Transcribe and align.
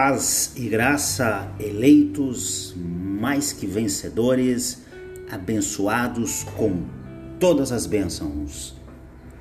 Paz 0.00 0.52
e 0.54 0.68
graça, 0.68 1.52
eleitos 1.58 2.72
mais 2.76 3.52
que 3.52 3.66
vencedores, 3.66 4.84
abençoados 5.28 6.44
com 6.56 6.84
todas 7.40 7.72
as 7.72 7.84
bênçãos. 7.84 8.76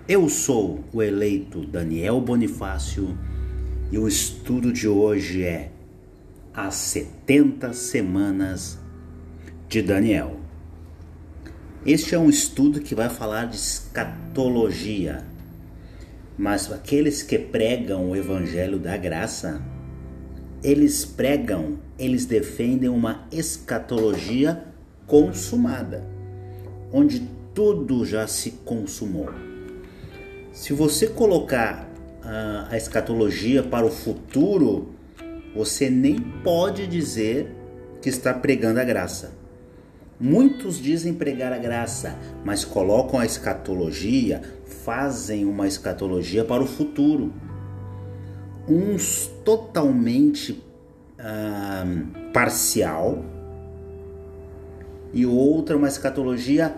Eu 0.10 0.28
sou 0.28 0.84
o 0.92 1.04
eleito 1.04 1.64
Daniel 1.64 2.20
Bonifácio 2.20 3.16
e 3.92 4.00
o 4.00 4.08
estudo 4.08 4.74
de 4.74 4.88
hoje 4.88 5.44
é 5.44 5.72
As 6.52 6.74
70 6.74 7.74
Semanas 7.74 8.80
de 9.70 9.84
Daniel. 9.84 10.40
Este 11.86 12.16
é 12.16 12.18
um 12.18 12.32
estudo 12.32 12.82
que 12.82 12.96
vai 12.96 13.10
falar 13.10 13.46
de 13.46 13.58
escatologia, 13.58 15.24
mas 16.36 16.72
aqueles 16.72 17.22
que 17.22 17.38
pregam 17.38 18.10
o 18.10 18.16
Evangelho 18.16 18.80
da 18.80 18.98
Graça 18.98 19.77
eles 20.64 21.06
pregam, 21.06 21.78
eles 21.98 22.26
defendem 22.26 22.90
uma 22.90 23.28
escatologia 23.32 24.64
consumada, 25.06 26.04
onde 26.92 27.28
tudo 27.54 28.06
já 28.06 28.28
se 28.28 28.52
consumou. 28.66 29.30
Se 30.52 30.74
você 30.74 31.08
colocar 31.08 31.90
a, 32.24 32.68
a 32.72 32.78
escatologia 32.78 33.64
para 33.64 33.86
o 33.86 33.92
futuro, 33.92 34.90
você 35.56 35.90
nem 35.90 36.20
pode 36.20 36.88
dizer 36.88 37.52
que 38.02 38.10
está 38.10 38.34
pregando 38.34 38.80
a 38.80 38.84
graça. 38.84 39.32
Muitos 40.20 40.80
dizem 40.82 41.14
pregar 41.14 41.54
a 41.54 41.58
graça, 41.60 42.18
mas 42.44 42.66
colocam 42.66 43.20
a 43.20 43.26
escatologia, 43.26 44.42
fazem 44.84 45.46
uma 45.46 45.68
escatologia 45.68 46.44
para 46.44 46.64
o 46.64 46.68
futuro 46.68 47.32
uns 48.68 49.28
totalmente 49.46 50.52
uh, 51.20 52.32
parcial 52.34 53.24
e 55.14 55.26
outra 55.26 55.78
uma 55.78 55.88
escatologia 55.88 56.76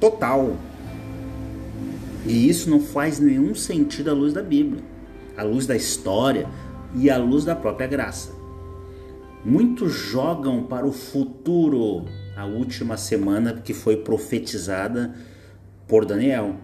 total. 0.00 0.56
E 2.26 2.48
isso 2.48 2.68
não 2.70 2.80
faz 2.80 3.18
nenhum 3.18 3.54
sentido 3.54 4.10
à 4.10 4.12
luz 4.12 4.32
da 4.32 4.42
Bíblia, 4.42 4.82
à 5.36 5.42
luz 5.42 5.66
da 5.66 5.76
história 5.76 6.48
e 6.94 7.10
à 7.10 7.16
luz 7.16 7.44
da 7.44 7.54
própria 7.54 7.86
graça. 7.86 8.36
Muitos 9.44 9.92
jogam 9.92 10.64
para 10.64 10.86
o 10.86 10.92
futuro 10.92 12.06
a 12.36 12.44
última 12.44 12.96
semana 12.96 13.54
que 13.54 13.72
foi 13.72 13.98
profetizada 13.98 15.14
por 15.86 16.04
Daniel 16.04 16.56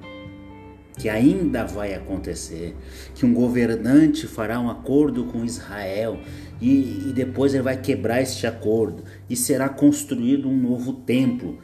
que 0.97 1.09
ainda 1.09 1.64
vai 1.64 1.95
acontecer, 1.95 2.77
que 3.14 3.27
um 3.27 3.34
governante 3.34 4.27
fará 4.27 4.61
um 4.61 4.70
acordo 4.70 5.25
com 5.25 5.45
Israel 5.45 6.20
e, 6.61 7.09
e, 7.09 7.12
depois 7.12 7.53
ele 7.53 7.64
vai 7.64 7.81
quebrar 7.81 8.23
este 8.23 8.47
acordo 8.47 9.03
e 9.28 9.34
será 9.34 9.69
construído 9.69 10.48
um 10.48 10.56
novo 10.56 10.92
templo. 10.92 11.59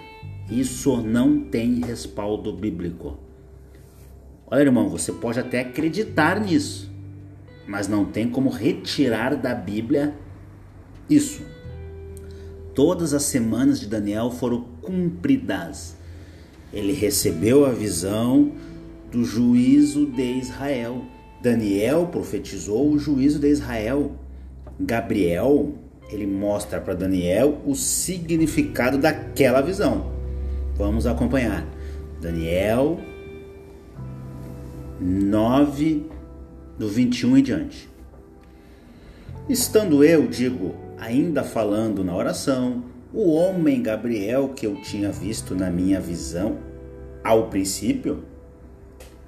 Isso 0.50 1.00
não 1.00 1.44
tem 1.44 1.80
respaldo 1.80 2.52
bíblico. 2.52 3.18
Olha, 4.46 4.62
irmão, 4.62 4.88
você 4.88 5.12
pode 5.12 5.38
até 5.38 5.60
acreditar 5.60 6.40
nisso, 6.40 6.90
mas 7.68 7.86
não 7.86 8.04
tem 8.04 8.28
como 8.28 8.50
retirar 8.50 9.36
da 9.36 9.54
Bíblia 9.54 10.12
isso. 11.08 11.42
Todas 12.74 13.14
as 13.14 13.24
semanas 13.24 13.78
de 13.78 13.86
Daniel 13.86 14.30
foram 14.30 14.64
cumpridas. 14.82 15.96
Ele 16.72 16.92
recebeu 16.92 17.64
a 17.64 17.70
visão, 17.70 18.52
do 19.10 19.24
juízo 19.24 20.06
de 20.06 20.38
Israel. 20.38 21.04
Daniel 21.42 22.08
profetizou 22.12 22.90
o 22.90 22.98
juízo 22.98 23.38
de 23.38 23.48
Israel. 23.48 24.12
Gabriel, 24.78 25.74
ele 26.10 26.26
mostra 26.26 26.80
para 26.80 26.94
Daniel 26.94 27.60
o 27.66 27.74
significado 27.74 28.98
daquela 28.98 29.60
visão. 29.60 30.12
Vamos 30.76 31.06
acompanhar. 31.06 31.66
Daniel 32.20 32.98
9, 35.00 36.06
do 36.78 36.88
21 36.88 37.38
em 37.38 37.42
diante. 37.42 37.88
Estando 39.48 40.04
eu, 40.04 40.26
digo, 40.26 40.74
ainda 40.98 41.42
falando 41.42 42.04
na 42.04 42.14
oração, 42.14 42.84
o 43.12 43.32
homem 43.32 43.82
Gabriel 43.82 44.50
que 44.54 44.66
eu 44.66 44.76
tinha 44.82 45.10
visto 45.10 45.54
na 45.54 45.70
minha 45.70 46.00
visão 46.00 46.58
ao 47.24 47.48
princípio, 47.48 48.24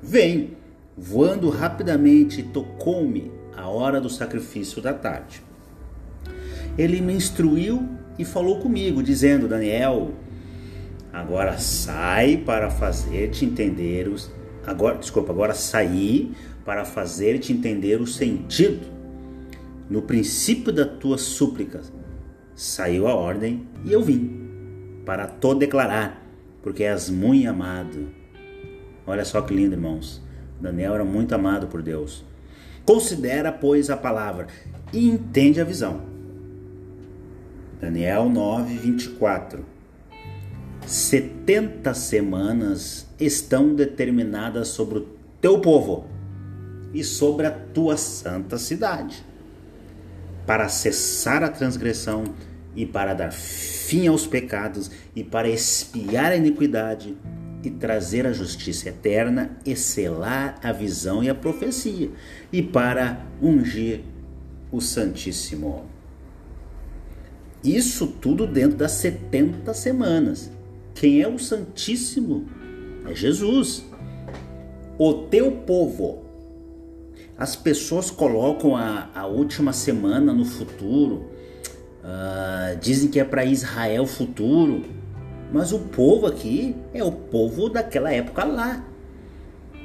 Vem, 0.02 0.56
voando 0.98 1.48
rapidamente, 1.48 2.42
tocou-me 2.42 3.30
a 3.56 3.68
hora 3.68 4.00
do 4.00 4.10
sacrifício 4.10 4.82
da 4.82 4.92
tarde. 4.92 5.40
Ele 6.76 7.00
me 7.00 7.12
instruiu 7.12 7.88
e 8.18 8.24
falou 8.24 8.58
comigo, 8.58 9.00
dizendo: 9.00 9.46
Daniel, 9.46 10.10
agora 11.12 11.56
sai 11.58 12.36
para 12.36 12.68
fazer-te 12.68 13.44
entender 13.44 14.08
os. 14.08 14.28
Agora, 14.66 14.98
desculpa, 14.98 15.32
agora 15.32 15.54
saí 15.54 16.32
para 16.64 16.84
fazer-te 16.84 17.52
entender 17.52 18.00
o 18.00 18.06
sentido. 18.06 18.84
No 19.88 20.02
princípio 20.02 20.72
das 20.72 20.98
tuas 20.98 21.20
súplicas 21.20 21.92
saiu 22.56 23.06
a 23.06 23.14
ordem 23.14 23.68
e 23.84 23.92
eu 23.92 24.02
vim 24.02 24.48
para 25.06 25.28
to 25.28 25.54
declarar, 25.54 26.26
porque 26.60 26.82
és 26.82 27.08
muito 27.08 27.48
amado 27.48 28.21
Olha 29.06 29.24
só 29.24 29.40
que 29.42 29.54
lindo, 29.54 29.74
irmãos. 29.74 30.22
Daniel 30.60 30.94
era 30.94 31.04
muito 31.04 31.34
amado 31.34 31.66
por 31.66 31.82
Deus. 31.82 32.24
Considera, 32.84 33.50
pois, 33.50 33.90
a 33.90 33.96
palavra 33.96 34.46
e 34.92 35.08
entende 35.08 35.60
a 35.60 35.64
visão. 35.64 36.02
Daniel 37.80 38.28
9, 38.28 38.76
24. 38.76 39.64
70 40.86 41.94
semanas 41.94 43.06
estão 43.18 43.74
determinadas 43.74 44.68
sobre 44.68 44.98
o 44.98 45.08
teu 45.40 45.60
povo 45.60 46.06
e 46.92 47.02
sobre 47.02 47.46
a 47.46 47.50
tua 47.50 47.96
santa 47.96 48.58
cidade, 48.58 49.24
para 50.46 50.68
cessar 50.68 51.42
a 51.42 51.48
transgressão 51.48 52.24
e 52.74 52.84
para 52.84 53.14
dar 53.14 53.32
fim 53.32 54.06
aos 54.06 54.26
pecados 54.26 54.90
e 55.14 55.24
para 55.24 55.48
expiar 55.48 56.32
a 56.32 56.36
iniquidade 56.36 57.16
e 57.62 57.70
trazer 57.70 58.26
a 58.26 58.32
justiça 58.32 58.88
eterna 58.88 59.56
e 59.64 59.76
selar 59.76 60.58
a 60.62 60.72
visão 60.72 61.22
e 61.22 61.30
a 61.30 61.34
profecia, 61.34 62.10
e 62.52 62.62
para 62.62 63.24
ungir 63.40 64.00
o 64.70 64.80
Santíssimo. 64.80 65.84
Isso 67.62 68.06
tudo 68.06 68.46
dentro 68.46 68.76
das 68.76 68.92
70 68.92 69.72
semanas. 69.74 70.50
Quem 70.94 71.22
é 71.22 71.28
o 71.28 71.38
Santíssimo? 71.38 72.46
É 73.06 73.14
Jesus. 73.14 73.84
O 74.98 75.14
teu 75.14 75.52
povo. 75.52 76.24
As 77.38 77.54
pessoas 77.54 78.10
colocam 78.10 78.76
a, 78.76 79.10
a 79.14 79.26
última 79.26 79.72
semana 79.72 80.32
no 80.32 80.44
futuro, 80.44 81.30
uh, 82.02 82.76
dizem 82.80 83.08
que 83.08 83.18
é 83.18 83.24
para 83.24 83.44
Israel 83.44 84.06
futuro 84.06 84.84
mas 85.52 85.72
o 85.72 85.80
povo 85.80 86.26
aqui 86.26 86.74
é 86.94 87.04
o 87.04 87.12
povo 87.12 87.68
daquela 87.68 88.12
época 88.12 88.44
lá. 88.44 88.84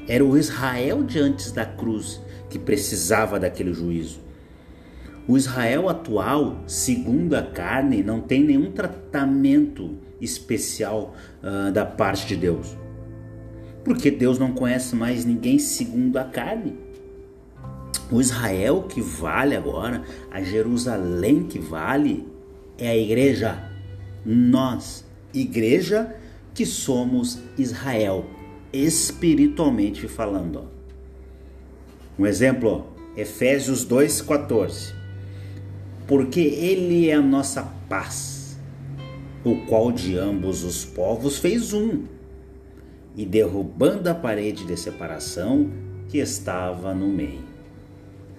Era 0.07 0.23
o 0.23 0.37
Israel 0.37 1.03
de 1.03 1.19
antes 1.19 1.51
da 1.51 1.65
cruz 1.65 2.21
que 2.49 2.57
precisava 2.57 3.39
daquele 3.39 3.73
juízo. 3.73 4.19
O 5.27 5.35
Israel 5.35 5.89
atual, 5.89 6.63
segundo 6.65 7.35
a 7.35 7.41
carne, 7.41 8.01
não 8.01 8.21
tem 8.21 8.41
nenhum 8.41 8.71
tratamento 8.71 9.97
especial 10.21 11.13
uh, 11.43 11.69
da 11.71 11.85
parte 11.85 12.25
de 12.25 12.37
Deus. 12.37 12.77
Porque 13.83 14.09
Deus 14.09 14.39
não 14.39 14.53
conhece 14.53 14.95
mais 14.95 15.25
ninguém 15.25 15.59
segundo 15.59 16.17
a 16.17 16.23
carne. 16.23 16.77
O 18.09 18.21
Israel 18.21 18.83
que 18.83 19.01
vale 19.01 19.53
agora, 19.53 20.01
a 20.31 20.41
Jerusalém 20.41 21.43
que 21.43 21.59
vale, 21.59 22.25
é 22.77 22.87
a 22.87 22.97
igreja. 22.97 23.69
Nós 24.25 25.06
igreja 25.41 26.15
que 26.53 26.65
somos 26.65 27.39
Israel, 27.57 28.25
espiritualmente 28.73 30.07
falando. 30.07 30.69
Um 32.17 32.25
exemplo, 32.25 32.87
Efésios 33.15 33.85
2,14. 33.85 34.93
Porque 36.07 36.39
Ele 36.39 37.09
é 37.09 37.13
a 37.13 37.21
nossa 37.21 37.63
paz, 37.87 38.57
o 39.43 39.55
qual 39.67 39.91
de 39.91 40.17
ambos 40.17 40.63
os 40.63 40.83
povos 40.83 41.37
fez 41.37 41.73
um, 41.73 42.05
e 43.15 43.25
derrubando 43.25 44.09
a 44.09 44.15
parede 44.15 44.65
de 44.65 44.77
separação 44.77 45.69
que 46.09 46.17
estava 46.17 46.93
no 46.93 47.07
meio. 47.07 47.45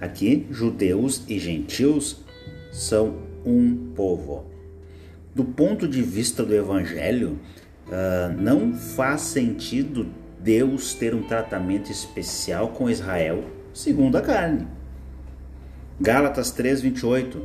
Aqui, 0.00 0.46
judeus 0.50 1.22
e 1.28 1.38
gentios 1.38 2.24
são 2.72 3.16
um 3.44 3.92
povo 3.94 4.47
do 5.38 5.44
ponto 5.44 5.86
de 5.86 6.02
vista 6.02 6.44
do 6.44 6.52
Evangelho, 6.52 7.38
uh, 7.86 8.42
não 8.42 8.74
faz 8.74 9.20
sentido 9.20 10.08
Deus 10.40 10.94
ter 10.94 11.14
um 11.14 11.22
tratamento 11.22 11.92
especial 11.92 12.70
com 12.70 12.90
Israel 12.90 13.44
segundo 13.72 14.18
a 14.18 14.20
carne. 14.20 14.66
Gálatas 16.00 16.50
3:28. 16.50 17.40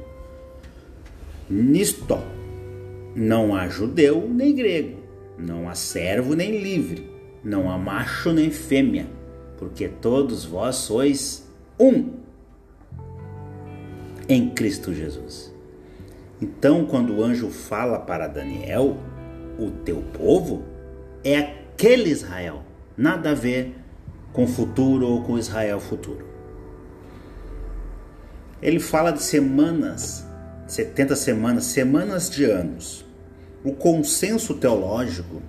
Nisto 1.48 2.18
não 3.16 3.56
há 3.56 3.68
judeu 3.68 4.28
nem 4.28 4.56
grego, 4.56 4.98
não 5.38 5.70
há 5.70 5.76
servo 5.76 6.34
nem 6.34 6.58
livre, 6.58 7.08
não 7.44 7.70
há 7.70 7.78
macho 7.78 8.34
nem 8.34 8.50
fêmea, 8.50 9.06
porque 9.56 9.88
todos 9.88 10.44
vós 10.44 10.78
sois 10.78 11.48
um 11.80 12.14
em 14.28 14.50
Cristo 14.50 14.92
Jesus. 14.92 15.53
Então, 16.44 16.86
quando 16.86 17.16
o 17.16 17.24
anjo 17.24 17.50
fala 17.50 17.98
para 17.98 18.28
Daniel, 18.28 18.98
o 19.58 19.72
teu 19.72 20.04
povo 20.12 20.64
é 21.24 21.38
aquele 21.38 22.10
Israel, 22.10 22.64
nada 22.98 23.32
a 23.32 23.34
ver 23.34 23.74
com 24.34 24.44
o 24.44 24.48
futuro 24.48 25.08
ou 25.08 25.24
com 25.24 25.40
Israel 25.40 25.80
futuro. 25.80 26.28
Ele 28.62 28.82
fala 28.82 29.12
de 29.12 29.24
semanas, 29.24 30.28
70 30.68 31.16
semanas, 31.16 31.64
semanas 31.64 32.30
de 32.30 32.44
anos. 32.44 33.06
O 33.64 33.72
consenso 33.72 34.56
teológico 34.56 35.42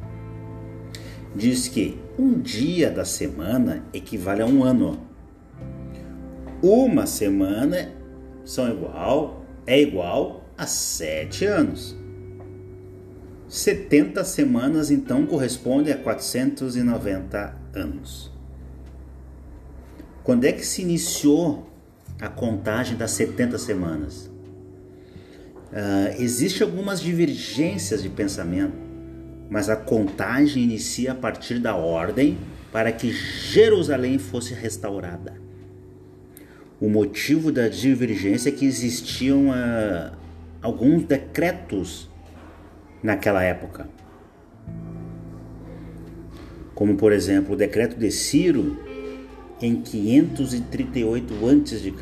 diz 1.35 1.67
que 1.67 1.99
um 2.17 2.39
dia 2.39 2.89
da 2.89 3.05
semana 3.05 3.83
equivale 3.93 4.43
a 4.43 4.47
um 4.47 4.63
ano. 4.63 5.01
Uma 6.63 7.05
semana 7.05 7.91
são 8.45 8.71
igual, 8.71 9.43
é 9.67 9.81
igual 9.81 10.44
a 10.57 10.67
sete 10.67 11.45
anos. 11.45 11.97
70 13.49 14.25
semanas 14.25 14.91
então 14.91 15.27
corresponde 15.27 15.93
a 15.93 15.97
490 15.97 17.57
anos. 17.75 18.33
Quando 20.25 20.45
é 20.45 20.53
que 20.53 20.65
se 20.65 20.83
iniciou 20.83 21.71
a 22.21 22.29
contagem 22.29 22.97
das 22.97 23.13
70 23.13 23.59
semanas? 23.59 24.31
Uh, 25.71 26.21
Existem 26.21 26.67
algumas 26.67 27.01
divergências 27.01 28.03
de 28.03 28.09
pensamento, 28.09 28.75
mas 29.51 29.69
a 29.69 29.77
contagem 29.77 30.63
inicia 30.63 31.13
a 31.13 31.15
partir 31.15 31.59
da 31.59 31.77
ordem 31.77 32.39
para 32.73 32.91
que 32.91 33.13
Jerusalém 33.13 34.19
fosse 34.19 34.55
restaurada. 34.55 35.35
O 36.81 36.89
motivo 36.89 37.53
da 37.53 37.69
divergência 37.69 38.49
é 38.49 38.53
que 38.53 38.65
existiam 38.65 39.51
uh, 39.51 40.24
alguns 40.65 41.05
decretos 41.05 42.11
naquela 43.03 43.45
época. 43.45 43.87
Como, 46.75 46.97
por 46.97 47.13
exemplo, 47.13 47.53
o 47.53 47.57
decreto 47.57 47.97
de 47.99 48.11
Ciro 48.11 48.79
em 49.61 49.77
538 49.77 51.35
a.C. 51.35 51.93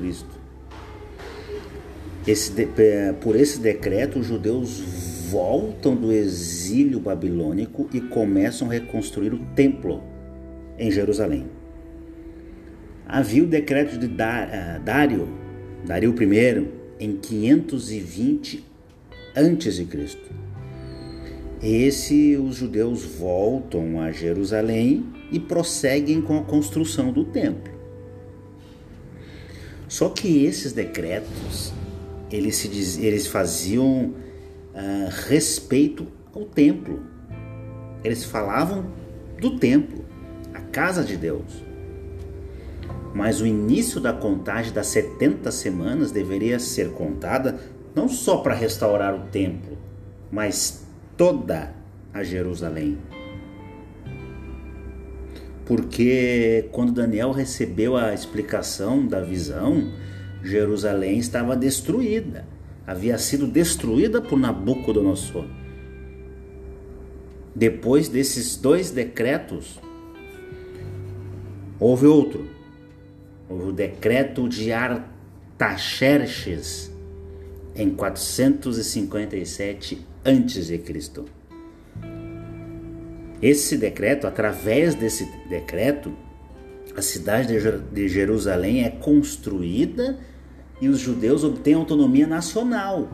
Esse, 2.24 2.52
por 3.20 3.34
esse 3.34 3.58
decreto, 3.58 4.20
os 4.20 4.26
judeus 4.26 4.78
voltam 5.28 5.96
do 5.96 6.12
exílio 6.12 7.00
babilônico 7.00 7.88
e 7.92 8.00
começam 8.00 8.68
a 8.68 8.72
reconstruir 8.72 9.34
o 9.34 9.44
templo 9.56 10.04
em 10.78 10.88
Jerusalém. 10.88 11.46
Havia 13.08 13.42
o 13.42 13.46
decreto 13.46 13.98
de 13.98 14.06
eh, 14.06 14.80
Dário, 14.84 15.28
Dário 15.84 16.14
I, 16.14 16.81
em 17.02 17.16
520 17.16 18.64
a.C. 19.34 19.88
Esse 21.60 22.36
os 22.36 22.54
judeus 22.54 23.04
voltam 23.04 24.00
a 24.00 24.12
Jerusalém 24.12 25.04
e 25.32 25.40
prosseguem 25.40 26.22
com 26.22 26.38
a 26.38 26.44
construção 26.44 27.10
do 27.10 27.24
templo. 27.24 27.72
Só 29.88 30.10
que 30.10 30.44
esses 30.44 30.72
decretos 30.72 31.72
eles, 32.30 32.54
se 32.54 32.68
diz, 32.68 32.96
eles 32.98 33.26
faziam 33.26 34.04
uh, 34.04 35.10
respeito 35.26 36.06
ao 36.32 36.44
templo. 36.44 37.02
Eles 38.04 38.22
falavam 38.22 38.86
do 39.40 39.58
templo, 39.58 40.04
a 40.54 40.60
casa 40.60 41.02
de 41.02 41.16
Deus. 41.16 41.64
Mas 43.14 43.40
o 43.40 43.46
início 43.46 44.00
da 44.00 44.12
contagem 44.12 44.72
das 44.72 44.86
70 44.88 45.50
semanas 45.50 46.10
deveria 46.10 46.58
ser 46.58 46.92
contada 46.92 47.58
não 47.94 48.08
só 48.08 48.38
para 48.38 48.54
restaurar 48.54 49.14
o 49.14 49.26
templo, 49.26 49.76
mas 50.30 50.86
toda 51.16 51.74
a 52.12 52.22
Jerusalém. 52.22 52.98
Porque 55.64 56.68
quando 56.72 56.92
Daniel 56.92 57.32
recebeu 57.32 57.96
a 57.96 58.12
explicação 58.12 59.06
da 59.06 59.20
visão, 59.20 59.92
Jerusalém 60.42 61.18
estava 61.18 61.54
destruída, 61.54 62.46
havia 62.86 63.16
sido 63.18 63.46
destruída 63.46 64.20
por 64.20 64.38
Nabucodonosor. 64.38 65.46
Depois 67.54 68.08
desses 68.08 68.56
dois 68.56 68.90
decretos, 68.90 69.78
houve 71.78 72.06
outro. 72.06 72.61
O 73.60 73.70
decreto 73.70 74.48
de 74.48 74.72
Artaxerxes 74.72 76.90
em 77.76 77.90
457 77.90 80.06
a.C. 80.24 80.82
Esse 83.42 83.76
decreto, 83.76 84.26
através 84.26 84.94
desse 84.94 85.28
decreto, 85.48 86.16
a 86.96 87.02
cidade 87.02 87.54
de 87.92 88.08
Jerusalém 88.08 88.84
é 88.84 88.90
construída 88.90 90.18
e 90.80 90.88
os 90.88 90.98
judeus 90.98 91.44
obtêm 91.44 91.74
autonomia 91.74 92.26
nacional. 92.26 93.10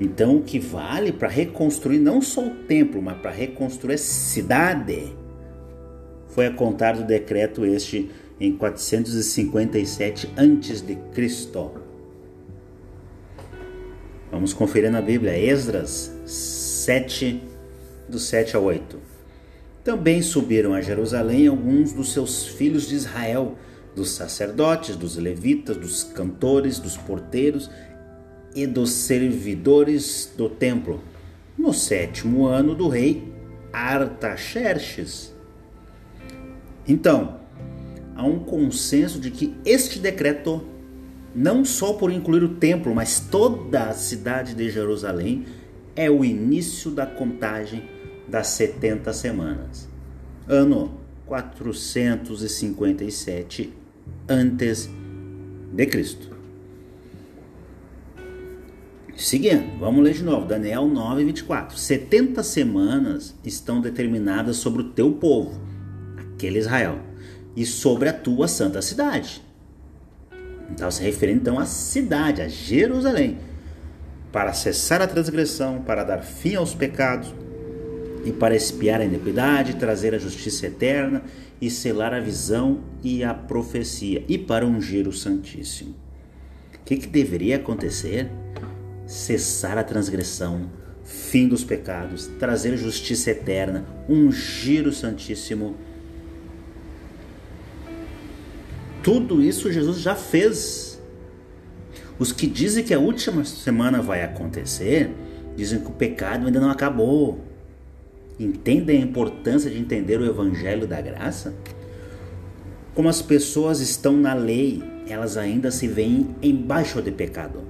Então, 0.00 0.36
o 0.36 0.42
que 0.42 0.58
vale 0.58 1.12
para 1.12 1.28
reconstruir 1.28 1.98
não 1.98 2.20
só 2.20 2.46
o 2.46 2.56
templo, 2.66 3.00
mas 3.00 3.18
para 3.18 3.30
reconstruir 3.30 3.94
a 3.94 3.98
cidade, 3.98 5.16
foi 6.28 6.46
a 6.46 6.52
contar 6.52 6.96
do 6.96 7.04
decreto 7.04 7.64
este 7.64 8.10
em 8.42 8.56
457 8.56 10.30
a.C. 10.36 10.98
Vamos 14.32 14.52
conferir 14.52 14.90
na 14.90 15.00
Bíblia, 15.00 15.38
Esdras 15.38 16.12
7, 16.26 17.40
do 18.08 18.18
7 18.18 18.56
ao 18.56 18.64
8. 18.64 18.98
Também 19.84 20.20
subiram 20.22 20.74
a 20.74 20.80
Jerusalém 20.80 21.46
alguns 21.46 21.92
dos 21.92 22.12
seus 22.12 22.48
filhos 22.48 22.88
de 22.88 22.96
Israel, 22.96 23.56
dos 23.94 24.10
sacerdotes, 24.10 24.96
dos 24.96 25.16
levitas, 25.16 25.76
dos 25.76 26.02
cantores, 26.02 26.80
dos 26.80 26.96
porteiros 26.96 27.70
e 28.56 28.66
dos 28.66 28.90
servidores 28.90 30.32
do 30.36 30.48
templo, 30.48 31.00
no 31.56 31.72
sétimo 31.72 32.46
ano 32.46 32.74
do 32.74 32.88
rei 32.88 33.32
Artaxerxes. 33.72 35.32
Então, 36.88 37.41
há 38.22 38.24
um 38.24 38.38
consenso 38.38 39.18
de 39.18 39.32
que 39.32 39.52
este 39.64 39.98
decreto, 39.98 40.62
não 41.34 41.64
só 41.64 41.94
por 41.94 42.12
incluir 42.12 42.44
o 42.44 42.50
templo, 42.50 42.94
mas 42.94 43.18
toda 43.18 43.88
a 43.88 43.94
cidade 43.94 44.54
de 44.54 44.70
Jerusalém, 44.70 45.44
é 45.96 46.08
o 46.08 46.24
início 46.24 46.92
da 46.92 47.04
contagem 47.04 47.82
das 48.28 48.46
70 48.48 49.12
semanas. 49.12 49.88
Ano 50.48 51.00
457 51.26 53.72
antes 54.28 54.88
de 55.72 55.86
Cristo. 55.86 56.30
Seguindo, 59.16 59.78
vamos 59.78 60.04
ler 60.04 60.14
de 60.14 60.22
novo, 60.22 60.46
Daniel 60.46 60.86
9, 60.86 61.24
24. 61.24 61.76
70 61.76 62.40
semanas 62.42 63.34
estão 63.44 63.80
determinadas 63.80 64.56
sobre 64.56 64.82
o 64.82 64.90
teu 64.90 65.12
povo, 65.12 65.60
aquele 66.16 66.58
Israel, 66.58 66.98
e 67.56 67.64
sobre 67.64 68.08
a 68.08 68.12
tua 68.12 68.48
santa 68.48 68.80
cidade. 68.80 69.42
Então, 70.70 70.90
se 70.90 71.02
referindo 71.02 71.40
então 71.40 71.58
à 71.58 71.66
cidade, 71.66 72.40
a 72.40 72.48
Jerusalém, 72.48 73.38
para 74.32 74.52
cessar 74.52 75.02
a 75.02 75.06
transgressão, 75.06 75.82
para 75.82 76.02
dar 76.02 76.22
fim 76.22 76.54
aos 76.54 76.74
pecados, 76.74 77.34
e 78.24 78.32
para 78.32 78.54
espiar 78.54 79.00
a 79.00 79.04
iniquidade, 79.04 79.74
trazer 79.74 80.14
a 80.14 80.18
justiça 80.18 80.66
eterna 80.66 81.22
e 81.60 81.70
selar 81.70 82.12
a 82.14 82.20
visão 82.20 82.80
e 83.02 83.22
a 83.22 83.34
profecia, 83.34 84.24
e 84.28 84.38
para 84.38 84.66
ungir 84.66 85.08
o 85.08 85.12
Santíssimo. 85.12 85.94
O 86.74 86.84
que, 86.84 86.96
que 86.96 87.06
deveria 87.06 87.56
acontecer? 87.56 88.30
Cessar 89.06 89.78
a 89.78 89.84
transgressão, 89.84 90.70
fim 91.04 91.48
dos 91.48 91.64
pecados, 91.64 92.28
trazer 92.38 92.76
justiça 92.76 93.30
eterna, 93.30 93.84
ungir 94.08 94.86
o 94.86 94.92
Santíssimo. 94.92 95.76
Tudo 99.02 99.42
isso 99.42 99.72
Jesus 99.72 100.00
já 100.00 100.14
fez. 100.14 101.00
Os 102.18 102.32
que 102.32 102.46
dizem 102.46 102.84
que 102.84 102.94
a 102.94 102.98
última 102.98 103.44
semana 103.44 104.00
vai 104.00 104.22
acontecer, 104.22 105.10
dizem 105.56 105.80
que 105.80 105.88
o 105.88 105.92
pecado 105.92 106.46
ainda 106.46 106.60
não 106.60 106.70
acabou 106.70 107.40
Entendem 108.38 108.98
a 108.98 109.04
importância 109.04 109.70
de 109.70 109.78
entender 109.78 110.20
o 110.20 110.26
Evangelho 110.26 110.86
da 110.86 111.00
Graça? 111.00 111.54
Como 112.94 113.08
as 113.08 113.22
pessoas 113.22 113.80
estão 113.80 114.16
na 114.16 114.34
lei, 114.34 114.82
elas 115.08 115.36
ainda 115.36 115.70
se 115.70 115.86
veem 115.86 116.34
embaixo 116.42 117.00
de 117.00 117.10
pecado. 117.10 117.60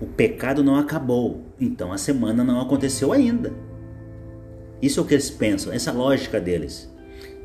O 0.00 0.06
pecado 0.06 0.62
não 0.62 0.76
acabou, 0.76 1.44
então 1.60 1.92
a 1.92 1.98
semana 1.98 2.44
não 2.44 2.60
aconteceu 2.60 3.12
ainda. 3.12 3.52
Isso 4.80 5.00
é 5.00 5.02
o 5.02 5.06
que 5.06 5.14
eles 5.14 5.30
pensam, 5.30 5.72
essa 5.72 5.90
é 5.90 5.92
lógica 5.92 6.40
deles. 6.40 6.92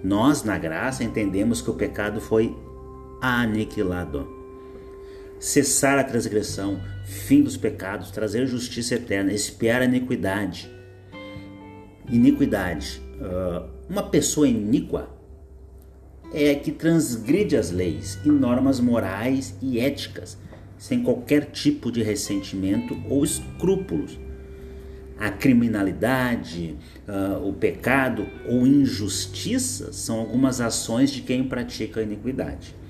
Nós, 0.03 0.43
na 0.43 0.57
graça, 0.57 1.03
entendemos 1.03 1.61
que 1.61 1.69
o 1.69 1.75
pecado 1.75 2.19
foi 2.19 2.55
aniquilado. 3.23 4.27
Cessar 5.39 5.97
a 5.97 6.03
transgressão, 6.03 6.81
fim 7.05 7.41
dos 7.41 7.55
pecados, 7.55 8.11
trazer 8.11 8.45
justiça 8.45 8.95
eterna, 8.95 9.31
espiar 9.31 9.81
a 9.81 9.85
iniquidade. 9.85 10.69
Iniquidade. 12.09 13.01
Uh, 13.15 13.69
uma 13.89 14.03
pessoa 14.03 14.45
iníqua 14.45 15.09
é 16.33 16.53
que 16.55 16.71
transgride 16.71 17.55
as 17.55 17.71
leis 17.71 18.19
e 18.25 18.29
normas 18.29 18.81
morais 18.81 19.55
e 19.61 19.79
éticas, 19.79 20.37
sem 20.77 21.01
qualquer 21.01 21.45
tipo 21.51 21.89
de 21.89 22.03
ressentimento 22.03 23.01
ou 23.09 23.23
escrúpulos. 23.23 24.19
A 25.17 25.29
criminalidade, 25.29 26.75
uh, 27.07 27.47
o 27.47 27.53
pecado 27.53 28.27
ou 28.49 28.67
injustiça 28.67 29.93
são 29.93 30.19
algumas 30.19 30.59
ações 30.59 31.09
de 31.09 31.21
quem 31.21 31.47
pratica 31.47 32.01
a 32.01 32.03
iniquidade. 32.03 32.82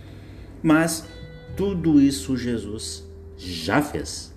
Mas 0.63 1.05
tudo 1.57 2.01
isso 2.01 2.37
Jesus 2.37 3.03
já 3.37 3.81
fez. 3.81 4.33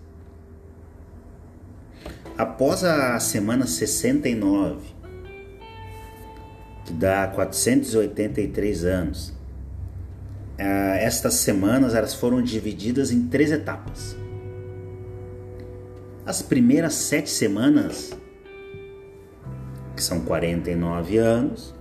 Após 2.37 2.85
a 2.85 3.19
semana 3.21 3.67
69, 3.67 4.97
que 6.85 6.93
dá 6.93 7.29
483 7.29 8.85
anos. 8.85 9.33
Ah, 10.59 10.97
estas 10.97 11.35
semanas 11.35 11.95
elas 11.95 12.15
foram 12.15 12.43
divididas 12.43 13.11
em 13.11 13.27
três 13.29 13.53
etapas. 13.53 14.17
As 16.25 16.43
primeiras 16.43 16.95
sete 16.95 17.31
semanas, 17.31 18.13
que 19.95 20.03
são 20.03 20.21
49 20.21 21.19
anos, 21.19 21.75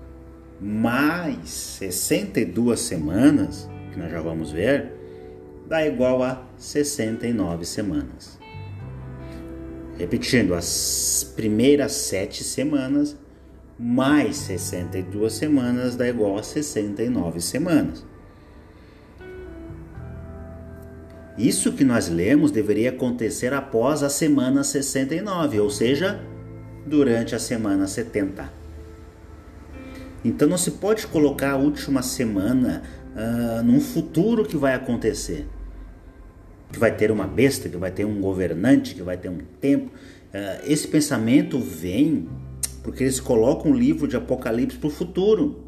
mais 0.62 1.50
62 1.50 2.80
semanas, 2.80 3.68
que 3.96 4.00
nós 4.00 4.12
já 4.12 4.22
vamos 4.22 4.52
ver, 4.52 4.92
dá 5.68 5.88
igual 5.88 6.22
a 6.22 6.46
69 6.58 7.66
semanas. 7.66 8.38
Repetindo, 9.98 10.54
as 10.54 11.34
primeiras 11.36 11.94
sete 11.94 12.44
semanas 12.44 13.18
mais 13.80 14.38
62 14.38 15.34
semanas 15.34 15.96
dá 15.96 16.08
igual 16.08 16.38
a 16.38 16.44
69 16.44 17.40
semanas. 17.42 18.06
Isso 21.38 21.74
que 21.74 21.84
nós 21.84 22.08
lemos 22.08 22.52
deveria 22.52 22.90
acontecer 22.92 23.54
após 23.54 24.04
a 24.04 24.10
semana 24.10 24.64
69, 24.64 25.60
ou 25.60 25.70
seja, 25.70 26.22
durante 26.86 27.36
a 27.36 27.40
semana 27.40 27.88
70. 27.88 28.50
Então 30.24 30.48
não 30.48 30.58
se 30.58 30.72
pode 30.72 31.06
colocar 31.08 31.52
a 31.52 31.58
última 31.58 32.02
semana 32.02 32.84
uh, 33.16 33.64
num 33.64 33.80
futuro 33.80 34.46
que 34.46 34.58
vai 34.58 34.74
acontecer. 34.74 35.48
Que 36.72 36.78
vai 36.78 36.96
ter 36.96 37.12
uma 37.12 37.26
besta, 37.26 37.70
que 37.70 37.78
vai 37.78 37.92
ter 37.92 38.06
um 38.06 38.20
governante, 38.20 38.94
que 38.94 39.02
vai 39.02 39.18
ter 39.18 39.30
um 39.30 39.40
tempo. 39.60 39.88
Uh, 39.88 40.62
esse 40.66 40.88
pensamento 40.88 41.58
vem 41.60 42.28
porque 42.84 43.04
eles 43.04 43.20
colocam 43.20 43.72
o 43.72 43.76
livro 43.76 44.08
de 44.08 44.16
Apocalipse 44.16 44.78
para 44.78 44.88
o 44.88 44.92
futuro. 44.92 45.64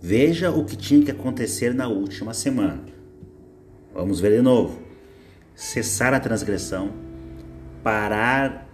Veja 0.00 0.50
o 0.50 0.64
que 0.64 0.76
tinha 0.76 1.02
que 1.04 1.10
acontecer 1.10 1.72
na 1.72 1.88
última 1.88 2.34
semana. 2.34 2.82
Vamos 3.94 4.20
ver 4.20 4.36
de 4.36 4.42
novo. 4.42 4.80
Cessar 5.54 6.14
a 6.14 6.20
transgressão, 6.20 6.92
parar 7.82 8.66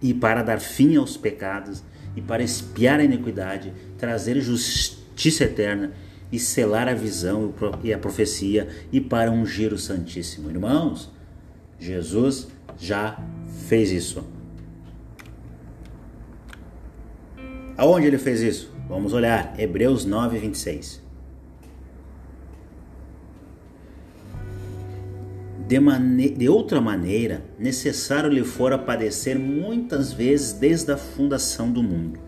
e 0.00 0.12
para 0.12 0.42
dar 0.42 0.60
fim 0.60 0.96
aos 0.96 1.16
pecados 1.16 1.82
e 2.14 2.20
para 2.20 2.42
espiar 2.42 3.00
a 3.00 3.04
iniquidade, 3.04 3.72
trazer 3.96 4.40
justiça 4.40 5.44
eterna 5.44 5.92
e 6.34 6.38
selar 6.40 6.88
a 6.88 6.94
visão 6.94 7.54
e 7.84 7.94
a 7.94 7.98
profecia 7.98 8.68
e 8.90 9.00
para 9.00 9.30
ungir 9.30 9.72
o 9.72 9.78
Santíssimo. 9.78 10.50
Irmãos, 10.50 11.12
Jesus 11.78 12.48
já 12.76 13.22
fez 13.68 13.92
isso. 13.92 14.24
Aonde 17.76 18.08
ele 18.08 18.18
fez 18.18 18.40
isso? 18.40 18.72
Vamos 18.88 19.12
olhar, 19.12 19.54
Hebreus 19.56 20.04
9, 20.04 20.36
26. 20.40 21.04
De, 25.68 26.28
de 26.30 26.48
outra 26.48 26.80
maneira, 26.80 27.44
necessário 27.56 28.28
lhe 28.28 28.42
fora 28.42 28.76
padecer 28.76 29.38
muitas 29.38 30.12
vezes 30.12 30.52
desde 30.52 30.90
a 30.90 30.96
fundação 30.96 31.70
do 31.70 31.80
mundo. 31.80 32.18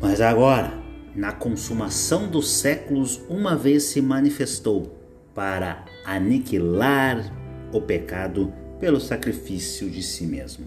Mas 0.00 0.22
agora, 0.22 0.85
na 1.16 1.32
consumação 1.32 2.28
dos 2.28 2.48
séculos, 2.50 3.22
uma 3.28 3.56
vez 3.56 3.84
se 3.84 4.02
manifestou 4.02 4.94
para 5.34 5.86
aniquilar 6.04 7.32
o 7.72 7.80
pecado 7.80 8.52
pelo 8.78 9.00
sacrifício 9.00 9.88
de 9.88 10.02
si 10.02 10.26
mesmo. 10.26 10.66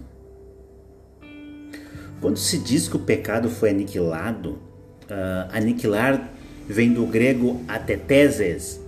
Quando 2.19 2.37
se 2.37 2.57
diz 2.57 2.87
que 2.87 2.97
o 2.97 2.99
pecado 2.99 3.49
foi 3.49 3.69
aniquilado, 3.69 4.53
uh, 4.53 5.49
aniquilar 5.51 6.33
vem 6.67 6.91
do 6.93 7.05
grego 7.05 7.61
ateteses, 7.67 8.81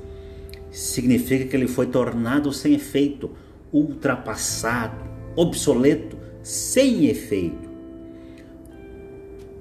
significa 0.71 1.45
que 1.45 1.55
ele 1.55 1.67
foi 1.67 1.85
tornado 1.87 2.51
sem 2.51 2.73
efeito, 2.73 3.29
ultrapassado, 3.71 5.05
obsoleto, 5.35 6.17
sem 6.41 7.05
efeito. 7.05 7.69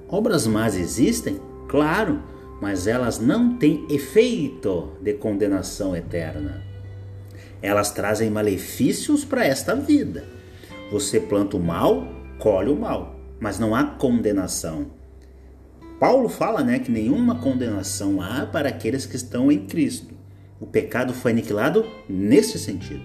Obras 0.08 0.46
más 0.46 0.76
existem? 0.76 1.49
Claro, 1.70 2.22
mas 2.60 2.86
elas 2.86 3.18
não 3.18 3.56
têm 3.56 3.86
efeito 3.88 4.92
de 5.00 5.14
condenação 5.14 5.96
eterna. 5.96 6.62
Elas 7.62 7.90
trazem 7.90 8.28
malefícios 8.28 9.24
para 9.24 9.46
esta 9.46 9.74
vida. 9.74 10.24
Você 10.90 11.20
planta 11.20 11.56
o 11.56 11.60
mal, 11.60 12.06
colhe 12.38 12.70
o 12.70 12.76
mal 12.76 13.20
mas 13.40 13.58
não 13.58 13.74
há 13.74 13.84
condenação. 13.84 14.86
Paulo 15.98 16.28
fala 16.28 16.62
né, 16.62 16.78
que 16.78 16.92
nenhuma 16.92 17.36
condenação 17.36 18.20
há 18.20 18.46
para 18.46 18.68
aqueles 18.68 19.06
que 19.06 19.16
estão 19.16 19.50
em 19.50 19.66
Cristo. 19.66 20.14
O 20.60 20.66
pecado 20.66 21.14
foi 21.14 21.32
aniquilado 21.32 21.86
nesse 22.08 22.58
sentido. 22.58 23.02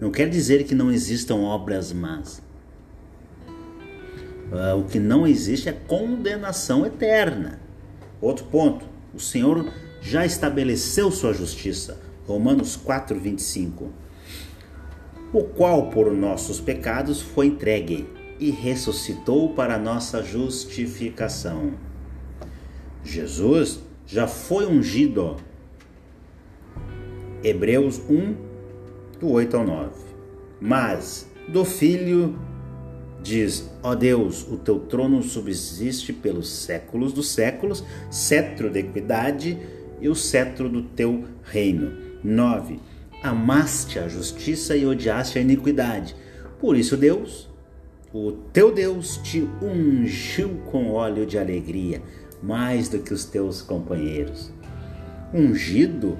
Não 0.00 0.10
quer 0.10 0.28
dizer 0.28 0.64
que 0.64 0.74
não 0.74 0.90
existam 0.92 1.36
obras 1.36 1.92
más. 1.92 2.42
Uh, 4.52 4.78
o 4.78 4.84
que 4.84 4.98
não 4.98 5.26
existe 5.26 5.68
é 5.68 5.72
condenação 5.72 6.84
eterna. 6.84 7.60
Outro 8.20 8.46
ponto: 8.46 8.84
o 9.14 9.20
Senhor 9.20 9.72
já 10.00 10.24
estabeleceu 10.24 11.10
sua 11.10 11.32
justiça. 11.32 12.00
Romanos 12.26 12.76
4, 12.76 13.18
25. 13.18 13.90
O 15.32 15.42
qual 15.42 15.90
por 15.90 16.12
nossos 16.12 16.60
pecados 16.60 17.20
foi 17.20 17.46
entregue 17.46 18.08
e 18.38 18.50
ressuscitou 18.50 19.54
para 19.54 19.78
nossa 19.78 20.22
justificação. 20.22 21.74
Jesus 23.04 23.80
já 24.06 24.26
foi 24.26 24.66
ungido. 24.66 25.36
Hebreus 27.42 28.00
1, 28.08 28.34
do 29.20 29.30
8 29.30 29.56
ao 29.56 29.64
9. 29.64 29.90
Mas 30.60 31.28
do 31.48 31.64
Filho 31.64 32.38
diz: 33.26 33.68
Ó 33.82 33.94
Deus, 33.94 34.46
o 34.48 34.56
teu 34.56 34.78
trono 34.78 35.22
subsiste 35.22 36.12
pelos 36.12 36.48
séculos 36.48 37.12
dos 37.12 37.28
séculos, 37.28 37.84
cetro 38.10 38.70
de 38.70 38.80
equidade 38.80 39.58
e 40.00 40.08
o 40.08 40.14
cetro 40.14 40.68
do 40.68 40.82
teu 40.82 41.24
reino. 41.42 41.92
9. 42.22 42.78
Amaste 43.22 43.98
a 43.98 44.08
justiça 44.08 44.76
e 44.76 44.86
odiaste 44.86 45.38
a 45.38 45.42
iniquidade. 45.42 46.14
Por 46.58 46.76
isso, 46.76 46.96
Deus, 46.96 47.48
o 48.12 48.32
teu 48.32 48.72
Deus 48.72 49.18
te 49.18 49.48
ungiu 49.62 50.60
com 50.70 50.90
óleo 50.90 51.26
de 51.26 51.38
alegria, 51.38 52.02
mais 52.42 52.88
do 52.88 52.98
que 53.00 53.12
os 53.12 53.24
teus 53.24 53.60
companheiros. 53.62 54.50
Ungido 55.34 56.18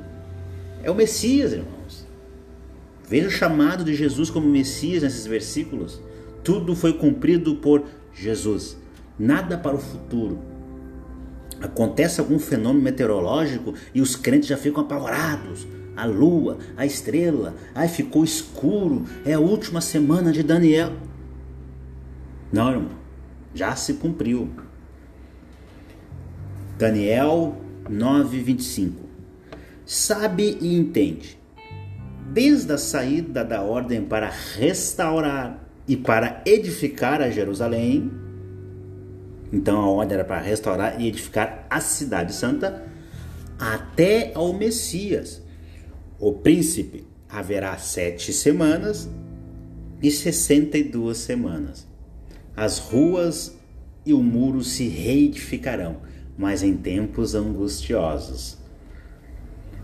é 0.83 0.91
o 0.91 0.95
Messias, 0.95 1.53
irmãos. 1.53 2.07
Veja 3.09 3.29
o 3.29 3.31
chamado 3.31 3.85
de 3.85 3.95
Jesus 3.95 4.31
como 4.31 4.49
Messias 4.49 5.03
nesses 5.03 5.27
versículos. 5.27 6.01
Tudo 6.47 6.77
foi 6.77 6.93
cumprido 6.93 7.57
por 7.57 7.83
Jesus, 8.15 8.77
nada 9.19 9.59
para 9.59 9.75
o 9.75 9.81
futuro. 9.81 10.39
Acontece 11.61 12.21
algum 12.21 12.39
fenômeno 12.39 12.85
meteorológico 12.85 13.75
e 13.93 14.01
os 14.01 14.15
crentes 14.15 14.49
já 14.49 14.57
ficam 14.57 14.85
apavorados. 14.85 15.67
A 15.97 16.05
lua, 16.05 16.59
a 16.77 16.87
estrela, 16.87 17.57
ai 17.75 17.89
ficou 17.89 18.23
escuro, 18.23 19.03
é 19.25 19.33
a 19.33 19.41
última 19.41 19.81
semana 19.81 20.31
de 20.31 20.45
Daniel. 20.45 20.93
Não, 22.53 22.71
irmão, 22.71 22.93
já 23.53 23.75
se 23.75 23.95
cumpriu. 23.95 24.49
Daniel 26.79 27.57
9:25. 27.91 28.93
sabe 29.85 30.59
e 30.61 30.77
entende. 30.77 31.37
Desde 32.33 32.73
a 32.73 32.79
saída 32.79 33.45
da 33.45 33.63
ordem 33.63 34.01
para 34.01 34.31
restaurar 34.31 35.66
e 35.89 35.97
para 35.97 36.43
edificar 36.45 37.21
a 37.21 37.31
Jerusalém, 37.31 38.11
então 39.53 39.81
a 39.81 39.89
ordem 39.89 40.15
era 40.15 40.25
para 40.25 40.41
restaurar 40.41 41.01
e 41.01 41.09
edificar 41.09 41.67
a 41.71 41.81
cidade 41.81 42.35
santa, 42.35 42.85
até 43.59 44.33
ao 44.35 44.53
Messias. 44.53 45.43
O 46.19 46.33
príncipe 46.33 47.07
haverá 47.29 47.77
sete 47.79 48.33
semanas 48.33 49.09
e 50.03 50.11
sessenta 50.11 50.77
e 50.77 50.83
duas 50.83 51.19
semanas. 51.19 51.87
As 52.57 52.79
ruas 52.79 53.57
e 54.05 54.13
o 54.13 54.23
muro 54.23 54.63
se 54.63 54.89
reedificarão, 54.89 55.99
mas 56.37 56.63
em 56.63 56.77
tempos 56.77 57.35
angustiosos. 57.35 58.59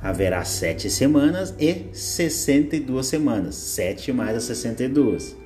Haverá 0.00 0.44
sete 0.44 0.90
semanas 0.90 1.54
e 1.58 1.86
sessenta 1.92 2.76
e 2.76 2.80
duas 2.80 3.06
semanas, 3.06 3.54
sete 3.54 4.12
mais 4.12 4.36
as 4.36 4.44
sessenta 4.44 4.82
e 4.82 4.88
duas. 4.88 5.36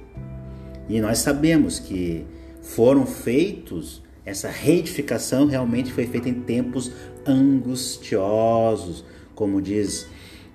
E 0.88 1.00
nós 1.00 1.18
sabemos 1.18 1.78
que 1.78 2.24
foram 2.62 3.06
feitos, 3.06 4.02
essa 4.24 4.48
reedificação 4.48 5.46
realmente 5.46 5.92
foi 5.92 6.06
feita 6.06 6.28
em 6.28 6.34
tempos 6.34 6.90
angustiosos, 7.26 9.04
como 9.34 9.60
diz 9.60 10.08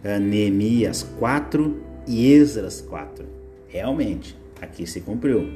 uh, 0.03 0.19
Neemias 0.19 1.03
4 1.19 1.81
e 2.07 2.31
Esdras 2.33 2.81
4. 2.81 3.25
Realmente, 3.67 4.37
aqui 4.61 4.85
se 4.85 5.01
cumpriu. 5.01 5.49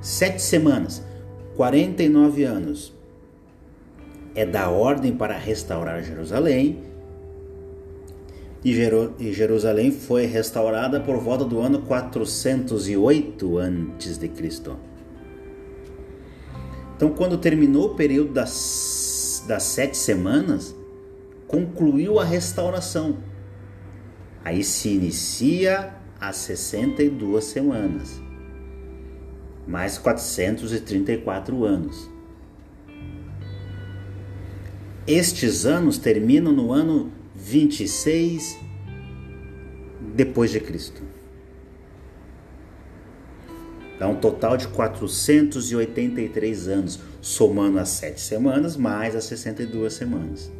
Sete 0.00 0.42
semanas, 0.42 1.02
49 1.56 2.44
anos, 2.44 2.92
é 4.34 4.44
da 4.44 4.68
ordem 4.68 5.16
para 5.16 5.36
restaurar 5.36 6.02
Jerusalém. 6.02 6.82
E, 8.66 9.32
Jerusalém 9.32 9.92
foi 9.92 10.26
restaurada 10.26 10.98
por 10.98 11.18
volta 11.18 11.44
do 11.44 11.60
ano 11.60 11.82
408 11.82 13.58
a.C. 13.60 14.30
Então, 16.96 17.10
quando 17.10 17.38
terminou 17.38 17.92
o 17.92 17.94
período 17.94 18.32
das, 18.32 19.44
das 19.46 19.62
sete 19.62 19.96
semanas, 19.96 20.74
concluiu 21.46 22.18
a 22.18 22.24
restauração. 22.24 23.18
Aí 24.44 24.64
se 24.64 24.88
inicia 24.88 25.94
as 26.20 26.34
62 26.38 27.44
semanas, 27.44 28.20
mais 29.64 29.96
434 29.96 31.64
anos. 31.64 32.10
Estes 35.06 35.64
anos 35.64 35.98
terminam 35.98 36.50
no 36.50 36.72
ano 36.72 37.12
26 37.48 38.58
depois 40.16 40.50
de 40.50 40.58
Cristo. 40.58 41.00
Dá 44.00 44.08
um 44.08 44.16
total 44.16 44.56
de 44.56 44.66
483 44.66 46.66
anos, 46.66 46.98
somando 47.20 47.78
as 47.78 47.90
sete 47.90 48.20
semanas 48.20 48.76
mais 48.76 49.14
as 49.14 49.26
62 49.26 49.92
semanas. 49.92 50.50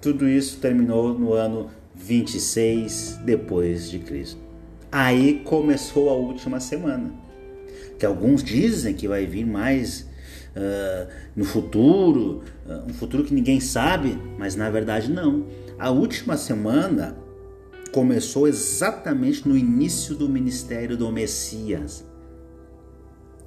Tudo 0.00 0.28
isso 0.28 0.60
terminou 0.60 1.18
no 1.18 1.32
ano 1.32 1.68
26 1.92 3.18
depois 3.24 3.90
de 3.90 3.98
Cristo. 3.98 4.40
Aí 4.92 5.42
começou 5.44 6.10
a 6.10 6.14
última 6.14 6.60
semana, 6.60 7.12
que 7.98 8.06
alguns 8.06 8.44
dizem 8.44 8.94
que 8.94 9.08
vai 9.08 9.26
vir 9.26 9.44
mais 9.44 10.13
uh, 10.56 11.12
no 11.34 11.44
futuro, 11.44 12.42
uh, 12.66 12.88
um 12.88 12.94
futuro 12.94 13.24
que 13.24 13.34
ninguém 13.34 13.60
sabe, 13.60 14.18
mas 14.38 14.56
na 14.56 14.70
verdade 14.70 15.10
não. 15.10 15.46
A 15.78 15.90
última 15.90 16.36
semana 16.36 17.16
começou 17.92 18.48
exatamente 18.48 19.48
no 19.48 19.56
início 19.56 20.14
do 20.14 20.28
ministério 20.28 20.96
do 20.96 21.10
Messias, 21.12 22.04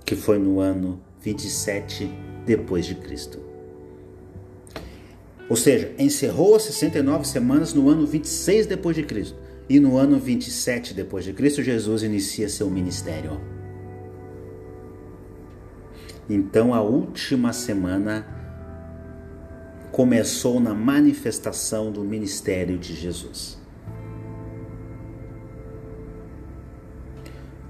que 0.06 0.16
foi 0.16 0.40
no 0.40 0.60
ano 0.60 1.02
27 1.22 2.10
depois 2.46 2.86
de 2.86 2.96
Cristo. 2.96 3.40
Ou 5.50 5.56
seja, 5.56 5.94
encerrou 5.98 6.56
as 6.56 6.64
69 6.64 7.26
semanas 7.26 7.74
no 7.74 7.90
ano 7.90 8.06
26 8.06 8.68
depois 8.68 8.96
de 8.96 9.04
Cristo. 9.04 9.36
E 9.70 9.80
no 9.80 9.98
ano 9.98 10.18
27 10.18 10.94
depois 10.94 11.26
de 11.26 11.34
Cristo, 11.34 11.62
Jesus 11.62 12.04
inicia 12.04 12.48
seu 12.48 12.70
ministério. 12.70 13.40
Então 16.30 16.74
a 16.74 16.82
última 16.82 17.54
semana 17.54 18.28
começou 19.92 20.60
na 20.60 20.74
manifestação 20.74 21.92
do 21.92 22.04
ministério 22.04 22.78
de 22.78 22.94
Jesus. 22.94 23.58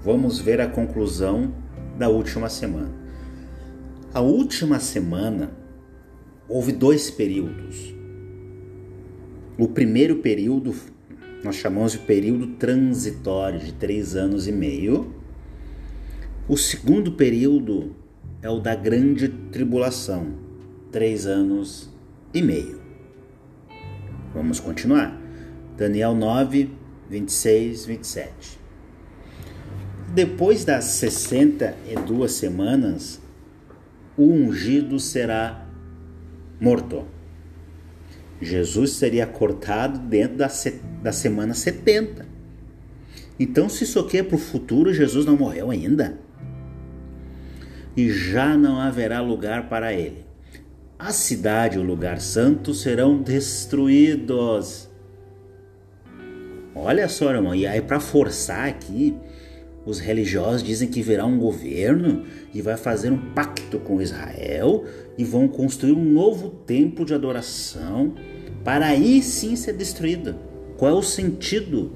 Vamos 0.02 0.40
ver 0.40 0.60
a 0.60 0.68
conclusão 0.68 1.52
da 1.96 2.08
última 2.08 2.48
semana. 2.48 2.90
A 4.12 4.20
última 4.20 4.80
semana 4.80 5.52
houve 6.48 6.72
dois 6.72 7.10
períodos. 7.10 7.94
O 9.56 9.68
primeiro 9.68 10.16
período 10.16 10.74
nós 11.44 11.56
chamamos 11.56 11.92
de 11.92 11.98
período 11.98 12.48
transitório 12.56 13.60
de 13.60 13.72
três 13.72 14.16
anos 14.16 14.48
e 14.48 14.52
meio. 14.52 15.14
O 16.48 16.56
segundo 16.56 17.12
período 17.12 17.94
é 18.40 18.48
o 18.48 18.60
da 18.60 18.74
grande 18.74 19.28
tribulação, 19.28 20.34
três 20.92 21.26
anos 21.26 21.90
e 22.32 22.40
meio. 22.40 22.80
Vamos 24.32 24.60
continuar. 24.60 25.20
Daniel 25.76 26.14
9, 26.14 26.70
26, 27.08 27.86
27. 27.86 28.58
Depois 30.14 30.64
das 30.64 30.84
62 30.84 32.32
semanas, 32.32 33.20
o 34.16 34.24
ungido 34.24 34.98
será 34.98 35.66
morto. 36.60 37.04
Jesus 38.40 38.92
seria 38.92 39.26
cortado 39.26 39.98
dentro 39.98 40.36
da, 40.36 40.48
da 41.02 41.12
semana 41.12 41.54
70. 41.54 42.26
Então, 43.38 43.68
se 43.68 43.84
isso 43.84 43.98
aqui 44.00 44.18
é 44.18 44.22
para 44.22 44.36
o 44.36 44.38
futuro, 44.38 44.92
Jesus 44.92 45.24
não 45.26 45.36
morreu 45.36 45.70
ainda. 45.70 46.18
E 47.98 48.12
já 48.12 48.56
não 48.56 48.80
haverá 48.80 49.20
lugar 49.20 49.68
para 49.68 49.92
ele. 49.92 50.24
A 50.96 51.10
cidade 51.10 51.78
e 51.78 51.80
o 51.80 51.84
lugar 51.84 52.20
santo 52.20 52.72
serão 52.72 53.20
destruídos. 53.20 54.88
Olha 56.76 57.08
só, 57.08 57.32
irmão, 57.32 57.56
e 57.56 57.66
aí 57.66 57.82
para 57.82 57.98
forçar 57.98 58.68
aqui, 58.68 59.16
os 59.84 59.98
religiosos 59.98 60.62
dizem 60.62 60.86
que 60.86 61.02
virá 61.02 61.26
um 61.26 61.40
governo 61.40 62.22
e 62.54 62.62
vai 62.62 62.76
fazer 62.76 63.10
um 63.10 63.32
pacto 63.32 63.80
com 63.80 64.00
Israel 64.00 64.84
e 65.18 65.24
vão 65.24 65.48
construir 65.48 65.94
um 65.94 66.04
novo 66.04 66.50
templo 66.50 67.04
de 67.04 67.14
adoração 67.14 68.14
para 68.62 68.86
aí 68.86 69.20
sim 69.20 69.56
ser 69.56 69.72
destruído. 69.72 70.36
Qual 70.76 70.92
é 70.92 70.94
o 70.94 71.02
sentido? 71.02 71.90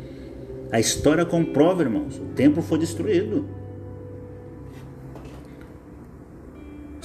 A 0.73 0.81
história 0.81 1.25
comprova, 1.25 1.81
irmãos. 1.81 2.19
O 2.19 2.25
templo 2.35 2.61
foi 2.61 2.81
destruído. 2.81 3.62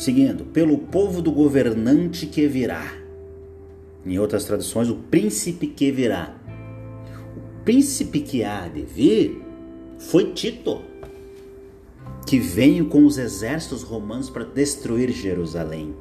Seguindo, 0.07 0.45
pelo 0.45 0.77
povo 0.77 1.21
do 1.21 1.33
governante 1.33 2.25
que 2.27 2.47
virá. 2.47 2.93
Em 4.05 4.17
outras 4.17 4.45
traduções, 4.45 4.87
o 4.87 4.95
príncipe 4.95 5.67
que 5.67 5.91
virá. 5.91 6.33
O 7.35 7.65
príncipe 7.65 8.21
que 8.21 8.41
há 8.41 8.69
de 8.69 8.83
vir 8.83 9.41
foi 9.99 10.31
Tito, 10.31 10.81
que 12.25 12.39
veio 12.39 12.85
com 12.85 13.05
os 13.05 13.17
exércitos 13.17 13.83
romanos 13.83 14.29
para 14.29 14.45
destruir 14.45 15.11
Jerusalém. 15.11 15.93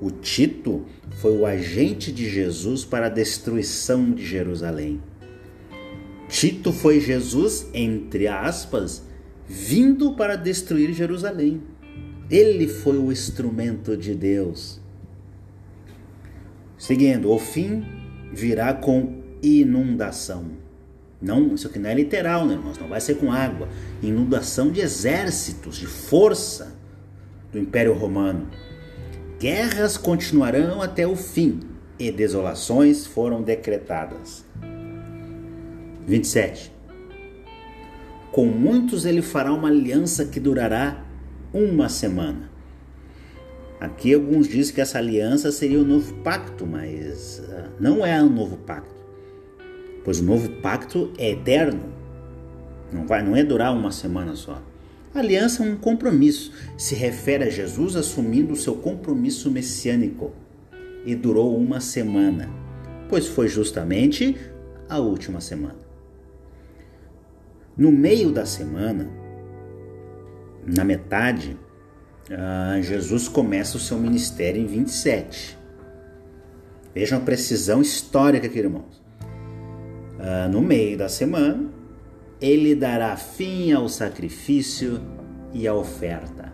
O 0.00 0.12
Tito 0.12 0.84
foi 1.16 1.36
o 1.36 1.44
agente 1.44 2.12
de 2.12 2.30
Jesus 2.30 2.84
para 2.84 3.06
a 3.06 3.10
destruição 3.10 4.12
de 4.12 4.24
Jerusalém. 4.24 5.02
Tito 6.28 6.72
foi 6.72 7.00
Jesus, 7.00 7.66
entre 7.74 8.28
aspas, 8.28 9.02
vindo 9.44 10.14
para 10.14 10.36
destruir 10.36 10.92
Jerusalém. 10.92 11.60
Ele 12.30 12.68
foi 12.68 12.96
o 12.96 13.10
instrumento 13.10 13.96
de 13.96 14.14
Deus. 14.14 14.80
Seguindo, 16.78 17.30
o 17.30 17.38
fim 17.38 17.84
virá 18.32 18.72
com 18.72 19.20
inundação. 19.42 20.44
Não, 21.20 21.54
isso 21.54 21.66
aqui 21.66 21.78
não 21.78 21.90
é 21.90 21.94
literal, 21.94 22.46
né, 22.46 22.54
irmãos? 22.54 22.78
Não 22.78 22.88
vai 22.88 23.00
ser 23.00 23.16
com 23.16 23.32
água. 23.32 23.68
Inundação 24.02 24.70
de 24.70 24.80
exércitos, 24.80 25.76
de 25.76 25.86
força 25.86 26.74
do 27.52 27.58
Império 27.58 27.92
Romano. 27.92 28.48
Guerras 29.38 29.96
continuarão 29.96 30.80
até 30.80 31.06
o 31.06 31.16
fim 31.16 31.60
e 31.98 32.10
desolações 32.10 33.06
foram 33.06 33.42
decretadas. 33.42 34.44
27. 36.06 36.72
Com 38.32 38.46
muitos 38.46 39.04
ele 39.04 39.20
fará 39.20 39.52
uma 39.52 39.68
aliança 39.68 40.24
que 40.24 40.38
durará 40.38 41.04
uma 41.52 41.88
semana. 41.88 42.50
Aqui 43.80 44.12
alguns 44.12 44.46
dizem 44.46 44.74
que 44.74 44.80
essa 44.80 44.98
aliança 44.98 45.50
seria 45.50 45.80
o 45.80 45.84
novo 45.84 46.14
pacto, 46.22 46.66
mas 46.66 47.38
uh, 47.38 47.70
não 47.80 48.04
é 48.04 48.22
o 48.22 48.28
novo 48.28 48.58
pacto, 48.58 48.94
pois 50.04 50.20
o 50.20 50.24
novo 50.24 50.50
pacto 50.60 51.12
é 51.16 51.30
eterno, 51.30 51.82
não 52.92 53.06
vai, 53.06 53.22
não 53.22 53.34
é 53.34 53.42
durar 53.42 53.74
uma 53.74 53.90
semana 53.90 54.36
só. 54.36 54.62
A 55.14 55.18
aliança 55.18 55.64
é 55.64 55.66
um 55.66 55.76
compromisso, 55.76 56.52
se 56.76 56.94
refere 56.94 57.44
a 57.44 57.50
Jesus 57.50 57.96
assumindo 57.96 58.52
o 58.52 58.56
seu 58.56 58.74
compromisso 58.74 59.50
messiânico 59.50 60.32
e 61.04 61.14
durou 61.14 61.56
uma 61.56 61.80
semana, 61.80 62.50
pois 63.08 63.26
foi 63.26 63.48
justamente 63.48 64.36
a 64.88 64.98
última 64.98 65.40
semana. 65.40 65.78
No 67.76 67.90
meio 67.90 68.30
da 68.30 68.44
semana, 68.44 69.08
na 70.66 70.84
metade, 70.84 71.56
ah, 72.30 72.80
Jesus 72.80 73.28
começa 73.28 73.76
o 73.76 73.80
seu 73.80 73.98
ministério 73.98 74.60
em 74.60 74.66
27. 74.66 75.58
Vejam 76.94 77.18
a 77.18 77.20
precisão 77.20 77.80
histórica 77.80 78.46
aqui, 78.46 78.58
irmãos. 78.58 79.02
Ah, 80.18 80.48
no 80.48 80.60
meio 80.60 80.98
da 80.98 81.08
semana, 81.08 81.70
ele 82.40 82.74
dará 82.74 83.16
fim 83.16 83.72
ao 83.72 83.88
sacrifício 83.88 85.00
e 85.52 85.66
à 85.66 85.74
oferta. 85.74 86.52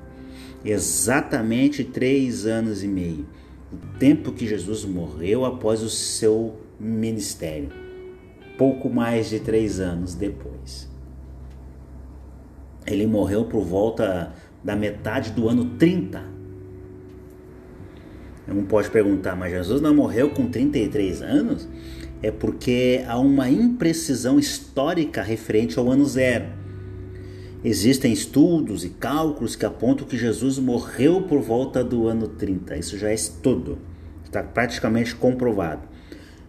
Exatamente 0.65 1.85
três 1.85 2.47
anos 2.47 2.83
e 2.83 2.89
meio, 2.89 3.27
o 3.73 3.99
tempo 3.99 4.33
que 4.33 4.47
Jesus 4.47 4.85
morreu 4.85 5.45
após 5.45 5.83
o 5.83 5.91
seu 5.91 6.61
ministério. 6.79 7.71
Pouco 8.59 8.89
mais 8.89 9.29
de 9.29 9.39
três 9.39 9.79
anos 9.81 10.15
depois. 10.15 10.89
Ele 12.87 13.07
morreu 13.07 13.45
por 13.45 13.65
volta 13.65 14.33
da 14.63 14.77
metade 14.77 15.33
do 15.33 15.49
ano 15.49 15.65
30. 15.79 16.37
Um 18.49 18.65
pode 18.65 18.91
perguntar, 18.91 19.35
mas 19.35 19.51
Jesus 19.51 19.81
não 19.81 19.95
morreu 19.95 20.31
com 20.31 20.47
33 20.47 21.21
anos? 21.21 21.69
É 22.23 22.31
porque 22.31 23.05
há 23.09 23.19
uma 23.19 23.51
imprecisão 23.51 24.39
histórica 24.39 25.21
referente 25.21 25.79
ao 25.79 25.91
ano 25.91 26.05
zero. 26.05 26.47
Existem 27.65 28.13
estudos 28.13 28.85
e 28.85 28.91
cálculos 28.91 29.57
que 29.57 29.67
apontam 29.67 30.07
que 30.07 30.17
Jesus 30.17 30.59
morreu 30.59 31.23
por 31.23 31.41
volta 31.41 31.83
do 31.83 32.07
ano 32.07 32.29
30. 32.29 32.77
Isso 32.77 32.97
já 32.97 33.11
é 33.11 33.17
tudo. 33.43 33.79
Está 34.25 34.45
praticamente 34.45 35.17
comprovado. 35.17 35.83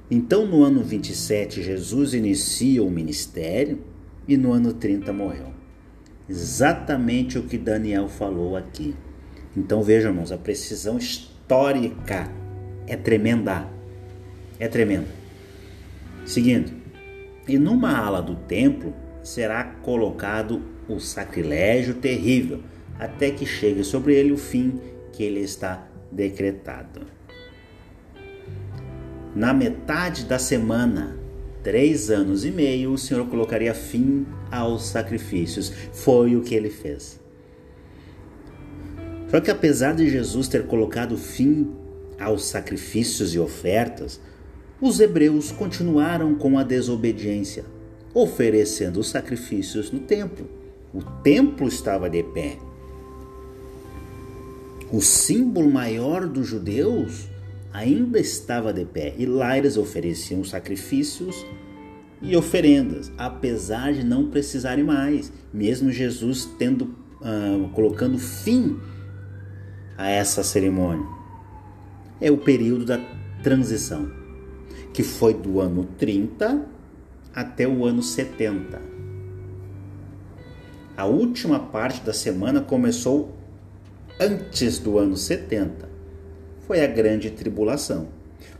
Então, 0.10 0.46
no 0.46 0.64
ano 0.64 0.84
27, 0.84 1.64
Jesus 1.64 2.14
inicia 2.14 2.84
o 2.84 2.92
ministério 2.92 3.80
e 4.28 4.38
no 4.38 4.54
ano 4.54 4.72
30 4.72 5.12
morreu 5.12 5.57
exatamente 6.30 7.38
o 7.38 7.44
que 7.44 7.58
Daniel 7.58 8.08
falou 8.08 8.56
aqui. 8.56 8.96
Então 9.56 9.82
vejam, 9.82 10.12
irmãos, 10.12 10.32
a 10.32 10.38
precisão 10.38 10.98
histórica 10.98 12.32
é 12.86 12.96
tremenda. 12.96 13.68
É 14.60 14.68
tremenda. 14.68 15.08
Seguindo, 16.26 16.72
e 17.48 17.58
numa 17.58 17.98
ala 17.98 18.22
do 18.22 18.36
templo 18.36 18.94
será 19.24 19.64
colocado 19.64 20.62
o 20.88 21.00
sacrilégio 21.00 21.96
terrível, 21.96 22.62
até 23.00 23.32
que 23.32 23.46
chegue 23.46 23.84
sobre 23.84 24.16
ele 24.16 24.32
o 24.32 24.38
fim 24.38 24.80
que 25.12 25.24
ele 25.24 25.42
está 25.42 25.88
decretado. 26.12 27.02
Na 29.36 29.54
metade 29.54 30.26
da 30.26 30.40
semana, 30.40 31.17
três 31.68 32.10
anos 32.10 32.46
e 32.46 32.50
meio, 32.50 32.94
o 32.94 32.98
Senhor 32.98 33.28
colocaria 33.28 33.74
fim 33.74 34.26
aos 34.50 34.86
sacrifícios. 34.86 35.70
Foi 35.92 36.34
o 36.34 36.42
que 36.42 36.56
ele 36.56 36.70
fez. 36.70 37.20
Só 39.30 39.42
que 39.42 39.52
apesar 39.52 39.94
de 39.94 40.10
Jesus 40.10 40.48
ter 40.48 40.66
colocado 40.66 41.18
fim 41.18 41.70
aos 42.18 42.46
sacrifícios 42.46 43.36
e 43.36 43.40
ofertas, 43.40 44.18
os 44.80 45.02
hebreus 45.02 45.52
continuaram 45.52 46.36
com 46.36 46.58
a 46.58 46.64
desobediência, 46.64 47.66
oferecendo 48.14 49.02
os 49.02 49.10
sacrifícios 49.10 49.92
no 49.92 50.00
templo. 50.00 50.50
O 50.94 51.04
templo 51.22 51.68
estava 51.68 52.10
de 52.10 52.24
pé. 52.24 52.58
O 54.90 55.02
símbolo 55.02 55.70
maior 55.70 56.28
dos 56.28 56.48
judeus 56.48 57.28
ainda 57.74 58.22
estava 58.22 58.72
de 58.72 58.86
pé 58.86 59.14
e 59.18 59.26
lá 59.26 59.58
eles 59.58 59.76
ofereciam 59.76 60.46
sacrifícios 60.46 61.46
e 62.22 62.36
oferendas, 62.36 63.12
apesar 63.18 63.94
de 63.94 64.04
não 64.04 64.30
precisarem 64.30 64.84
mais, 64.84 65.32
mesmo 65.54 65.92
Jesus 65.92 66.46
tendo 66.58 66.96
uh, 67.22 67.70
colocando 67.74 68.18
fim 68.18 68.80
a 69.98 70.10
essa 70.10 70.44
cerimônia. 70.44 71.06
É 72.20 72.32
o 72.32 72.38
período 72.38 72.86
da 72.86 73.00
transição, 73.44 74.12
que 74.94 75.04
foi 75.04 75.34
do 75.34 75.60
ano 75.60 75.86
30 75.98 76.66
até 77.34 77.68
o 77.68 77.86
ano 77.86 78.02
70. 78.02 78.82
A 80.96 81.06
última 81.06 81.60
parte 81.60 82.02
da 82.02 82.14
semana 82.14 82.60
começou 82.60 83.38
antes 84.20 84.80
do 84.80 84.98
ano 84.98 85.16
70. 85.16 85.88
Foi 86.66 86.84
a 86.84 86.88
grande 86.88 87.30
tribulação, 87.30 88.08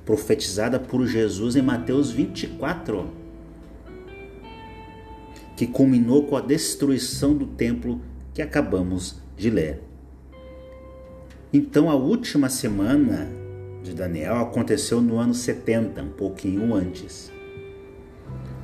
profetizada 0.06 0.80
por 0.80 1.08
Jesus 1.08 1.56
em 1.56 1.64
Mateus 1.64 2.12
24 2.12 3.27
que 5.58 5.66
culminou 5.66 6.24
com 6.28 6.38
a 6.38 6.42
destruição 6.42 7.34
do 7.34 7.48
templo 7.48 8.00
que 8.32 8.44
acabamos 8.44 9.16
de 9.36 9.50
ler. 9.50 9.82
Então, 11.52 11.90
a 11.90 11.96
última 11.96 12.48
semana 12.48 13.28
de 13.84 13.94
Daniel 13.94 14.36
aconteceu 14.36 15.02
no 15.02 15.18
ano 15.18 15.34
70, 15.34 16.04
um 16.04 16.10
pouquinho 16.10 16.76
antes. 16.76 17.32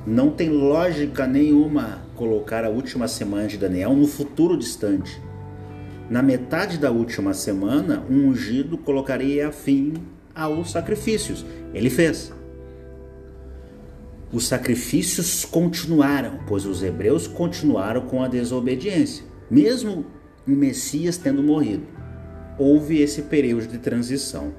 Não 0.06 0.30
tem 0.30 0.50
lógica 0.50 1.26
nenhuma 1.26 2.02
colocar 2.14 2.64
a 2.64 2.68
última 2.68 3.08
semana 3.08 3.48
de 3.48 3.58
Daniel 3.58 3.94
no 3.94 4.06
futuro 4.06 4.56
distante. 4.56 5.20
Na 6.08 6.22
metade 6.22 6.78
da 6.78 6.92
última 6.92 7.34
semana, 7.34 8.04
um 8.08 8.28
ungido 8.28 8.78
colocaria 8.78 9.50
fim 9.50 9.94
aos 10.32 10.70
sacrifícios. 10.70 11.44
Ele 11.72 11.90
fez 11.90 12.32
os 14.34 14.48
sacrifícios 14.48 15.44
continuaram, 15.44 16.40
pois 16.44 16.66
os 16.66 16.82
hebreus 16.82 17.28
continuaram 17.28 18.00
com 18.00 18.20
a 18.20 18.26
desobediência, 18.26 19.24
mesmo 19.48 20.04
o 20.44 20.50
Messias 20.50 21.16
tendo 21.16 21.40
morrido. 21.40 21.86
Houve 22.58 23.00
esse 23.00 23.22
período 23.22 23.68
de 23.68 23.78
transição. 23.78 24.52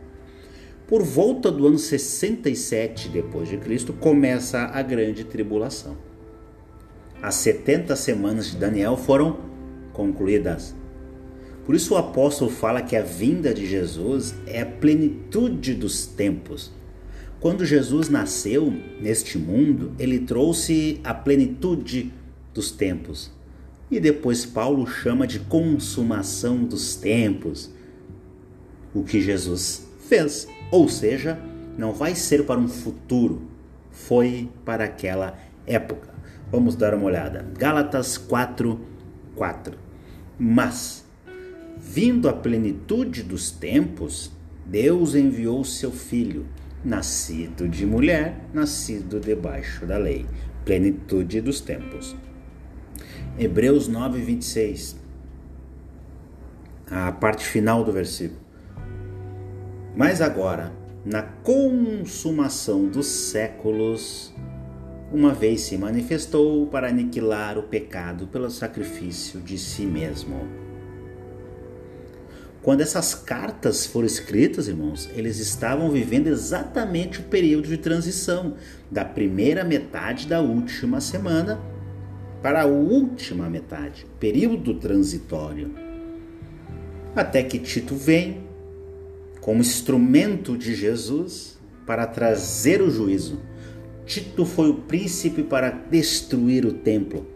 Por 0.88 1.04
volta 1.04 1.52
do 1.52 1.68
ano 1.68 1.78
67 1.78 3.10
depois 3.10 3.50
de 3.50 3.58
Cristo 3.58 3.92
começa 3.92 4.60
a 4.60 4.82
grande 4.82 5.26
tribulação. 5.26 5.98
As 7.22 7.36
70 7.36 7.98
semanas 7.98 8.52
de 8.52 8.56
Daniel 8.56 8.96
foram 8.96 9.40
concluídas. 9.92 10.74
Por 11.66 11.76
isso 11.76 11.96
o 11.96 11.98
apóstolo 11.98 12.50
fala 12.50 12.82
que 12.82 12.96
a 12.96 13.02
vinda 13.02 13.54
de 13.54 13.66
Jesus 13.66 14.36
é 14.48 14.62
a 14.62 14.66
plenitude 14.66 15.74
dos 15.74 16.06
tempos 16.06 16.72
quando 17.46 17.64
Jesus 17.64 18.10
nasceu 18.10 18.74
neste 19.00 19.38
mundo, 19.38 19.94
ele 20.00 20.18
trouxe 20.18 21.00
a 21.04 21.14
plenitude 21.14 22.12
dos 22.52 22.72
tempos. 22.72 23.32
E 23.92 24.00
depois 24.00 24.48
Paulo 24.48 24.88
chama 24.88 25.28
de 25.28 25.38
consumação 25.42 26.64
dos 26.64 26.96
tempos. 26.96 27.70
O 28.96 29.04
que 29.04 29.22
Jesus 29.22 29.88
fez, 30.10 30.48
ou 30.72 30.90
seja, 30.90 31.38
não 31.78 31.94
vai 31.94 32.16
ser 32.16 32.48
para 32.48 32.60
um 32.60 32.68
futuro, 32.68 33.44
foi 33.92 34.50
para 34.66 34.86
aquela 34.86 35.38
época. 35.68 36.16
Vamos 36.52 36.76
dar 36.76 36.96
uma 36.96 37.06
olhada. 37.06 37.46
Gálatas 37.56 38.18
4, 38.18 38.80
4. 39.36 39.78
Mas, 40.40 41.06
vindo 41.78 42.28
a 42.28 42.34
plenitude 42.34 43.22
dos 43.22 43.52
tempos, 43.52 44.32
Deus 44.66 45.14
enviou 45.14 45.64
seu 45.64 45.92
Filho 45.92 46.48
nascido 46.86 47.68
de 47.68 47.86
mulher, 47.86 48.40
nascido 48.54 49.20
debaixo 49.20 49.86
da 49.86 49.98
lei, 49.98 50.26
plenitude 50.64 51.42
dos 51.42 51.60
tempos. 51.60 52.16
Hebreus 53.38 53.88
9, 53.88 54.22
26, 54.22 54.96
a 56.90 57.12
parte 57.12 57.44
final 57.44 57.84
do 57.84 57.92
versículo. 57.92 58.40
Mas 59.96 60.22
agora, 60.22 60.72
na 61.04 61.24
consumação 61.24 62.86
dos 62.88 63.08
séculos, 63.08 64.34
uma 65.12 65.34
vez 65.34 65.62
se 65.62 65.78
manifestou 65.78 66.68
para 66.68 66.90
aniquilar 66.90 67.58
o 67.58 67.64
pecado 67.64 68.28
pelo 68.28 68.50
sacrifício 68.50 69.40
de 69.42 69.58
si 69.58 69.86
mesmo 69.86 70.65
quando 72.66 72.82
essas 72.82 73.14
cartas 73.14 73.86
foram 73.86 74.08
escritas, 74.08 74.68
irmãos, 74.68 75.08
eles 75.14 75.38
estavam 75.38 75.92
vivendo 75.92 76.26
exatamente 76.26 77.20
o 77.20 77.24
período 77.26 77.68
de 77.68 77.78
transição 77.78 78.56
da 78.90 79.06
primeira 79.06 79.64
metade 79.64 80.26
da 80.26 80.42
última 80.42 81.00
semana 81.00 81.62
para 82.42 82.64
a 82.64 82.66
última 82.66 83.48
metade, 83.52 84.08
período 84.20 84.74
transitório. 84.80 85.76
Até 87.16 87.44
que 87.44 87.60
Tito 87.60 87.96
vem 87.96 88.48
como 89.42 89.62
instrumento 89.62 90.58
de 90.58 90.74
Jesus 90.74 91.60
para 91.86 92.08
trazer 92.08 92.82
o 92.82 92.90
juízo. 92.90 93.42
Tito 94.08 94.44
foi 94.44 94.72
o 94.72 94.82
príncipe 94.82 95.44
para 95.44 95.70
destruir 95.70 96.66
o 96.66 96.74
templo. 96.74 97.28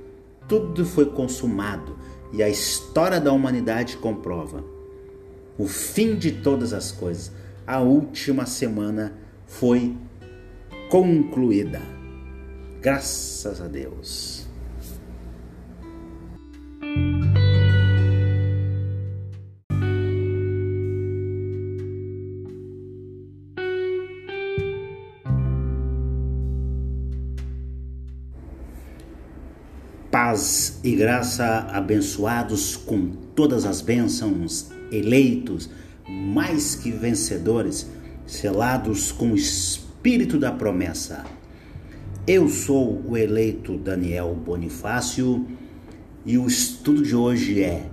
Tudo 0.47 0.83
foi 0.87 1.05
consumado 1.05 1.99
e 2.33 2.41
a 2.41 2.49
história 2.49 3.21
da 3.21 3.31
humanidade 3.31 3.95
comprova. 3.97 4.78
O 5.59 5.67
fim 5.67 6.15
de 6.15 6.31
todas 6.31 6.71
as 6.71 6.89
coisas. 6.89 7.33
A 7.67 7.81
última 7.81 8.45
semana 8.45 9.13
foi 9.45 9.93
concluída. 10.89 11.81
Graças 12.81 13.61
a 13.61 13.67
Deus. 13.67 14.47
Paz 30.09 30.79
e 30.83 30.95
graça 30.95 31.67
abençoados 31.69 32.77
com 32.77 33.11
todas 33.35 33.65
as 33.65 33.81
bênçãos, 33.81 34.71
eleitos, 34.91 35.69
mais 36.07 36.75
que 36.75 36.91
vencedores, 36.91 37.89
selados 38.25 39.11
com 39.11 39.31
o 39.31 39.35
Espírito 39.35 40.39
da 40.39 40.51
promessa. 40.51 41.25
Eu 42.25 42.47
sou 42.47 43.03
o 43.07 43.17
eleito 43.17 43.77
Daniel 43.77 44.35
Bonifácio 44.35 45.47
e 46.25 46.37
o 46.37 46.47
estudo 46.47 47.01
de 47.01 47.15
hoje 47.15 47.63
é 47.63 47.89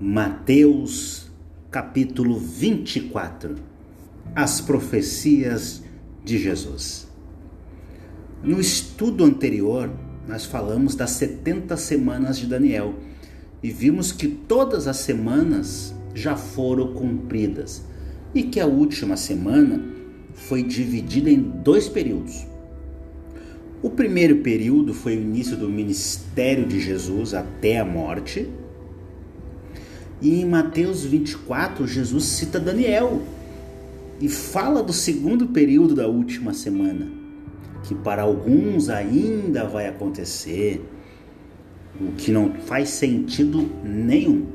Mateus 0.00 1.30
capítulo 1.70 2.38
24 2.38 3.56
As 4.34 4.60
profecias 4.60 5.82
de 6.24 6.38
Jesus. 6.38 7.06
No 8.42 8.60
estudo 8.60 9.24
anterior, 9.24 9.90
nós 10.26 10.44
falamos 10.44 10.94
das 10.94 11.10
70 11.10 11.76
semanas 11.76 12.38
de 12.38 12.46
Daniel 12.46 12.94
e 13.66 13.70
vimos 13.72 14.12
que 14.12 14.28
todas 14.28 14.86
as 14.86 14.98
semanas 14.98 15.92
já 16.14 16.36
foram 16.36 16.94
cumpridas 16.94 17.82
e 18.32 18.44
que 18.44 18.60
a 18.60 18.66
última 18.66 19.16
semana 19.16 19.82
foi 20.34 20.62
dividida 20.62 21.28
em 21.28 21.40
dois 21.40 21.88
períodos. 21.88 22.46
O 23.82 23.90
primeiro 23.90 24.36
período 24.36 24.94
foi 24.94 25.16
o 25.16 25.20
início 25.20 25.56
do 25.56 25.68
ministério 25.68 26.64
de 26.64 26.78
Jesus 26.78 27.34
até 27.34 27.80
a 27.80 27.84
morte. 27.84 28.48
E 30.22 30.40
em 30.40 30.44
Mateus 30.44 31.02
24, 31.04 31.88
Jesus 31.88 32.24
cita 32.24 32.60
Daniel 32.60 33.20
e 34.20 34.28
fala 34.28 34.80
do 34.80 34.92
segundo 34.92 35.48
período 35.48 35.92
da 35.92 36.06
última 36.06 36.54
semana 36.54 37.26
que 37.86 37.94
para 37.94 38.22
alguns 38.22 38.88
ainda 38.88 39.64
vai 39.64 39.86
acontecer, 39.86 40.84
o 42.00 42.12
que 42.12 42.30
não 42.30 42.52
faz 42.54 42.90
sentido 42.90 43.68
nenhum. 43.84 44.46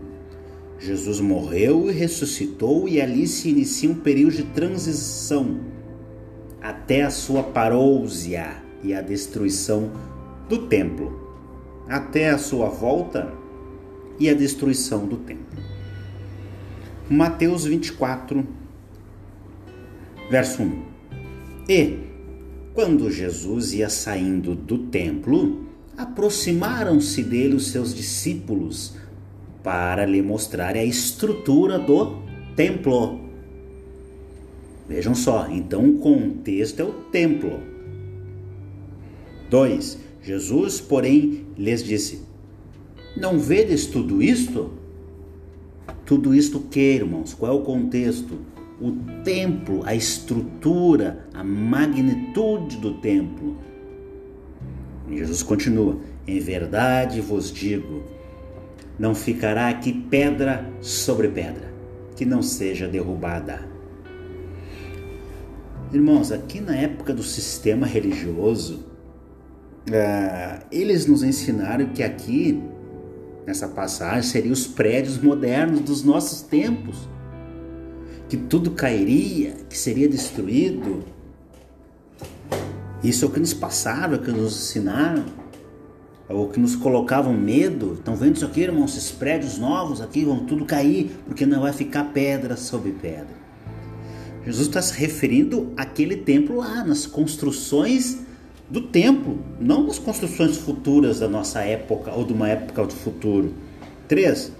Jesus 0.79 1.19
morreu 1.19 1.89
e 1.89 1.93
ressuscitou, 1.93 2.87
e 2.87 2.99
ali 2.99 3.27
se 3.27 3.49
inicia 3.49 3.89
um 3.89 3.95
período 3.95 4.37
de 4.37 4.43
transição 4.43 5.59
até 6.61 7.03
a 7.03 7.09
sua 7.09 7.43
parousia 7.43 8.61
e 8.83 8.93
a 8.93 9.01
destruição 9.01 9.91
do 10.49 10.67
templo, 10.67 11.19
até 11.87 12.29
a 12.29 12.37
sua 12.37 12.69
volta 12.69 13.33
e 14.19 14.29
a 14.29 14.33
destruição 14.33 15.05
do 15.05 15.17
templo. 15.17 15.63
Mateus 17.09 17.65
24, 17.65 18.45
verso 20.29 20.63
1. 20.63 20.83
E 21.67 21.99
quando 22.73 23.11
Jesus 23.11 23.73
ia 23.73 23.89
saindo 23.89 24.55
do 24.55 24.77
templo, 24.77 25.70
aproximaram-se 26.01 27.23
dele 27.23 27.55
os 27.55 27.67
seus 27.67 27.93
discípulos 27.93 28.93
para 29.63 30.05
lhe 30.05 30.21
mostrar 30.21 30.75
a 30.75 30.83
estrutura 30.83 31.77
do 31.77 32.21
templo. 32.55 33.19
Vejam 34.87 35.15
só, 35.15 35.47
então 35.49 35.89
o 35.89 35.97
contexto 35.99 36.79
é 36.79 36.83
o 36.83 36.91
templo. 37.11 37.59
2. 39.49 39.99
Jesus, 40.23 40.79
porém, 40.81 41.45
lhes 41.57 41.83
disse: 41.83 42.21
Não 43.15 43.39
vedes 43.39 43.85
tudo 43.85 44.21
isto? 44.21 44.71
Tudo 46.05 46.33
isto 46.33 46.59
que, 46.59 46.79
irmãos? 46.79 47.33
Qual 47.33 47.51
é 47.51 47.55
o 47.55 47.61
contexto? 47.61 48.37
o 48.81 48.91
templo, 49.23 49.83
a 49.85 49.93
estrutura, 49.93 51.27
a 51.33 51.43
magnitude 51.43 52.77
do 52.77 52.95
templo. 52.95 53.55
Jesus 55.17 55.43
continua: 55.43 55.97
Em 56.27 56.39
verdade 56.39 57.21
vos 57.21 57.51
digo, 57.51 58.03
não 58.97 59.15
ficará 59.15 59.69
aqui 59.69 59.93
pedra 59.93 60.69
sobre 60.81 61.27
pedra 61.27 61.71
que 62.15 62.25
não 62.25 62.41
seja 62.41 62.87
derrubada. 62.87 63.67
Irmãos, 65.91 66.31
aqui 66.31 66.61
na 66.61 66.75
época 66.75 67.13
do 67.13 67.23
sistema 67.23 67.85
religioso, 67.85 68.85
uh, 69.89 70.65
eles 70.71 71.05
nos 71.05 71.23
ensinaram 71.23 71.87
que 71.87 72.01
aqui, 72.03 72.61
nessa 73.45 73.67
passagem, 73.67 74.23
seriam 74.23 74.53
os 74.53 74.67
prédios 74.67 75.17
modernos 75.17 75.81
dos 75.81 76.03
nossos 76.03 76.41
tempos 76.41 77.09
que 78.29 78.37
tudo 78.37 78.71
cairia, 78.71 79.55
que 79.69 79.77
seria 79.77 80.07
destruído. 80.07 81.03
Isso 83.03 83.25
é 83.25 83.27
o 83.27 83.31
que 83.31 83.39
nos 83.39 83.53
passaram, 83.53 84.13
é 84.13 84.17
o 84.17 84.21
que 84.21 84.31
nos 84.31 84.55
ensinaram, 84.55 85.25
é 86.29 86.33
o 86.33 86.47
que 86.47 86.59
nos 86.59 86.75
colocavam 86.75 87.33
medo. 87.33 87.93
Estão 87.93 88.15
vendo 88.15 88.35
isso 88.35 88.45
aqui, 88.45 88.61
irmãos? 88.61 88.95
Esses 88.95 89.11
prédios 89.11 89.57
novos 89.57 90.01
aqui 90.01 90.23
vão 90.23 90.45
tudo 90.45 90.65
cair, 90.65 91.11
porque 91.25 91.45
não 91.45 91.61
vai 91.61 91.73
ficar 91.73 92.05
pedra 92.05 92.55
sobre 92.55 92.91
pedra. 92.91 93.41
Jesus 94.45 94.67
está 94.67 94.81
se 94.81 94.93
referindo 94.93 95.71
àquele 95.77 96.17
templo 96.17 96.57
lá, 96.57 96.83
nas 96.83 97.05
construções 97.05 98.19
do 98.69 98.81
templo, 98.81 99.39
não 99.59 99.85
nas 99.85 99.99
construções 99.99 100.57
futuras 100.57 101.19
da 101.19 101.27
nossa 101.27 101.61
época 101.61 102.11
ou 102.11 102.25
de 102.25 102.33
uma 102.33 102.49
época 102.49 102.85
do 102.85 102.93
futuro. 102.93 103.53
3. 104.07 104.51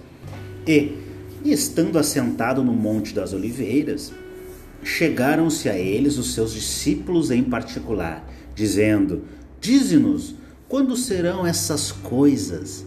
E 0.66 1.02
e 1.44 1.52
estando 1.52 1.98
assentado 1.98 2.62
no 2.62 2.72
Monte 2.72 3.12
das 3.12 3.32
Oliveiras, 3.32 4.12
chegaram-se 4.82 5.68
a 5.68 5.76
eles 5.76 6.18
os 6.18 6.34
seus 6.34 6.52
discípulos 6.52 7.30
em 7.30 7.42
particular, 7.42 8.26
dizendo: 8.54 9.24
Dize-nos, 9.60 10.34
quando 10.68 10.96
serão 10.96 11.46
essas 11.46 11.92
coisas? 11.92 12.86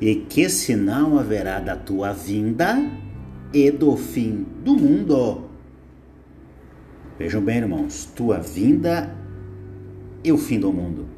E 0.00 0.14
que 0.14 0.48
sinal 0.48 1.18
haverá 1.18 1.58
da 1.58 1.74
tua 1.74 2.12
vinda 2.12 2.90
e 3.52 3.70
do 3.70 3.96
fim 3.96 4.46
do 4.62 4.74
mundo? 4.76 5.46
Vejam 7.18 7.42
bem, 7.42 7.58
irmãos, 7.58 8.04
tua 8.14 8.38
vinda 8.38 9.16
e 10.22 10.30
o 10.30 10.36
fim 10.36 10.60
do 10.60 10.70
mundo. 10.70 11.08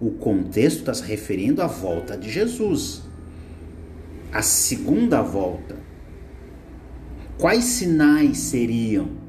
O 0.00 0.10
contexto 0.10 0.80
está 0.80 0.92
se 0.92 1.04
referindo 1.04 1.62
à 1.62 1.66
volta 1.68 2.16
de 2.16 2.28
Jesus 2.28 3.04
a 4.34 4.42
segunda 4.42 5.22
volta, 5.22 5.76
quais 7.38 7.64
sinais 7.64 8.38
seriam? 8.38 9.23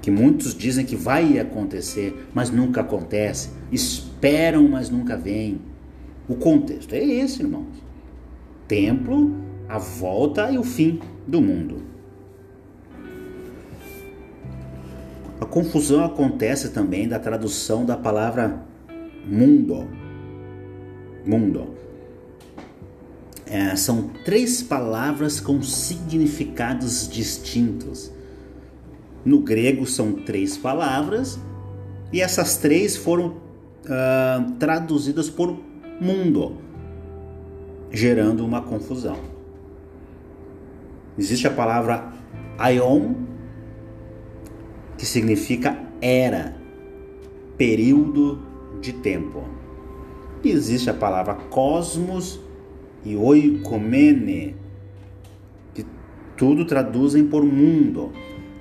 Que 0.00 0.10
muitos 0.10 0.54
dizem 0.54 0.84
que 0.84 0.96
vai 0.96 1.38
acontecer, 1.38 2.28
mas 2.32 2.50
nunca 2.50 2.80
acontece. 2.80 3.50
Esperam, 3.70 4.68
mas 4.68 4.90
nunca 4.90 5.16
vem. 5.16 5.60
O 6.28 6.34
contexto 6.34 6.92
é 6.94 7.02
esse, 7.02 7.42
irmãos. 7.42 7.82
Templo, 8.66 9.34
a 9.68 9.78
volta 9.78 10.50
e 10.50 10.58
o 10.58 10.64
fim 10.64 11.00
do 11.26 11.40
mundo. 11.40 11.82
A 15.40 15.46
confusão 15.46 16.04
acontece 16.04 16.70
também 16.70 17.08
da 17.08 17.18
tradução 17.18 17.84
da 17.84 17.96
palavra 17.96 18.62
mundo. 19.26 19.86
Mundo 21.24 21.78
é, 23.50 23.74
são 23.76 24.10
três 24.24 24.62
palavras 24.62 25.40
com 25.40 25.62
significados 25.62 27.08
distintos. 27.08 28.12
No 29.28 29.40
grego 29.40 29.84
são 29.84 30.14
três 30.14 30.56
palavras 30.56 31.38
e 32.10 32.22
essas 32.22 32.56
três 32.56 32.96
foram 32.96 33.26
uh, 33.84 34.52
traduzidas 34.58 35.28
por 35.28 35.54
mundo, 36.00 36.56
gerando 37.90 38.42
uma 38.42 38.62
confusão. 38.62 39.18
Existe 41.18 41.46
a 41.46 41.50
palavra 41.50 42.10
aion, 42.56 43.16
que 44.96 45.04
significa 45.04 45.78
era, 46.00 46.56
período 47.58 48.40
de 48.80 48.94
tempo. 48.94 49.44
E 50.42 50.50
existe 50.50 50.88
a 50.88 50.94
palavra 50.94 51.34
cosmos 51.34 52.40
e 53.04 53.14
oikomene, 53.14 54.56
que 55.74 55.84
tudo 56.34 56.64
traduzem 56.64 57.26
por 57.26 57.44
mundo. 57.44 58.10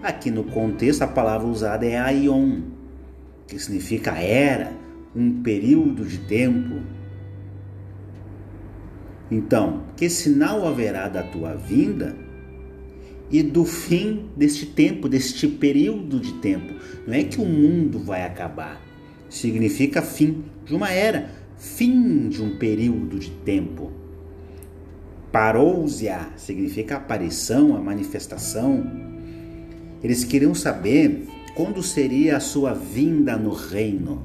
Aqui 0.02 0.30
no 0.30 0.44
contexto 0.44 1.02
a 1.02 1.08
palavra 1.08 1.48
usada 1.48 1.86
é 1.86 1.98
aion, 1.98 2.62
que 3.48 3.58
significa 3.58 4.12
era, 4.12 4.72
um 5.16 5.42
período 5.42 6.06
de 6.06 6.20
tempo. 6.20 6.82
Então, 9.32 9.84
que 9.96 10.10
sinal 10.10 10.68
haverá 10.68 11.10
da 11.10 11.24
tua 11.24 11.56
vinda 11.56 12.16
e 13.30 13.42
do 13.42 13.66
fim 13.66 14.30
deste 14.36 14.68
tempo, 14.68 15.10
deste 15.10 15.48
período 15.48 16.20
de 16.20 16.34
tempo? 16.34 16.76
Não 17.06 17.14
é 17.14 17.24
que 17.24 17.42
o 17.42 17.46
mundo 17.46 18.00
vai 18.00 18.24
acabar, 18.24 18.82
significa 19.30 20.02
fim 20.02 20.44
de 20.64 20.76
uma 20.76 20.92
era, 20.92 21.30
fim 21.58 22.30
de 22.30 22.42
um 22.44 22.58
período 22.58 23.18
de 23.18 23.32
tempo. 23.32 23.92
Parousia 25.32 26.30
significa 26.38 26.98
aparição, 26.98 27.76
a 27.76 27.82
manifestação. 27.82 29.17
Eles 30.04 30.24
queriam 30.24 30.54
saber 30.54 31.28
quando 31.56 31.82
seria 31.82 32.38
a 32.38 32.40
sua 32.40 32.74
vinda 32.74 33.36
no 33.36 33.52
reino. 33.52 34.22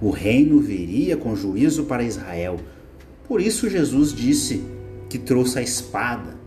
O 0.00 0.10
reino 0.10 0.58
viria 0.60 1.16
com 1.16 1.36
juízo 1.36 1.84
para 1.84 2.02
Israel. 2.02 2.58
Por 3.28 3.40
isso 3.40 3.68
Jesus 3.68 4.14
disse 4.14 4.64
que 5.08 5.18
trouxe 5.18 5.58
a 5.58 5.62
espada. 5.62 6.38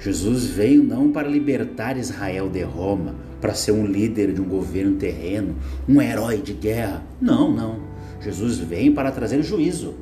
Jesus 0.00 0.46
veio 0.46 0.82
não 0.82 1.12
para 1.12 1.28
libertar 1.28 1.96
Israel 1.96 2.48
de 2.48 2.62
Roma, 2.62 3.14
para 3.40 3.54
ser 3.54 3.72
um 3.72 3.86
líder 3.86 4.32
de 4.32 4.40
um 4.40 4.48
governo 4.48 4.96
terreno, 4.96 5.56
um 5.88 6.02
herói 6.02 6.38
de 6.38 6.52
guerra. 6.52 7.04
Não, 7.20 7.52
não. 7.52 7.80
Jesus 8.20 8.58
veio 8.58 8.92
para 8.94 9.12
trazer 9.12 9.42
juízo. 9.42 9.94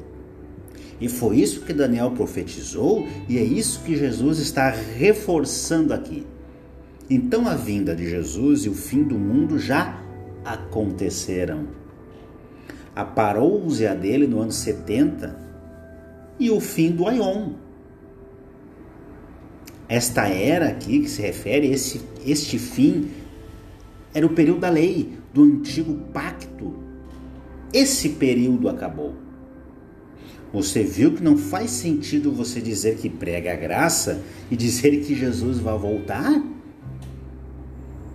E 1.01 1.09
foi 1.09 1.37
isso 1.39 1.61
que 1.63 1.73
Daniel 1.73 2.13
profetizou 2.13 3.07
e 3.29 3.37
é 3.37 3.43
isso 3.43 3.83
que 3.85 3.97
Jesus 3.97 4.39
está 4.39 4.71
reforçando 4.71 5.93
aqui. 5.93 6.25
Então 7.09 7.47
a 7.47 7.55
vinda 7.55 7.95
de 7.95 8.09
Jesus 8.09 8.65
e 8.65 8.69
o 8.69 8.75
fim 8.75 9.03
do 9.03 9.19
mundo 9.19 9.59
já 9.59 10.03
aconteceram. 10.45 11.67
A 12.97 13.05
parousia 13.05 13.95
dele 13.95 14.27
no 14.27 14.41
ano 14.41 14.53
70 14.53 15.39
e 16.39 16.51
o 16.51 16.61
fim 16.61 16.91
do 16.91 17.07
Aion. 17.07 17.53
Esta 19.89 20.29
era 20.29 20.69
aqui 20.69 21.01
que 21.01 21.11
se 21.11 21.21
refere, 21.21 21.71
esse, 21.71 22.01
este 22.25 22.59
fim, 22.59 23.11
era 24.15 24.25
o 24.25 24.31
período 24.31 24.61
da 24.61 24.71
lei, 24.71 25.19
do 25.33 25.43
antigo 25.43 25.95
pacto. 26.13 26.75
Esse 27.73 28.11
período 28.11 28.69
acabou. 28.69 29.15
Você 30.53 30.85
viu 30.85 31.13
que 31.13 31.23
não 31.23 31.37
faz 31.37 31.71
sentido 31.73 32.33
você 32.33 32.61
dizer 32.61 32.97
que 32.97 33.11
prega 33.11 33.53
a 33.53 33.57
graça 33.57 34.23
e 34.51 34.57
dizer 34.57 35.05
que 35.05 35.15
Jesus 35.15 35.59
vai 35.59 35.77
voltar? 35.77 36.54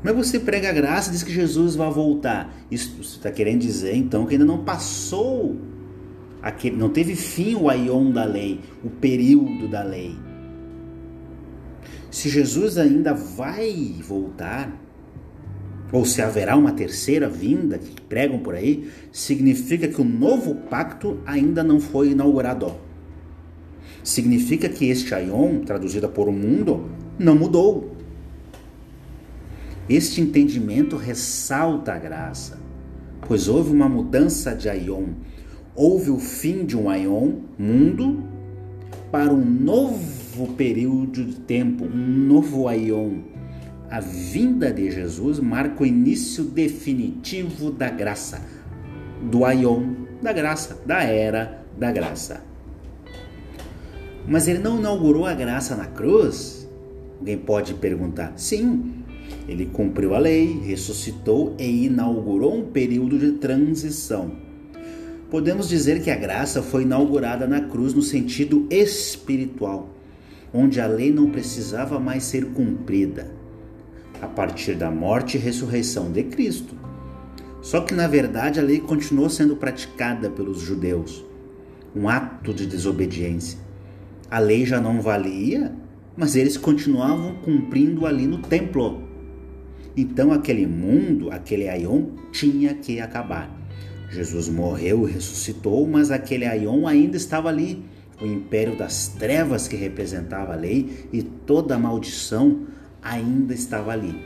Mas 0.02 0.16
você 0.16 0.40
prega 0.40 0.70
a 0.70 0.74
graça 0.74 1.10
e 1.10 1.14
diz 1.14 1.24
que 1.24 1.32
Jesus 1.32 1.76
vai 1.76 1.92
voltar. 1.92 2.54
Isso 2.72 2.96
você 2.98 3.18
está 3.18 3.32
querendo 3.32 3.60
dizer 3.60 3.96
então 3.96 4.26
que 4.26 4.34
ainda 4.34 4.46
não 4.46 4.64
passou, 4.64 5.58
aquele, 6.42 6.78
não 6.78 6.90
teve 6.90 7.16
fim 7.16 7.56
o 7.56 7.70
aion 7.70 8.12
da 8.12 8.24
lei, 8.24 8.62
o 8.84 8.90
período 8.90 9.68
da 9.68 9.84
lei. 9.84 10.16
Se 12.10 12.30
Jesus 12.30 12.78
ainda 12.78 13.14
vai 13.14 13.96
voltar, 14.02 14.72
ou 15.92 16.06
se 16.06 16.22
haverá 16.22 16.56
uma 16.56 16.72
terceira 16.72 17.28
vinda 17.28 17.78
que 17.78 18.02
pregam 18.02 18.40
por 18.40 18.56
aí, 18.56 18.90
significa 19.12 19.88
que 19.88 20.02
o 20.02 20.06
novo 20.06 20.56
pacto 20.56 21.20
ainda 21.26 21.64
não 21.64 21.80
foi 21.80 22.12
inaugurado. 22.12 22.74
Significa 24.04 24.70
que 24.70 24.90
este 24.90 25.14
aion, 25.14 25.60
traduzida 25.60 26.08
por 26.08 26.30
o 26.30 26.32
mundo, 26.32 26.90
não 27.18 27.36
mudou. 27.36 27.99
Este 29.90 30.22
entendimento 30.22 30.96
ressalta 30.96 31.94
a 31.94 31.98
graça, 31.98 32.60
pois 33.28 33.48
houve 33.48 33.72
uma 33.72 33.90
mudança 33.90 34.54
de 34.54 34.70
aion, 34.70 35.08
houve 35.76 36.12
o 36.12 36.20
fim 36.20 36.64
de 36.64 36.78
um 36.78 36.88
aion, 36.88 37.40
mundo, 37.58 38.24
para 39.12 39.34
um 39.34 39.44
novo 39.44 40.54
período 40.54 41.26
de 41.26 41.40
tempo, 41.40 41.86
um 41.86 42.28
novo 42.28 42.68
aion, 42.68 43.22
a 43.90 44.00
vinda 44.00 44.72
de 44.72 44.92
Jesus 44.92 45.40
marca 45.40 45.82
o 45.82 45.86
início 45.88 46.44
definitivo 46.44 47.72
da 47.72 47.90
graça, 47.90 48.40
do 49.24 49.44
aion 49.44 49.96
da 50.22 50.32
graça, 50.32 50.78
da 50.86 51.02
era 51.02 51.64
da 51.76 51.92
graça. 51.92 52.44
Mas 54.28 54.48
ele 54.48 54.60
não 54.60 54.78
inaugurou 54.78 55.26
a 55.26 55.34
graça 55.34 55.76
na 55.76 55.86
cruz? 55.88 56.70
Alguém 57.20 57.38
pode 57.38 57.74
perguntar. 57.74 58.34
Sim, 58.36 58.99
ele 59.50 59.66
cumpriu 59.66 60.14
a 60.14 60.20
lei, 60.20 60.62
ressuscitou 60.64 61.56
e 61.58 61.88
inaugurou 61.88 62.56
um 62.56 62.66
período 62.66 63.18
de 63.18 63.32
transição. 63.34 64.32
Podemos 65.32 65.68
dizer 65.68 66.04
que 66.04 66.12
a 66.12 66.16
graça 66.16 66.62
foi 66.62 66.84
inaugurada 66.84 67.48
na 67.48 67.62
cruz 67.62 67.94
no 67.96 68.02
sentido 68.04 68.68
espiritual, 68.70 69.90
onde 70.54 70.80
a 70.80 70.86
lei 70.86 71.12
não 71.12 71.32
precisava 71.32 72.00
mais 72.00 72.26
ser 72.26 72.46
cumprida 72.52 73.32
a 74.22 74.28
partir 74.28 74.76
da 74.76 74.92
morte 74.92 75.38
e 75.38 75.40
ressurreição 75.40 76.12
de 76.12 76.24
Cristo. 76.24 76.76
Só 77.62 77.82
que 77.82 77.94
na 77.94 78.08
verdade 78.08 78.60
a 78.60 78.64
lei 78.64 78.80
continuou 78.80 79.30
sendo 79.30 79.56
praticada 79.56 80.30
pelos 80.30 80.60
judeus, 80.60 81.26
um 81.96 82.08
ato 82.08 82.54
de 82.54 82.68
desobediência. 82.68 83.58
A 84.30 84.38
lei 84.38 84.64
já 84.64 84.80
não 84.80 85.02
valia, 85.02 85.74
mas 86.16 86.36
eles 86.36 86.56
continuavam 86.56 87.36
cumprindo 87.36 88.06
ali 88.06 88.28
no 88.28 88.38
templo. 88.38 89.09
Então 90.00 90.32
aquele 90.32 90.66
mundo, 90.66 91.30
aquele 91.30 91.68
aion, 91.68 92.06
tinha 92.32 92.74
que 92.74 93.02
acabar. 93.02 93.54
Jesus 94.10 94.48
morreu 94.48 95.06
e 95.06 95.12
ressuscitou, 95.12 95.86
mas 95.86 96.10
aquele 96.10 96.46
aion 96.46 96.88
ainda 96.88 97.18
estava 97.18 97.50
ali, 97.50 97.84
o 98.22 98.26
império 98.26 98.78
das 98.78 99.10
trevas 99.10 99.68
que 99.68 99.76
representava 99.76 100.54
a 100.54 100.56
lei 100.56 101.10
e 101.12 101.22
toda 101.22 101.76
a 101.76 101.78
maldição 101.78 102.62
ainda 103.04 103.54
estava 103.54 103.92
ali. 103.92 104.24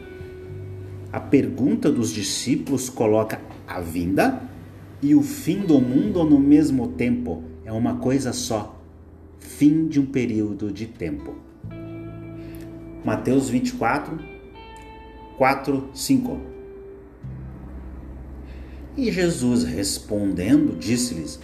A 1.12 1.20
pergunta 1.20 1.92
dos 1.92 2.12
discípulos 2.12 2.88
coloca 2.88 3.42
a 3.68 3.82
vinda 3.82 4.44
e 5.02 5.16
o 5.16 5.24
fim 5.24 5.62
do 5.62 5.82
mundo 5.82 6.24
no 6.24 6.40
mesmo 6.40 6.90
tempo. 6.90 7.42
É 7.66 7.72
uma 7.72 7.96
coisa 7.96 8.32
só. 8.32 8.80
Fim 9.40 9.88
de 9.88 10.00
um 10.00 10.06
período 10.06 10.72
de 10.72 10.86
tempo. 10.86 11.34
Mateus 13.04 13.50
24, 13.50 14.33
4, 15.44 15.90
5. 15.94 16.40
E 18.96 19.12
Jesus 19.12 19.66
respondendo, 19.66 20.80
disse-lhes: 20.80 21.38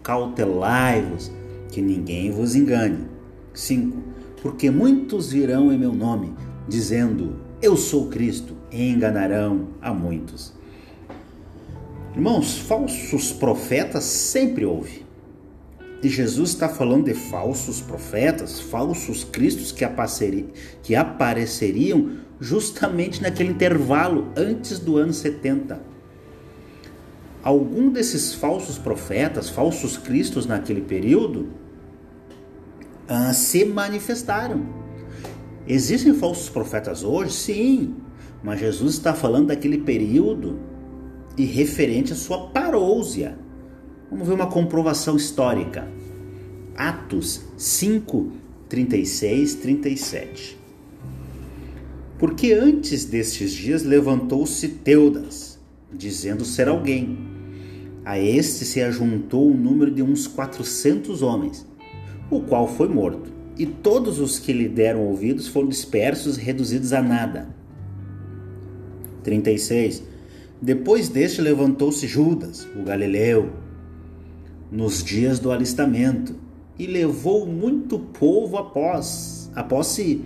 Cautelai-vos, 0.00 1.28
que 1.72 1.82
ninguém 1.82 2.30
vos 2.30 2.54
engane. 2.54 3.04
5. 3.52 3.98
Porque 4.40 4.70
muitos 4.70 5.32
virão 5.32 5.72
em 5.72 5.76
meu 5.76 5.92
nome, 5.92 6.32
dizendo: 6.68 7.34
Eu 7.60 7.76
sou 7.76 8.06
Cristo, 8.06 8.54
e 8.70 8.88
enganarão 8.88 9.70
a 9.80 9.92
muitos. 9.92 10.52
Irmãos, 12.14 12.58
falsos 12.58 13.32
profetas 13.32 14.04
sempre 14.04 14.64
houve. 14.64 15.04
E 16.00 16.08
Jesus 16.08 16.50
está 16.50 16.68
falando 16.68 17.06
de 17.06 17.14
falsos 17.14 17.80
profetas, 17.80 18.60
falsos 18.60 19.24
cristos 19.24 19.72
que, 19.72 19.84
que 20.84 20.94
apareceriam 20.94 22.21
justamente 22.42 23.22
naquele 23.22 23.50
intervalo 23.50 24.28
antes 24.36 24.78
do 24.78 24.98
ano 24.98 25.14
70. 25.14 25.80
Algum 27.42 27.90
desses 27.90 28.34
falsos 28.34 28.76
profetas, 28.76 29.48
falsos 29.48 29.96
cristos 29.96 30.44
naquele 30.44 30.82
período, 30.82 31.48
ah, 33.08 33.32
se 33.32 33.64
manifestaram 33.64 34.82
Existem 35.66 36.12
falsos 36.14 36.48
profetas 36.48 37.04
hoje? 37.04 37.32
Sim, 37.32 37.94
mas 38.42 38.58
Jesus 38.58 38.94
está 38.94 39.14
falando 39.14 39.48
daquele 39.48 39.78
período 39.78 40.58
e 41.36 41.44
referente 41.44 42.12
à 42.12 42.16
sua 42.16 42.48
parousia. 42.48 43.38
Vamos 44.10 44.26
ver 44.26 44.34
uma 44.34 44.48
comprovação 44.48 45.16
histórica. 45.16 45.88
Atos 46.76 47.42
5, 47.56 48.32
36, 48.68 49.54
37. 49.54 50.61
Porque 52.22 52.52
antes 52.52 53.04
destes 53.04 53.50
dias 53.50 53.82
levantou-se 53.82 54.68
Teudas, 54.68 55.58
dizendo 55.92 56.44
ser 56.44 56.68
alguém. 56.68 57.18
A 58.04 58.16
este 58.16 58.64
se 58.64 58.80
ajuntou 58.80 59.50
o 59.50 59.56
número 59.56 59.90
de 59.90 60.04
uns 60.04 60.28
quatrocentos 60.28 61.20
homens, 61.20 61.66
o 62.30 62.40
qual 62.42 62.68
foi 62.68 62.86
morto 62.86 63.32
e 63.58 63.66
todos 63.66 64.20
os 64.20 64.38
que 64.38 64.52
lhe 64.52 64.68
deram 64.68 65.00
ouvidos 65.00 65.48
foram 65.48 65.66
dispersos 65.68 66.38
e 66.38 66.40
reduzidos 66.40 66.92
a 66.92 67.02
nada. 67.02 67.48
36. 69.24 70.04
Depois 70.60 71.08
deste 71.08 71.40
levantou-se 71.40 72.06
Judas, 72.06 72.68
o 72.76 72.84
galileu, 72.84 73.50
nos 74.70 75.02
dias 75.02 75.40
do 75.40 75.50
alistamento, 75.50 76.36
e 76.78 76.86
levou 76.86 77.48
muito 77.48 77.98
povo 77.98 78.58
após. 78.58 79.50
a 79.56 79.64
posse, 79.64 80.22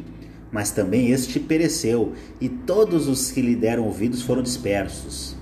mas 0.51 0.71
também 0.71 1.11
este 1.11 1.41
pereceu, 1.41 2.13
e 2.41 2.49
todos 2.49 3.09
os 3.09 3.31
que 3.31 3.41
lhe 3.41 3.57
deram 3.57 3.85
ouvidos 3.85 4.23
foram 4.23 4.43
dispersos. 4.43 5.37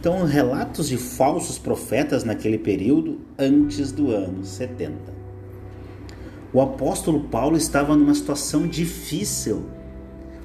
Então, 0.00 0.24
relatos 0.24 0.88
de 0.88 0.98
falsos 0.98 1.58
profetas 1.58 2.24
naquele 2.24 2.58
período 2.58 3.20
antes 3.38 3.90
do 3.90 4.10
ano 4.10 4.44
70. 4.44 4.94
O 6.52 6.60
apóstolo 6.60 7.20
Paulo 7.20 7.56
estava 7.56 7.96
numa 7.96 8.14
situação 8.14 8.66
difícil, 8.66 9.64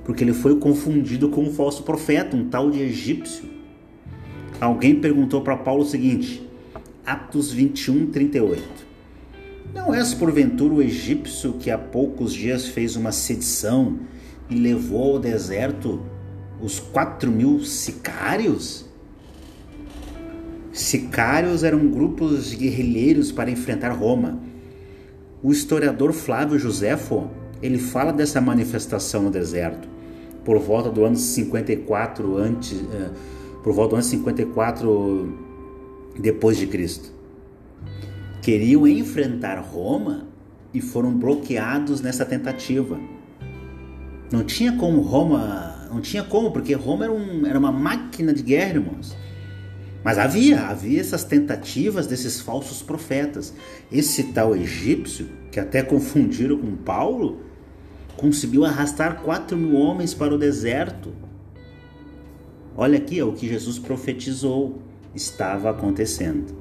porque 0.06 0.24
ele 0.24 0.34
foi 0.34 0.58
confundido 0.58 1.30
com 1.30 1.44
um 1.44 1.54
falso 1.54 1.84
profeta, 1.84 2.36
um 2.36 2.50
tal 2.50 2.72
de 2.72 2.82
egípcio. 2.82 3.44
Alguém 4.60 4.96
perguntou 4.96 5.42
para 5.42 5.58
Paulo 5.58 5.84
o 5.84 5.86
seguinte: 5.86 6.42
Atos 7.06 7.52
21, 7.52 8.08
38. 8.08 8.89
Não 9.74 9.94
és 9.94 10.14
porventura 10.14 10.74
o 10.74 10.82
egípcio 10.82 11.54
que 11.54 11.70
há 11.70 11.78
poucos 11.78 12.34
dias 12.34 12.68
fez 12.68 12.96
uma 12.96 13.12
sedição 13.12 14.00
e 14.50 14.56
levou 14.56 15.14
ao 15.14 15.20
deserto 15.20 16.02
os 16.62 16.80
quatro 16.80 17.32
mil 17.32 17.60
sicários? 17.64 18.86
Sicários 20.72 21.64
eram 21.64 21.88
grupos 21.88 22.50
de 22.50 22.56
guerrilheiros 22.56 23.32
para 23.32 23.52
enfrentar 23.52 23.92
Roma. 23.92 24.40
O 25.44 25.52
historiador 25.52 26.14
Flávio 26.14 26.58
Josefo 26.58 27.30
ele 27.62 27.78
fala 27.78 28.12
dessa 28.12 28.42
manifestação 28.42 29.24
no 29.24 29.32
deserto 29.32 29.88
por 30.44 30.58
volta 30.58 30.90
do 30.90 31.04
ano 31.04 31.16
54 31.16 32.38
antes, 32.38 32.80
uh, 32.80 33.12
por 33.64 33.74
volta 33.74 33.92
do 33.92 33.96
ano 33.98 34.04
54 34.04 35.38
depois 36.18 36.58
de 36.58 36.66
Cristo. 36.66 37.19
Queriam 38.42 38.88
enfrentar 38.88 39.60
Roma 39.60 40.28
e 40.74 40.82
foram 40.82 41.14
bloqueados 41.14 42.02
nessa 42.02 42.26
tentativa. 42.26 43.00
Não 44.32 44.44
tinha 44.44 44.74
como 44.74 45.02
Roma, 45.02 45.88
não 45.92 46.02
tinha 46.02 46.24
como, 46.24 46.52
porque 46.52 46.74
Roma 46.74 47.06
era, 47.06 47.14
um, 47.14 47.46
era 47.46 47.58
uma 47.58 47.72
máquina 47.72 48.34
de 48.34 48.44
guerra, 48.44 48.76
irmãos. 48.76 49.16
Mas 50.04 50.18
havia, 50.18 50.62
havia 50.68 51.00
essas 51.00 51.24
tentativas 51.24 52.08
desses 52.08 52.40
falsos 52.40 52.82
profetas. 52.82 53.54
Esse 53.92 54.32
tal 54.32 54.56
egípcio, 54.56 55.28
que 55.52 55.60
até 55.60 55.82
confundiram 55.82 56.58
com 56.58 56.76
Paulo, 56.76 57.42
conseguiu 58.16 58.64
arrastar 58.64 59.22
quatro 59.22 59.58
mil 59.58 59.76
homens 59.76 60.14
para 60.14 60.34
o 60.34 60.38
deserto 60.38 61.14
Olha 62.82 62.98
aqui, 62.98 63.20
é 63.20 63.26
o 63.26 63.34
que 63.34 63.46
Jesus 63.46 63.78
profetizou 63.78 64.82
estava 65.14 65.70
acontecendo. 65.70 66.59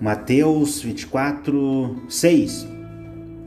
Mateus 0.00 0.80
24, 0.80 2.04
6 2.08 2.66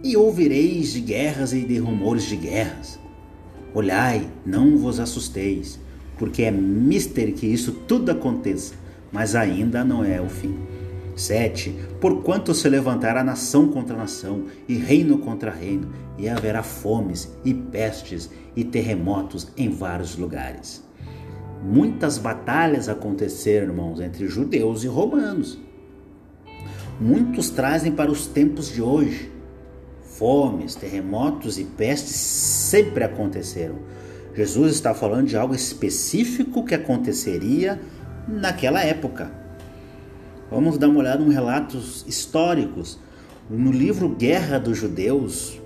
E 0.04 0.16
ouvireis 0.16 0.94
de 0.94 1.02
guerras 1.02 1.52
e 1.52 1.62
de 1.62 1.80
rumores 1.80 2.26
de 2.26 2.36
guerras. 2.36 3.00
Olhai, 3.74 4.30
não 4.46 4.78
vos 4.78 5.00
assusteis, 5.00 5.80
porque 6.16 6.44
é 6.44 6.52
mister 6.52 7.34
que 7.34 7.48
isso 7.48 7.72
tudo 7.88 8.12
aconteça, 8.12 8.76
mas 9.12 9.34
ainda 9.34 9.84
não 9.84 10.06
é 10.06 10.22
o 10.22 10.30
fim. 10.30 10.56
7. 11.16 11.76
Porquanto 12.00 12.54
se 12.54 12.70
levantará 12.70 13.24
nação 13.24 13.70
contra 13.70 13.98
nação, 13.98 14.44
e 14.68 14.76
reino 14.76 15.18
contra 15.18 15.50
reino, 15.50 15.90
e 16.20 16.30
haverá 16.30 16.62
fomes, 16.62 17.36
e 17.44 17.52
pestes, 17.52 18.30
e 18.56 18.64
terremotos 18.64 19.48
em 19.58 19.70
vários 19.70 20.16
lugares. 20.16 20.84
Muitas 21.64 22.20
batalhas 22.20 22.88
aconteceram, 22.88 23.70
irmãos, 23.70 24.00
entre 24.00 24.28
judeus 24.28 24.84
e 24.84 24.88
romanos. 24.88 25.60
Muitos 27.00 27.50
trazem 27.50 27.92
para 27.92 28.12
os 28.12 28.28
tempos 28.28 28.70
de 28.70 28.82
hoje. 28.82 29.32
Fomes, 30.04 30.76
terremotos 30.76 31.58
e 31.58 31.64
pestes 31.64 32.16
sempre 32.16 33.04
aconteceram. 33.04 33.76
Jesus 34.36 34.74
está 34.74 34.94
falando 34.94 35.28
de 35.28 35.36
algo 35.36 35.56
específico 35.56 36.64
que 36.64 36.76
aconteceria 36.76 37.80
naquela 38.28 38.84
época. 38.84 39.32
Vamos 40.50 40.78
dar 40.78 40.88
uma 40.88 41.00
olhada 41.00 41.24
em 41.24 41.32
relatos 41.32 42.06
históricos. 42.08 43.00
No 43.50 43.72
livro 43.72 44.10
Guerra 44.10 44.60
dos 44.60 44.78
Judeus, 44.78 45.60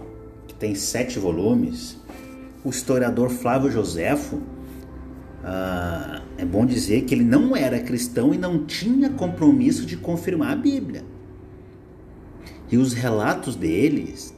que 0.48 0.54
tem 0.54 0.76
sete 0.76 1.20
volumes, 1.20 1.98
o 2.64 2.70
historiador 2.70 3.30
Flávio 3.30 3.70
Joséfo, 3.70 4.42
ah, 5.44 6.22
é 6.38 6.44
bom 6.44 6.66
dizer 6.66 7.04
que 7.04 7.14
ele 7.14 7.24
não 7.24 7.56
era 7.56 7.80
cristão 7.80 8.34
e 8.34 8.38
não 8.38 8.66
tinha 8.66 9.10
compromisso 9.10 9.86
de 9.86 9.96
confirmar 9.96 10.52
a 10.52 10.56
Bíblia. 10.56 11.04
E 12.70 12.78
os 12.78 12.94
relatos 12.94 13.56
deles 13.56 14.34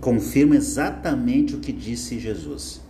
confirmam 0.00 0.56
exatamente 0.56 1.54
o 1.54 1.60
que 1.60 1.72
disse 1.72 2.18
Jesus. 2.18 2.80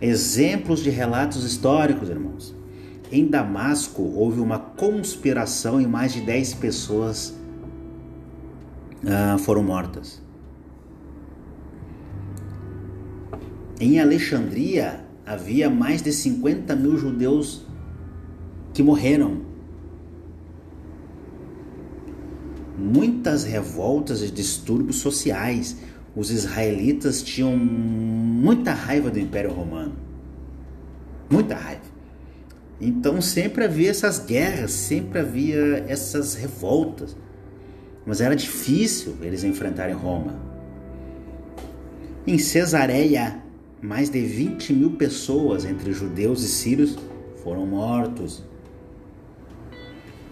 Exemplos 0.00 0.80
de 0.80 0.90
relatos 0.90 1.44
históricos, 1.44 2.08
irmãos. 2.08 2.54
Em 3.10 3.26
Damasco 3.26 4.02
houve 4.02 4.40
uma 4.40 4.58
conspiração 4.58 5.80
e 5.80 5.86
mais 5.86 6.12
de 6.12 6.20
10 6.20 6.54
pessoas 6.54 7.34
ah, 9.06 9.36
foram 9.38 9.62
mortas. 9.62 10.22
Em 13.80 14.00
Alexandria 14.00 15.04
havia 15.26 15.68
mais 15.68 16.02
de 16.02 16.12
50 16.12 16.74
mil 16.76 16.96
judeus 16.96 17.66
que 18.72 18.82
morreram. 18.82 19.42
Muitas 22.76 23.44
revoltas 23.44 24.22
e 24.22 24.30
distúrbios 24.30 24.96
sociais. 24.96 25.76
Os 26.14 26.30
israelitas 26.30 27.22
tinham 27.22 27.56
muita 27.56 28.72
raiva 28.72 29.10
do 29.10 29.18
Império 29.18 29.52
Romano. 29.52 29.92
Muita 31.30 31.54
raiva. 31.54 31.82
Então 32.80 33.20
sempre 33.20 33.64
havia 33.64 33.90
essas 33.90 34.18
guerras, 34.18 34.72
sempre 34.72 35.20
havia 35.20 35.84
essas 35.88 36.34
revoltas. 36.34 37.16
Mas 38.04 38.20
era 38.20 38.36
difícil 38.36 39.16
eles 39.22 39.44
enfrentarem 39.44 39.94
Roma. 39.94 40.34
Em 42.26 42.38
Cesareia, 42.38 43.42
mais 43.80 44.10
de 44.10 44.20
20 44.20 44.72
mil 44.72 44.90
pessoas, 44.92 45.64
entre 45.64 45.92
judeus 45.92 46.42
e 46.42 46.48
sírios, 46.48 46.98
foram 47.42 47.66
mortos. 47.66 48.42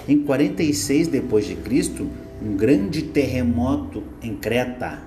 Em 0.08 0.22
46 0.22 1.08
depois 1.08 1.46
de 1.46 1.54
Cristo, 1.54 2.08
um 2.44 2.56
grande 2.56 3.02
terremoto 3.02 4.02
em 4.20 4.36
Creta. 4.36 5.02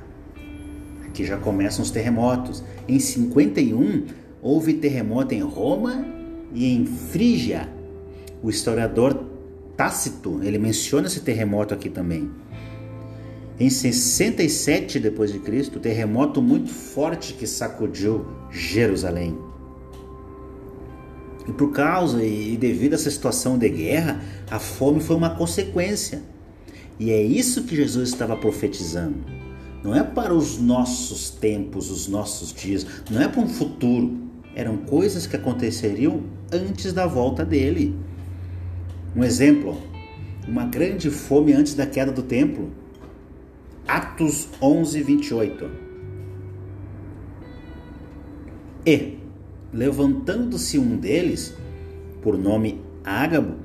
Aqui 1.06 1.26
já 1.26 1.38
começam 1.38 1.84
os 1.84 1.92
terremotos. 1.92 2.64
Em 2.88 3.00
51 3.00 4.06
houve 4.42 4.74
terremoto 4.76 5.34
em 5.34 5.42
Roma 5.42 6.06
e 6.54 6.74
em 6.74 6.86
Frígia. 6.86 7.70
O 8.42 8.50
historiador 8.50 9.26
Tácito, 9.76 10.40
ele 10.42 10.58
menciona 10.58 11.08
esse 11.08 11.20
terremoto 11.20 11.74
aqui 11.74 11.90
também. 11.90 12.32
Em 13.60 13.70
67 13.70 15.00
depois 15.00 15.32
de 15.32 15.40
Cristo, 15.40 15.80
terremoto 15.80 16.42
muito 16.42 16.70
forte 16.70 17.34
que 17.34 17.48
sacudiu 17.48 18.26
Jerusalém. 18.52 19.38
E 21.48 21.52
por 21.52 21.72
causa 21.72 22.24
e 22.24 22.58
devido 22.58 22.94
a 22.94 22.96
essa 22.96 23.10
situação 23.12 23.58
de 23.58 23.70
guerra, 23.70 24.22
a 24.50 24.60
fome 24.60 25.00
foi 25.00 25.16
uma 25.16 25.36
consequência. 25.36 26.35
E 27.00 27.12
é 27.12 27.22
isso 27.22 27.64
que 27.64 27.76
Jesus 27.76 28.10
estava 28.10 28.38
profetizando. 28.38 29.18
Não 29.84 29.94
é 29.94 30.04
para 30.04 30.34
os 30.34 30.58
nossos 30.58 31.30
tempos, 31.30 31.92
os 31.92 32.08
nossos 32.08 32.54
dias, 32.54 32.86
não 33.12 33.22
é 33.22 33.28
para 33.28 33.42
um 33.42 33.48
futuro, 33.48 34.18
eram 34.56 34.78
coisas 34.78 35.28
que 35.28 35.36
aconteceriam 35.36 36.24
antes 36.52 36.94
da 36.94 37.06
volta 37.06 37.46
dele. 37.46 37.96
Um 39.16 39.24
exemplo, 39.24 39.78
uma 40.48 40.66
grande 40.66 41.10
fome 41.10 41.54
antes 41.54 41.76
da 41.76 41.86
queda 41.86 42.12
do 42.12 42.24
templo. 42.24 42.72
Atos 43.88 44.48
11, 44.62 45.04
28. 45.04 45.70
E, 48.86 49.18
levantando-se 49.74 50.80
um 50.80 50.96
deles, 50.98 51.54
por 52.22 52.38
nome 52.38 52.82
Ágabo, 53.04 53.65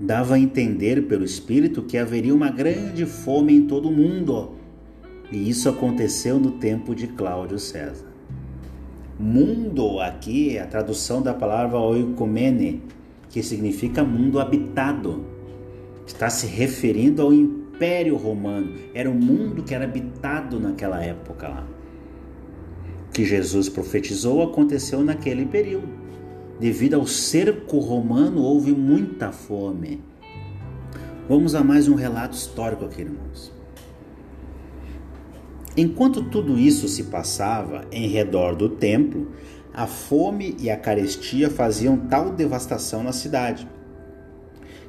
dava 0.00 0.34
a 0.34 0.38
entender 0.38 1.02
pelo 1.02 1.24
Espírito 1.24 1.82
que 1.82 1.98
haveria 1.98 2.34
uma 2.34 2.50
grande 2.50 3.04
fome 3.04 3.54
em 3.56 3.66
todo 3.66 3.88
o 3.88 3.92
mundo. 3.92 4.52
E 5.30 5.48
isso 5.48 5.68
aconteceu 5.68 6.38
no 6.38 6.52
tempo 6.52 6.94
de 6.94 7.08
Cláudio 7.08 7.58
César. 7.58 8.06
Mundo 9.18 10.00
aqui 10.00 10.56
é 10.56 10.62
a 10.62 10.66
tradução 10.66 11.20
da 11.20 11.34
palavra 11.34 11.78
oikomene, 11.78 12.82
que 13.28 13.42
significa 13.42 14.04
mundo 14.04 14.38
habitado. 14.38 15.24
Está 16.06 16.30
se 16.30 16.46
referindo 16.46 17.20
ao 17.20 17.32
Império 17.32 18.16
Romano. 18.16 18.74
Era 18.94 19.10
um 19.10 19.14
mundo 19.14 19.64
que 19.64 19.74
era 19.74 19.84
habitado 19.84 20.60
naquela 20.60 21.02
época 21.02 21.48
lá. 21.48 21.66
O 23.08 23.12
que 23.12 23.24
Jesus 23.24 23.68
profetizou 23.68 24.42
aconteceu 24.42 25.02
naquele 25.02 25.44
período. 25.44 26.07
Devido 26.58 26.94
ao 26.94 27.06
cerco 27.06 27.78
romano, 27.78 28.42
houve 28.42 28.72
muita 28.72 29.30
fome. 29.30 30.02
Vamos 31.28 31.54
a 31.54 31.62
mais 31.62 31.88
um 31.88 31.94
relato 31.94 32.36
histórico 32.36 32.84
aqui, 32.84 33.02
irmãos. 33.02 33.52
Enquanto 35.76 36.24
tudo 36.24 36.58
isso 36.58 36.88
se 36.88 37.04
passava 37.04 37.84
em 37.92 38.08
redor 38.08 38.56
do 38.56 38.68
templo, 38.68 39.28
a 39.72 39.86
fome 39.86 40.56
e 40.58 40.68
a 40.68 40.76
carestia 40.76 41.48
faziam 41.48 41.96
tal 41.96 42.30
devastação 42.30 43.02
na 43.02 43.12
cidade 43.12 43.68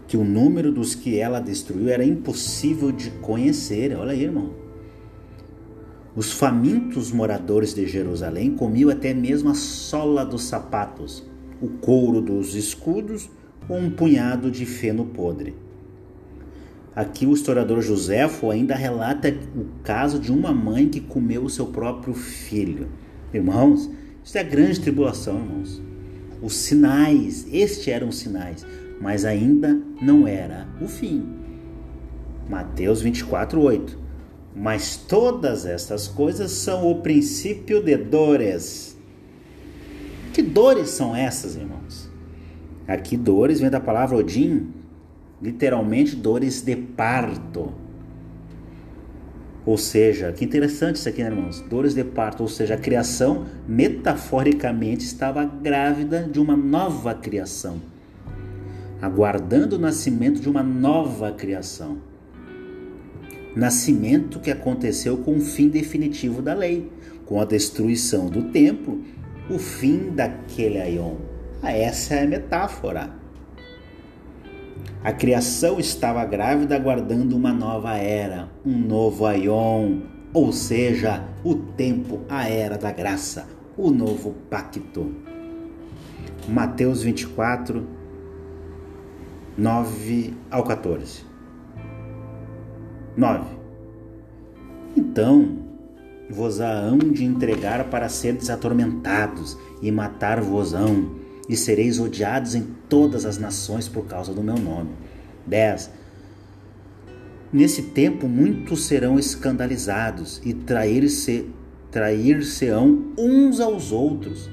que 0.10 0.18
o 0.18 0.24
número 0.24 0.72
dos 0.72 0.96
que 0.96 1.20
ela 1.20 1.40
destruiu 1.40 1.88
era 1.88 2.04
impossível 2.04 2.92
de 2.92 3.12
conhecer. 3.12 3.96
Olha 3.96 4.12
aí, 4.12 4.24
irmão. 4.24 4.50
Os 6.16 6.32
famintos 6.32 7.12
moradores 7.12 7.76
de 7.76 7.88
Jerusalém 7.88 8.56
comiam 8.56 8.90
até 8.90 9.14
mesmo 9.14 9.52
a 9.52 9.54
sola 9.54 10.26
dos 10.26 10.46
sapatos, 10.46 11.24
o 11.62 11.68
couro 11.68 12.22
dos 12.22 12.56
escudos 12.56 13.30
ou 13.68 13.78
um 13.78 13.90
punhado 13.90 14.50
de 14.50 14.66
feno 14.66 15.06
podre. 15.06 15.56
Aqui 16.96 17.26
o 17.26 17.34
historiador 17.34 17.82
Joséfo 17.82 18.50
ainda 18.50 18.76
relata 18.76 19.34
o 19.56 19.66
caso 19.84 20.20
de 20.20 20.32
uma 20.32 20.52
mãe 20.52 20.90
que 20.90 21.00
comeu 21.00 21.44
o 21.46 21.50
seu 21.50 21.68
próprio 21.68 22.14
filho. 22.14 22.90
Irmãos, 23.34 23.90
isso 24.24 24.38
é 24.38 24.44
grande 24.44 24.82
tribulação, 24.82 25.38
irmãos. 25.38 25.82
Os 26.42 26.56
sinais, 26.56 27.48
estes 27.52 27.88
eram 27.88 28.12
sinais, 28.12 28.66
mas 29.00 29.24
ainda 29.24 29.80
não 30.02 30.28
era 30.28 30.68
o 30.82 30.88
fim. 30.88 31.26
Mateus 32.50 33.02
24, 33.02 33.62
8. 33.62 33.98
Mas 34.56 34.98
todas 34.98 35.66
estas 35.66 36.08
coisas 36.08 36.52
são 36.52 36.90
o 36.90 37.02
princípio 37.02 37.82
de 37.84 37.96
dores. 37.96 38.89
Que 40.40 40.44
dores 40.44 40.92
são 40.92 41.14
essas, 41.14 41.58
irmãos? 41.58 42.10
Aqui, 42.88 43.18
dores 43.18 43.60
vem 43.60 43.70
da 43.70 43.82
palavra 43.82 44.16
Odin, 44.16 44.68
literalmente 45.42 46.16
dores 46.16 46.62
de 46.62 46.78
parto. 46.78 47.74
Ou 49.66 49.78
seja, 49.78 50.32
que 50.32 50.46
interessante 50.46 50.96
isso 50.96 51.10
aqui, 51.10 51.22
né, 51.22 51.30
irmãos? 51.30 51.60
Dores 51.70 51.94
de 51.94 52.06
parto, 52.06 52.42
ou 52.42 52.48
seja, 52.48 52.76
a 52.76 52.78
criação 52.78 53.48
metaforicamente 53.68 55.04
estava 55.04 55.44
grávida 55.44 56.24
de 56.24 56.40
uma 56.40 56.56
nova 56.56 57.14
criação, 57.14 57.82
aguardando 59.02 59.76
o 59.76 59.80
nascimento 59.80 60.40
de 60.40 60.48
uma 60.48 60.64
nova 60.64 61.34
criação. 61.34 61.98
Nascimento 63.58 64.40
que 64.40 64.52
aconteceu 64.52 65.18
com 65.18 65.36
o 65.36 65.42
fim 65.42 65.68
definitivo 65.68 66.42
da 66.42 66.54
lei, 66.54 66.90
com 67.26 67.42
a 67.42 67.46
destruição 67.46 68.28
do 68.28 68.44
templo, 68.44 69.04
o 69.50 69.58
fim 69.58 70.12
daquele 70.12 70.80
aion. 70.80 71.16
Ah, 71.62 71.72
essa 71.72 72.16
é 72.16 72.24
a 72.24 72.28
metáfora. 72.28 73.20
A 75.04 75.14
criação 75.14 75.80
estava 75.80 76.26
grávida, 76.26 76.76
aguardando 76.76 77.36
uma 77.36 77.54
nova 77.54 77.96
era, 77.96 78.50
um 78.66 78.78
novo 78.78 79.26
Aion, 79.26 80.02
ou 80.34 80.52
seja, 80.52 81.24
o 81.42 81.56
tempo, 81.56 82.22
a 82.28 82.50
era 82.50 82.78
da 82.78 82.92
graça, 82.92 83.48
o 83.78 83.92
novo 83.92 84.36
pacto. 84.50 85.16
Mateus 86.50 87.02
24, 87.02 87.88
9 89.58 90.34
ao 90.52 90.64
14. 90.64 91.26
9. 93.16 93.58
Então 94.98 95.69
vos 96.30 96.60
hão 96.60 96.98
de 96.98 97.26
entregar 97.26 97.90
para 97.90 98.08
seres 98.08 98.50
atormentados 98.50 99.58
e 99.82 99.92
matar-vos-ão 99.92 101.16
e 101.50 101.58
sereis 101.58 102.00
odiados 102.00 102.54
em 102.54 102.68
todas 102.88 103.26
as 103.26 103.40
nações 103.40 103.88
por 103.88 104.06
causa 104.06 104.32
do 104.32 104.44
meu 104.44 104.58
nome. 104.58 104.92
10. 105.48 105.90
Nesse 107.52 107.82
tempo 107.82 108.28
muitos 108.28 108.86
serão 108.86 109.18
escandalizados 109.18 110.40
e 110.46 110.54
trair-se 110.54 111.48
trair-se-ão 111.90 113.14
uns 113.18 113.60
aos 113.60 113.92
outros, 113.92 114.48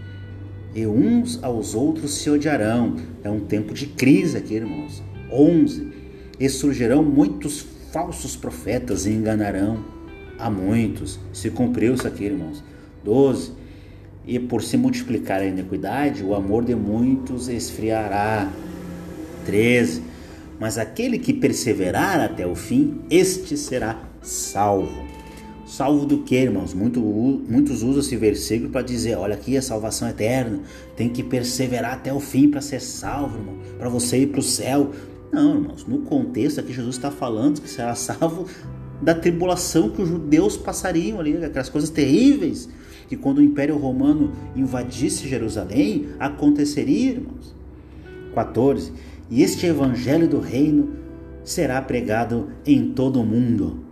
e 0.74 0.86
uns 0.86 1.42
aos 1.44 1.74
outros 1.74 2.14
se 2.14 2.30
odiarão. 2.30 2.96
É 3.22 3.28
um 3.28 3.40
tempo 3.40 3.74
de 3.74 3.86
crise 3.86 4.38
aqui, 4.38 4.54
irmãos. 4.54 5.02
11. 5.30 5.92
E 6.40 6.48
surgirão 6.48 7.02
muitos 7.02 7.66
falsos 7.92 8.34
profetas 8.36 9.04
e 9.04 9.10
enganarão 9.10 9.95
a 10.38 10.50
muitos. 10.50 11.18
Se 11.32 11.50
cumpriu 11.50 11.94
isso 11.94 12.06
aqui, 12.06 12.24
irmãos. 12.24 12.62
12 13.04 13.66
e 14.26 14.40
por 14.40 14.62
se 14.62 14.76
multiplicar 14.76 15.40
a 15.40 15.46
iniquidade, 15.46 16.24
o 16.24 16.34
amor 16.34 16.64
de 16.64 16.74
muitos 16.74 17.48
esfriará. 17.48 18.50
13. 19.44 20.02
Mas 20.58 20.76
aquele 20.76 21.18
que 21.18 21.32
perseverar 21.32 22.18
até 22.18 22.44
o 22.44 22.56
fim, 22.56 23.02
este 23.08 23.56
será 23.56 24.02
salvo. 24.20 25.06
Salvo 25.64 26.04
do 26.04 26.18
que, 26.18 26.34
irmãos? 26.34 26.74
Muito, 26.74 27.00
muitos 27.00 27.82
usam 27.82 28.00
esse 28.00 28.16
versículo 28.16 28.70
para 28.70 28.82
dizer: 28.82 29.16
olha, 29.16 29.34
aqui 29.34 29.56
a 29.56 29.62
salvação 29.62 30.08
eterna, 30.08 30.60
tem 30.96 31.08
que 31.08 31.22
perseverar 31.22 31.94
até 31.94 32.12
o 32.12 32.18
fim 32.18 32.50
para 32.50 32.60
ser 32.60 32.80
salvo, 32.80 33.38
irmão, 33.38 33.56
para 33.78 33.88
você 33.88 34.18
ir 34.18 34.28
para 34.28 34.40
o 34.40 34.42
céu. 34.42 34.90
Não, 35.32 35.56
irmãos, 35.56 35.86
no 35.86 35.98
contexto 35.98 36.58
aqui, 36.58 36.72
Jesus 36.72 36.96
está 36.96 37.10
falando 37.10 37.60
que 37.60 37.68
será 37.68 37.94
salvo 37.94 38.48
da 39.00 39.14
tribulação 39.14 39.90
que 39.90 40.02
os 40.02 40.08
judeus 40.08 40.56
passariam 40.56 41.20
ali, 41.20 41.36
aquelas 41.44 41.68
coisas 41.68 41.90
terríveis 41.90 42.68
que 43.08 43.16
quando 43.16 43.38
o 43.38 43.42
Império 43.42 43.76
Romano 43.76 44.32
invadisse 44.54 45.28
Jerusalém, 45.28 46.08
aconteceria, 46.18 47.12
irmãos. 47.12 47.54
14. 48.34 48.92
E 49.30 49.42
este 49.42 49.66
evangelho 49.66 50.28
do 50.28 50.40
reino 50.40 50.90
será 51.42 51.80
pregado 51.80 52.48
em 52.66 52.92
todo 52.92 53.20
o 53.20 53.24
mundo, 53.24 53.84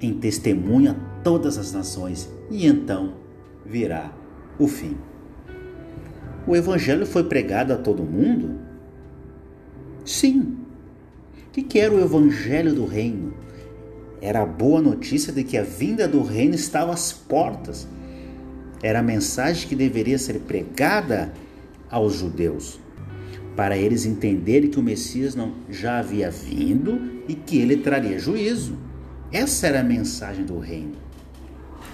em 0.00 0.12
testemunho 0.14 0.90
a 0.90 0.94
todas 1.22 1.56
as 1.56 1.72
nações, 1.72 2.28
e 2.50 2.66
então 2.66 3.14
virá 3.64 4.12
o 4.58 4.66
fim. 4.66 4.96
O 6.46 6.54
evangelho 6.54 7.06
foi 7.06 7.24
pregado 7.24 7.72
a 7.72 7.76
todo 7.76 8.02
mundo? 8.02 8.58
Sim. 10.04 10.58
O 11.48 11.52
que 11.52 11.78
era 11.78 11.94
o 11.94 12.00
evangelho 12.00 12.74
do 12.74 12.84
reino? 12.84 13.32
Era 14.24 14.40
a 14.40 14.46
boa 14.46 14.80
notícia 14.80 15.30
de 15.30 15.44
que 15.44 15.58
a 15.58 15.62
vinda 15.62 16.08
do 16.08 16.22
reino 16.22 16.54
estava 16.54 16.94
às 16.94 17.12
portas 17.12 17.86
era 18.82 19.00
a 19.00 19.02
mensagem 19.02 19.68
que 19.68 19.76
deveria 19.76 20.16
ser 20.16 20.40
pregada 20.40 21.30
aos 21.90 22.14
judeus, 22.14 22.80
para 23.54 23.76
eles 23.76 24.06
entenderem 24.06 24.70
que 24.70 24.80
o 24.80 24.82
Messias 24.82 25.34
não 25.34 25.52
já 25.68 25.98
havia 25.98 26.30
vindo 26.30 27.22
e 27.28 27.34
que 27.34 27.58
ele 27.58 27.76
traria 27.76 28.18
juízo. 28.18 28.78
Essa 29.30 29.66
era 29.66 29.80
a 29.80 29.84
mensagem 29.84 30.46
do 30.46 30.58
reino 30.58 30.94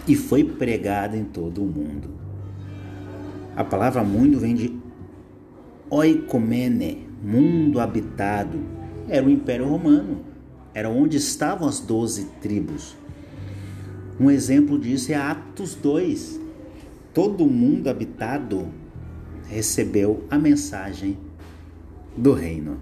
e 0.06 0.14
foi 0.14 0.44
pregada 0.44 1.16
em 1.16 1.24
todo 1.24 1.60
o 1.64 1.66
mundo. 1.66 2.10
A 3.56 3.64
palavra 3.64 4.04
mundo 4.04 4.38
vem 4.38 4.54
de 4.54 4.78
oikomene, 5.90 7.08
mundo 7.20 7.80
habitado. 7.80 8.60
Era 9.08 9.26
o 9.26 9.30
Império 9.30 9.66
Romano, 9.66 10.29
era 10.74 10.88
onde 10.88 11.16
estavam 11.16 11.68
as 11.68 11.80
doze 11.80 12.26
tribos. 12.40 12.96
Um 14.18 14.30
exemplo 14.30 14.78
disso 14.78 15.12
é 15.12 15.14
Atos 15.14 15.74
2, 15.74 16.40
todo 17.14 17.46
mundo 17.46 17.88
habitado 17.88 18.68
recebeu 19.48 20.24
a 20.30 20.38
mensagem 20.38 21.18
do 22.16 22.32
reino. 22.32 22.78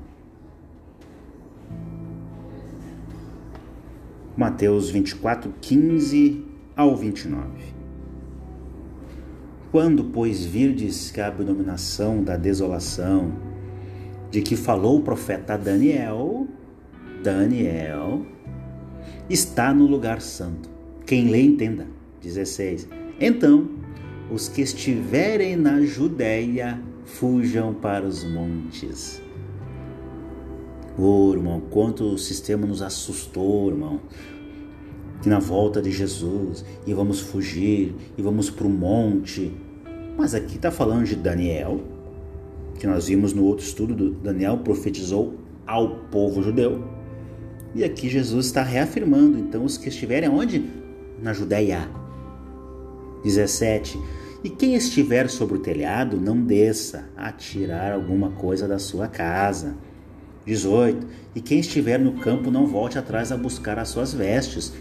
Mateus 4.36 4.90
24, 4.90 5.52
15 5.60 6.44
ao 6.76 6.96
29. 6.96 7.48
Quando, 9.72 10.04
pois, 10.04 10.44
virdes 10.44 11.10
que 11.10 11.20
a 11.20 11.26
abominação 11.26 12.22
da 12.22 12.36
desolação 12.36 13.32
de 14.30 14.40
que 14.40 14.56
falou 14.56 14.98
o 14.98 15.02
profeta 15.02 15.58
Daniel, 15.58 16.46
Daniel 17.22 18.24
está 19.28 19.74
no 19.74 19.86
lugar 19.86 20.20
santo. 20.20 20.68
Quem 21.04 21.28
lê, 21.28 21.42
entenda. 21.42 21.86
16. 22.22 22.88
Então 23.20 23.68
os 24.30 24.48
que 24.48 24.60
estiverem 24.60 25.56
na 25.56 25.80
Judéia 25.80 26.80
fujam 27.04 27.72
para 27.72 28.04
os 28.04 28.24
montes. 28.24 29.22
Oh, 30.98 31.32
irmão, 31.32 31.62
quanto 31.70 32.04
o 32.04 32.18
sistema 32.18 32.66
nos 32.66 32.82
assustou, 32.82 33.70
irmão. 33.70 34.00
Que 35.22 35.28
na 35.28 35.38
volta 35.38 35.80
de 35.80 35.90
Jesus 35.90 36.64
e 36.86 36.92
vamos 36.92 37.20
fugir 37.20 37.94
e 38.16 38.22
vamos 38.22 38.50
para 38.50 38.66
o 38.66 38.70
monte. 38.70 39.52
Mas 40.16 40.34
aqui 40.34 40.56
está 40.56 40.70
falando 40.70 41.04
de 41.06 41.16
Daniel, 41.16 41.80
que 42.78 42.86
nós 42.86 43.08
vimos 43.08 43.32
no 43.32 43.44
outro 43.44 43.64
estudo, 43.64 44.10
Daniel 44.10 44.58
profetizou 44.58 45.34
ao 45.66 45.96
povo 46.10 46.42
judeu. 46.42 46.97
E 47.74 47.84
aqui 47.84 48.08
Jesus 48.08 48.46
está 48.46 48.62
reafirmando, 48.62 49.38
então, 49.38 49.64
os 49.64 49.76
que 49.76 49.88
estiverem 49.88 50.28
onde? 50.28 50.64
Na 51.22 51.32
Judéia. 51.32 51.88
17. 53.22 53.98
E 54.42 54.48
quem 54.48 54.74
estiver 54.74 55.28
sobre 55.28 55.58
o 55.58 55.60
telhado, 55.60 56.20
não 56.20 56.40
desça 56.40 57.08
a 57.16 57.30
tirar 57.32 57.92
alguma 57.92 58.30
coisa 58.30 58.68
da 58.68 58.78
sua 58.78 59.08
casa. 59.08 59.74
18. 60.46 61.06
E 61.34 61.40
quem 61.40 61.58
estiver 61.58 61.98
no 61.98 62.12
campo, 62.14 62.50
não 62.50 62.66
volte 62.66 62.98
atrás 62.98 63.30
a 63.30 63.36
buscar 63.36 63.78
as 63.78 63.88
suas 63.88 64.14
vestes. 64.14 64.72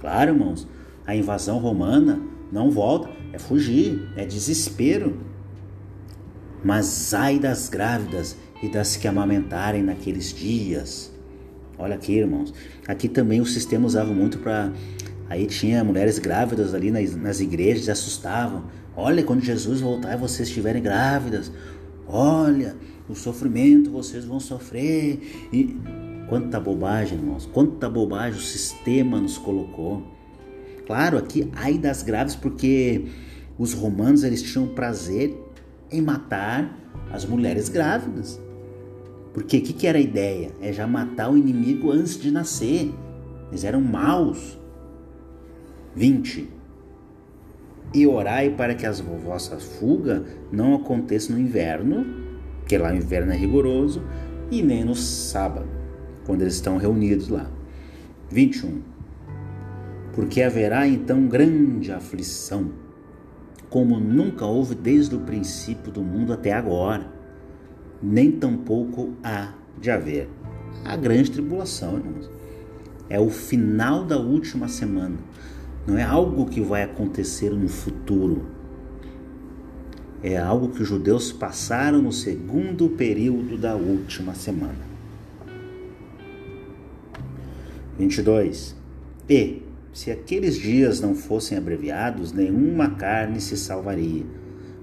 Claro, 0.00 0.32
irmãos, 0.32 0.68
a 1.06 1.16
invasão 1.16 1.58
romana, 1.58 2.20
não 2.52 2.70
volta, 2.70 3.08
é 3.32 3.38
fugir, 3.38 4.08
é 4.16 4.24
desespero. 4.24 5.18
Mas 6.62 7.12
ai 7.12 7.38
das 7.38 7.68
grávidas 7.68 8.36
e 8.62 8.68
das 8.68 8.96
que 8.96 9.08
amamentarem 9.08 9.82
naqueles 9.82 10.32
dias. 10.32 11.15
Olha 11.78 11.94
aqui, 11.94 12.14
irmãos. 12.14 12.52
Aqui 12.86 13.08
também 13.08 13.40
o 13.40 13.46
sistema 13.46 13.86
usava 13.86 14.12
muito 14.12 14.38
para. 14.38 14.72
Aí 15.28 15.46
tinha 15.46 15.82
mulheres 15.82 16.18
grávidas 16.18 16.74
ali 16.74 16.90
nas, 16.90 17.14
nas 17.14 17.40
igrejas, 17.40 17.88
assustavam. 17.88 18.64
Olha, 18.96 19.22
quando 19.22 19.42
Jesus 19.42 19.80
voltar 19.80 20.14
e 20.14 20.16
vocês 20.16 20.48
estiverem 20.48 20.82
grávidas, 20.82 21.52
olha, 22.06 22.76
o 23.08 23.14
sofrimento 23.14 23.90
vocês 23.90 24.24
vão 24.24 24.40
sofrer. 24.40 25.48
E 25.52 25.76
quanta 26.28 26.58
bobagem, 26.58 27.18
irmãos, 27.18 27.46
quanta 27.46 27.90
bobagem 27.90 28.38
o 28.38 28.42
sistema 28.42 29.20
nos 29.20 29.36
colocou. 29.36 30.02
Claro, 30.86 31.18
aqui 31.18 31.50
ai 31.54 31.76
das 31.76 32.02
graves 32.02 32.36
porque 32.36 33.06
os 33.58 33.72
romanos 33.72 34.22
eles 34.22 34.42
tinham 34.42 34.68
prazer 34.68 35.36
em 35.90 36.00
matar 36.00 36.74
as 37.10 37.24
mulheres 37.24 37.68
grávidas. 37.68 38.40
Porque 39.36 39.58
o 39.58 39.60
que, 39.60 39.74
que 39.74 39.86
era 39.86 39.98
a 39.98 40.00
ideia? 40.00 40.50
É 40.62 40.72
já 40.72 40.86
matar 40.86 41.30
o 41.30 41.36
inimigo 41.36 41.92
antes 41.92 42.18
de 42.18 42.30
nascer. 42.30 42.90
Eles 43.50 43.64
eram 43.64 43.82
maus. 43.82 44.58
20. 45.94 46.48
E 47.92 48.06
orai 48.06 48.48
para 48.48 48.74
que 48.74 48.86
as 48.86 48.98
vossas 48.98 49.62
fuga 49.62 50.24
não 50.50 50.74
aconteça 50.74 51.34
no 51.34 51.38
inverno, 51.38 52.06
que 52.66 52.78
lá 52.78 52.90
o 52.90 52.96
inverno 52.96 53.30
é 53.30 53.36
rigoroso, 53.36 54.02
e 54.50 54.62
nem 54.62 54.82
no 54.82 54.94
sábado, 54.94 55.68
quando 56.24 56.40
eles 56.40 56.54
estão 56.54 56.78
reunidos 56.78 57.28
lá. 57.28 57.50
21. 58.30 58.80
Porque 60.14 60.40
haverá 60.40 60.88
então 60.88 61.26
grande 61.26 61.92
aflição 61.92 62.70
como 63.68 64.00
nunca 64.00 64.46
houve 64.46 64.74
desde 64.74 65.14
o 65.14 65.20
princípio 65.20 65.92
do 65.92 66.00
mundo 66.00 66.32
até 66.32 66.54
agora, 66.54 67.15
nem 68.02 68.30
tampouco 68.30 69.14
há 69.22 69.52
de 69.80 69.90
haver. 69.90 70.28
A 70.84 70.96
grande 70.96 71.30
tribulação, 71.30 71.96
irmãos, 71.96 72.30
é 73.08 73.18
o 73.18 73.30
final 73.30 74.04
da 74.04 74.18
última 74.18 74.68
semana, 74.68 75.16
não 75.86 75.96
é 75.96 76.02
algo 76.02 76.46
que 76.46 76.60
vai 76.60 76.82
acontecer 76.82 77.50
no 77.50 77.68
futuro. 77.68 78.46
É 80.22 80.36
algo 80.36 80.70
que 80.70 80.82
os 80.82 80.88
judeus 80.88 81.30
passaram 81.30 82.02
no 82.02 82.10
segundo 82.10 82.88
período 82.88 83.56
da 83.56 83.76
última 83.76 84.34
semana. 84.34 84.86
22. 87.98 88.74
E 89.28 89.62
se 89.92 90.10
aqueles 90.10 90.56
dias 90.56 91.00
não 91.00 91.14
fossem 91.14 91.56
abreviados, 91.56 92.32
nenhuma 92.32 92.90
carne 92.90 93.40
se 93.40 93.56
salvaria, 93.56 94.24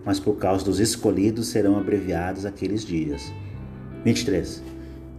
mas 0.06 0.20
por 0.20 0.38
causa 0.38 0.66
dos 0.66 0.80
escolhidos 0.80 1.48
serão 1.48 1.78
abreviados 1.78 2.46
aqueles 2.46 2.86
dias. 2.86 3.32
23. 4.04 4.64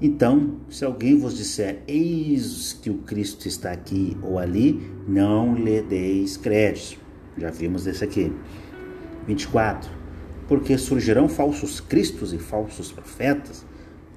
Então, 0.03 0.57
se 0.69 0.85
alguém 0.85 1.19
vos 1.19 1.37
disser, 1.37 1.83
eis 1.87 2.79
que 2.83 2.91
o 2.91 2.99
Cristo 2.99 3.47
está 3.47 3.73
aqui 3.73 4.17
ou 4.23 4.39
ali, 4.39 4.81
não 5.09 5.55
lhe 5.55 5.81
deis 5.81 6.37
crédito. 6.37 7.01
Já 7.39 7.51
vimos 7.51 7.85
desse 7.85 8.05
aqui. 8.05 8.33
24. 9.27 9.91
Porque 10.47 10.77
surgirão 10.77 11.29
falsos 11.29 11.81
cristos 11.81 12.33
e 12.33 12.39
falsos 12.39 12.93
profetas, 12.93 13.65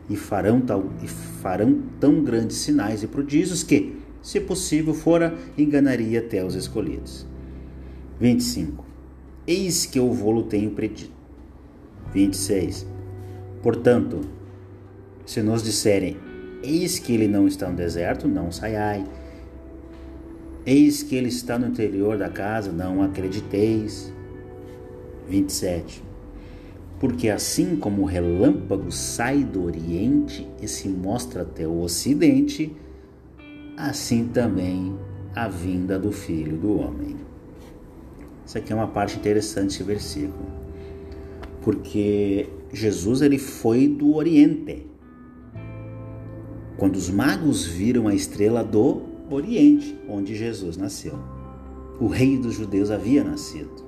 e 0.10 0.16
farão, 0.16 0.60
tal, 0.60 0.90
e 1.02 1.08
farão 1.08 1.84
tão 2.00 2.24
grandes 2.24 2.58
sinais 2.58 3.04
e 3.04 3.08
prodígios 3.08 3.64
que, 3.64 3.98
se 4.22 4.40
possível 4.40 4.94
fora, 4.94 5.36
enganaria 5.58 6.20
até 6.20 6.44
os 6.44 6.56
escolhidos. 6.56 7.26
25. 8.20 8.87
Eis 9.48 9.86
que 9.86 9.98
eu 9.98 10.12
vou-lo 10.12 10.44
tenho 10.44 10.72
predito. 10.72 11.10
26. 12.14 12.86
Portanto, 13.64 14.20
se 15.26 15.42
nos 15.42 15.64
disserem, 15.64 16.18
eis 16.62 17.00
que 17.00 17.14
ele 17.14 17.30
não 17.30 17.48
está 17.48 17.70
no 17.70 17.78
deserto, 17.78 18.28
não 18.28 18.52
saiai. 18.52 19.06
Eis 20.66 21.02
que 21.02 21.16
ele 21.16 21.30
está 21.30 21.58
no 21.58 21.68
interior 21.68 22.18
da 22.18 22.28
casa, 22.28 22.74
não 22.74 23.02
acrediteis. 23.02 24.12
27. 25.30 26.04
Porque 27.00 27.30
assim 27.30 27.78
como 27.78 28.02
o 28.02 28.06
relâmpago 28.06 28.92
sai 28.92 29.46
do 29.46 29.64
oriente 29.64 30.46
e 30.62 30.68
se 30.68 30.90
mostra 30.90 31.44
até 31.44 31.66
o 31.66 31.80
ocidente, 31.80 32.76
assim 33.78 34.28
também 34.28 34.94
a 35.34 35.48
vinda 35.48 35.98
do 35.98 36.12
Filho 36.12 36.58
do 36.58 36.80
Homem. 36.80 37.16
Isso 38.48 38.58
aqui 38.58 38.72
é 38.72 38.76
uma 38.76 38.88
parte 38.88 39.18
interessante 39.18 39.68
desse 39.68 39.84
versículo, 39.84 40.46
porque 41.62 42.48
Jesus 42.72 43.22
ele 43.22 43.38
foi 43.38 43.90
do 43.90 44.16
Oriente. 44.16 44.88
Quando 46.78 46.96
os 46.96 47.10
magos 47.10 47.66
viram 47.66 48.08
a 48.08 48.16
estrela 48.16 48.64
do 48.64 49.02
Oriente, 49.30 50.00
onde 50.08 50.34
Jesus 50.34 50.78
nasceu, 50.78 51.20
o 52.00 52.08
rei 52.08 52.38
dos 52.38 52.54
judeus 52.54 52.90
havia 52.90 53.22
nascido. 53.22 53.86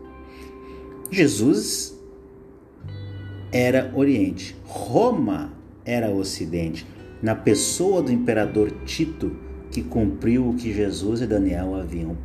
Jesus 1.10 1.97
era 3.53 3.89
Oriente, 3.95 4.57
Roma 4.66 5.53
era 5.86 6.12
Ocidente, 6.12 6.86
na 7.22 7.34
pessoa 7.34 8.01
do 8.01 8.12
imperador 8.12 8.72
Tito 8.84 9.32
que 9.72 9.82
cumpriu 9.82 10.49
o 10.49 10.55
que 10.55 10.74
Jesus 10.74 11.22
e 11.22 11.28
Daniel 11.28 11.76
haviam 11.76 12.18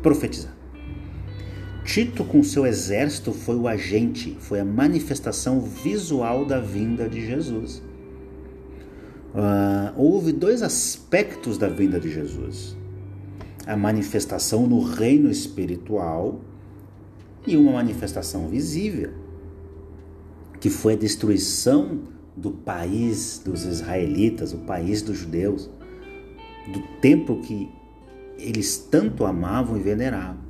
profetizado. 0.00 0.53
Tito, 1.84 2.24
com 2.24 2.42
seu 2.42 2.66
exército, 2.66 3.32
foi 3.32 3.56
o 3.56 3.68
agente, 3.68 4.36
foi 4.40 4.58
a 4.58 4.64
manifestação 4.64 5.60
visual 5.60 6.46
da 6.46 6.58
vinda 6.58 7.08
de 7.08 7.24
Jesus. 7.24 7.82
Uh, 9.34 9.92
houve 9.96 10.32
dois 10.32 10.62
aspectos 10.62 11.58
da 11.58 11.68
vinda 11.68 12.00
de 12.00 12.10
Jesus: 12.10 12.74
a 13.66 13.76
manifestação 13.76 14.66
no 14.66 14.82
reino 14.82 15.30
espiritual 15.30 16.40
e 17.46 17.56
uma 17.56 17.72
manifestação 17.72 18.48
visível, 18.48 19.12
que 20.58 20.70
foi 20.70 20.94
a 20.94 20.96
destruição 20.96 22.00
do 22.34 22.50
país 22.50 23.42
dos 23.44 23.64
israelitas, 23.64 24.54
o 24.54 24.58
país 24.58 25.02
dos 25.02 25.18
judeus 25.18 25.68
do 26.72 26.80
templo 27.00 27.40
que 27.40 27.70
eles 28.38 28.78
tanto 28.78 29.24
amavam 29.24 29.76
e 29.76 29.80
veneravam. 29.80 30.43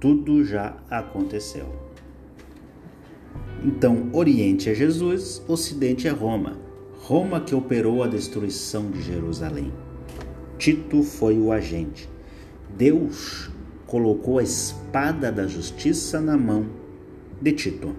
Tudo 0.00 0.44
já 0.44 0.76
aconteceu. 0.90 1.66
Então, 3.64 4.10
Oriente 4.12 4.70
é 4.70 4.74
Jesus, 4.74 5.42
Ocidente 5.48 6.06
é 6.06 6.10
Roma. 6.10 6.58
Roma 7.00 7.40
que 7.40 7.54
operou 7.54 8.02
a 8.02 8.06
destruição 8.06 8.90
de 8.90 9.02
Jerusalém. 9.02 9.72
Tito 10.58 11.02
foi 11.02 11.38
o 11.38 11.52
agente. 11.52 12.08
Deus 12.76 13.50
colocou 13.86 14.38
a 14.38 14.42
espada 14.42 15.30
da 15.30 15.46
justiça 15.46 16.20
na 16.20 16.36
mão 16.36 16.66
de 17.40 17.52
Tito. 17.52 17.94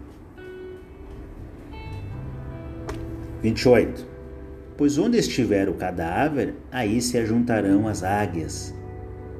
28 3.41 4.17
pois 4.77 4.99
onde 4.99 5.17
estiver 5.17 5.67
o 5.67 5.73
cadáver, 5.73 6.53
aí 6.71 7.01
se 7.01 7.17
ajuntarão 7.17 7.87
as 7.87 8.03
águias. 8.03 8.73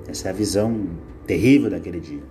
Essa 0.08 0.30
é 0.30 0.32
a 0.32 0.34
visão 0.34 0.89
terrível 1.28 1.70
daquele 1.70 1.99
dia. 1.99 2.24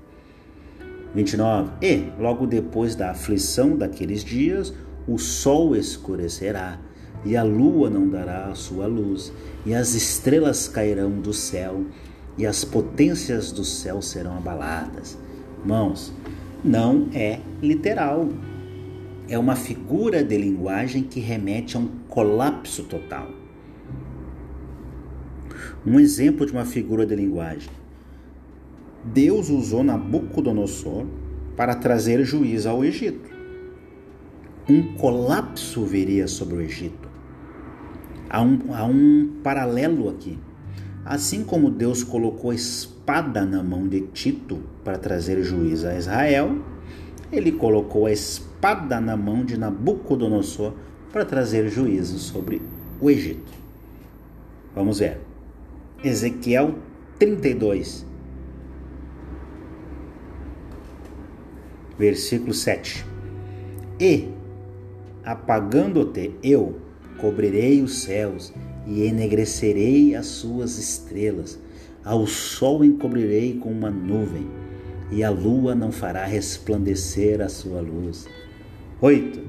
29. 1.17 1.71
E, 1.83 2.12
logo 2.21 2.47
depois 2.47 2.95
da 2.95 3.11
aflição 3.11 3.77
daqueles 3.77 4.23
dias, 4.23 4.73
o 5.09 5.19
sol 5.19 5.75
escurecerá, 5.75 6.79
e 7.25 7.37
a 7.37 7.43
lua 7.43 7.91
não 7.91 8.09
dará 8.09 8.47
a 8.47 8.55
sua 8.55 8.87
luz, 8.87 9.33
e 9.64 9.75
as 9.75 9.95
estrelas 9.95 10.69
cairão 10.69 11.11
do 11.11 11.33
céu, 11.33 11.85
e 12.37 12.47
as 12.47 12.64
potências 12.64 13.51
do 13.51 13.64
céu 13.64 14.03
serão 14.03 14.37
abaladas. 14.37 15.19
Mãos, 15.64 16.12
não 16.62 17.09
é 17.14 17.41
literal 17.62 18.29
é 19.29 19.37
uma 19.37 19.57
figura 19.57 20.23
de 20.23 20.39
linguagem 20.39 21.03
que 21.03 21.19
remete 21.19 21.77
a 21.77 21.81
um 21.81 21.89
colapso 22.09 22.85
total. 22.85 23.29
Um 25.85 25.99
exemplo 25.99 26.47
de 26.47 26.53
uma 26.53 26.64
figura 26.64 27.05
de 27.05 27.14
linguagem. 27.17 27.71
Deus 29.13 29.49
usou 29.51 29.85
Nabucodonosor 29.85 31.07
para 31.57 31.75
trazer 31.75 32.25
juízo 32.25 32.69
ao 32.69 32.85
Egito. 32.85 33.31
Um 34.69 34.95
colapso 34.95 35.85
viria 35.85 36.27
sobre 36.27 36.57
o 36.57 36.61
Egito. 36.61 37.09
Há 38.29 38.43
um, 38.43 38.59
há 38.75 38.85
um 38.85 39.41
paralelo 39.43 40.09
aqui. 40.09 40.39
Assim 41.05 41.45
como 41.45 41.71
Deus 41.71 42.03
colocou 42.03 42.51
a 42.51 42.55
espada 42.55 43.45
na 43.45 43.63
mão 43.63 43.87
de 43.87 44.01
Tito 44.09 44.59
para 44.83 44.99
trazer 44.99 45.43
juízo 45.43 45.87
a 45.87 45.97
Israel, 45.97 46.59
ele 47.31 47.53
colocou 47.53 48.07
a 48.07 48.13
espada 48.13 49.01
na 49.01 49.17
mão 49.17 49.45
de 49.45 49.57
Nabucodonosor 49.57 50.73
para 51.13 51.25
trazer 51.25 51.69
juízo 51.69 52.19
sobre 52.19 52.61
o 53.01 53.09
Egito. 53.09 53.53
Vamos 54.75 54.99
ver. 54.99 55.21
Ezequiel 56.05 56.75
32, 57.19 58.06
Versículo 61.99 62.53
7. 62.53 63.05
E, 64.01 64.29
apagando-te 65.25 66.33
eu, 66.43 66.79
cobrirei 67.19 67.83
os 67.83 68.03
céus 68.03 68.53
e 68.87 69.05
enegrecerei 69.05 70.15
as 70.15 70.27
suas 70.27 70.79
estrelas. 70.79 71.59
Ao 72.05 72.27
sol 72.27 72.85
encobrirei 72.85 73.55
com 73.55 73.71
uma 73.71 73.91
nuvem, 73.91 74.47
e 75.11 75.25
a 75.25 75.31
lua 75.31 75.75
não 75.75 75.91
fará 75.91 76.25
resplandecer 76.25 77.41
a 77.41 77.49
sua 77.49 77.81
luz. 77.81 78.29
8. 79.01 79.41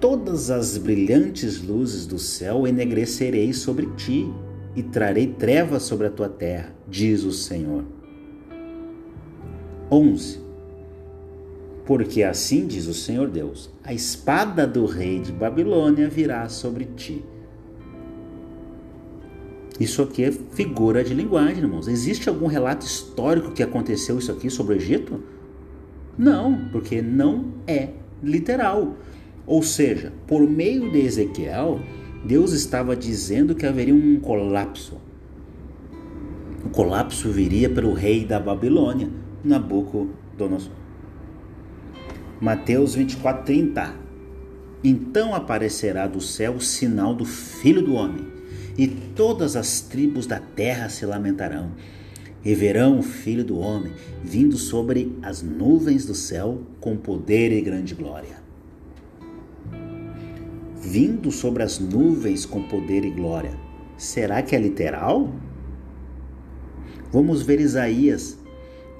Todas 0.00 0.50
as 0.50 0.76
brilhantes 0.76 1.62
luzes 1.62 2.06
do 2.06 2.18
céu 2.18 2.66
enegrecerei 2.66 3.52
sobre 3.52 3.86
ti, 3.96 4.32
e 4.74 4.82
trarei 4.82 5.26
trevas 5.26 5.82
sobre 5.82 6.06
a 6.06 6.10
tua 6.10 6.28
terra, 6.28 6.74
diz 6.88 7.24
o 7.24 7.32
Senhor. 7.32 7.84
11. 9.90 10.41
Porque 11.92 12.22
assim 12.22 12.66
diz 12.66 12.86
o 12.86 12.94
Senhor 12.94 13.28
Deus: 13.28 13.68
a 13.84 13.92
espada 13.92 14.66
do 14.66 14.86
rei 14.86 15.20
de 15.20 15.30
Babilônia 15.30 16.08
virá 16.08 16.48
sobre 16.48 16.86
ti. 16.86 17.22
Isso 19.78 20.00
aqui 20.00 20.24
é 20.24 20.32
figura 20.32 21.04
de 21.04 21.12
linguagem, 21.12 21.58
irmãos. 21.58 21.88
Existe 21.88 22.30
algum 22.30 22.46
relato 22.46 22.86
histórico 22.86 23.52
que 23.52 23.62
aconteceu 23.62 24.18
isso 24.18 24.32
aqui 24.32 24.48
sobre 24.48 24.72
o 24.72 24.76
Egito? 24.78 25.22
Não, 26.16 26.66
porque 26.72 27.02
não 27.02 27.52
é 27.66 27.90
literal. 28.22 28.96
Ou 29.46 29.62
seja, 29.62 30.14
por 30.26 30.48
meio 30.48 30.90
de 30.90 30.98
Ezequiel, 30.98 31.78
Deus 32.24 32.54
estava 32.54 32.96
dizendo 32.96 33.54
que 33.54 33.66
haveria 33.66 33.94
um 33.94 34.18
colapso. 34.18 34.96
O 36.64 36.70
colapso 36.70 37.30
viria 37.30 37.68
pelo 37.68 37.92
rei 37.92 38.24
da 38.24 38.40
Babilônia, 38.40 39.10
Nabucodonosor. 39.44 40.81
Mateus 42.42 42.96
24, 42.96 43.44
30. 43.44 43.94
Então 44.82 45.32
aparecerá 45.32 46.08
do 46.08 46.20
céu 46.20 46.54
o 46.54 46.60
sinal 46.60 47.14
do 47.14 47.24
Filho 47.24 47.80
do 47.80 47.94
Homem, 47.94 48.26
e 48.76 48.88
todas 48.88 49.54
as 49.54 49.80
tribos 49.80 50.26
da 50.26 50.40
terra 50.40 50.88
se 50.88 51.06
lamentarão, 51.06 51.70
e 52.44 52.52
verão 52.52 52.98
o 52.98 53.02
Filho 53.04 53.44
do 53.44 53.60
Homem 53.60 53.92
vindo 54.24 54.56
sobre 54.56 55.16
as 55.22 55.40
nuvens 55.40 56.04
do 56.04 56.16
céu 56.16 56.60
com 56.80 56.96
poder 56.96 57.52
e 57.52 57.60
grande 57.60 57.94
glória. 57.94 58.42
Vindo 60.80 61.30
sobre 61.30 61.62
as 61.62 61.78
nuvens 61.78 62.44
com 62.44 62.64
poder 62.64 63.04
e 63.04 63.10
glória. 63.10 63.56
Será 63.96 64.42
que 64.42 64.56
é 64.56 64.58
literal? 64.58 65.32
Vamos 67.12 67.42
ver 67.42 67.60
Isaías 67.60 68.41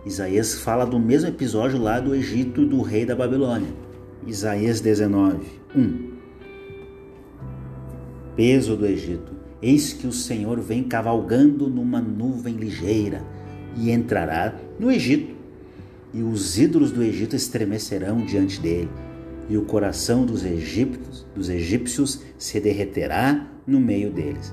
Isaías 0.05 0.59
fala 0.59 0.85
do 0.85 0.99
mesmo 0.99 1.29
episódio 1.29 1.81
lá 1.81 2.01
do 2.01 2.13
Egito 2.13 2.67
do 2.67 2.83
rei 2.83 3.07
da 3.07 3.15
Babilônia. 3.15 3.69
Isaías 4.27 4.81
19, 4.81 5.47
1. 5.77 6.13
Peso 8.35 8.77
do 8.77 8.85
Egito. 8.85 9.33
Eis 9.63 9.93
que 9.93 10.09
o 10.09 10.13
Senhor 10.13 10.59
vem 10.59 10.83
cavalgando 10.83 11.69
numa 11.69 12.01
nuvem 12.01 12.55
ligeira 12.57 13.23
e 13.77 13.93
entrará 13.93 14.57
no 14.77 14.91
Egito. 14.91 15.37
E 16.13 16.21
os 16.21 16.59
ídolos 16.59 16.91
do 16.91 17.01
Egito 17.01 17.37
estremecerão 17.37 18.27
diante 18.27 18.61
dele, 18.61 18.91
e 19.49 19.57
o 19.57 19.63
coração 19.63 20.27
dos 20.27 20.45
egípcios, 20.45 21.25
dos 21.33 21.49
egípcios 21.49 22.23
se 22.37 22.61
derreterá 22.61 23.49
no 23.65 23.81
meio 23.81 24.11
deles. 24.11 24.53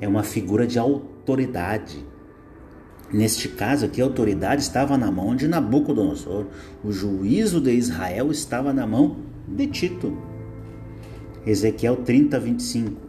É 0.00 0.08
uma 0.08 0.24
figura 0.24 0.66
de 0.66 0.80
autoridade 0.80 2.04
Neste 3.12 3.46
caso 3.46 3.84
aqui, 3.84 4.00
a 4.00 4.04
autoridade 4.04 4.62
estava 4.62 4.96
na 4.96 5.10
mão 5.10 5.36
de 5.36 5.46
Nabucodonosor, 5.46 6.46
o 6.82 6.90
juízo 6.90 7.60
de 7.60 7.70
Israel 7.70 8.30
estava 8.30 8.72
na 8.72 8.86
mão 8.86 9.18
de 9.46 9.66
Tito. 9.66 10.16
Ezequiel 11.46 11.96
30, 11.96 12.40
25. 12.40 13.02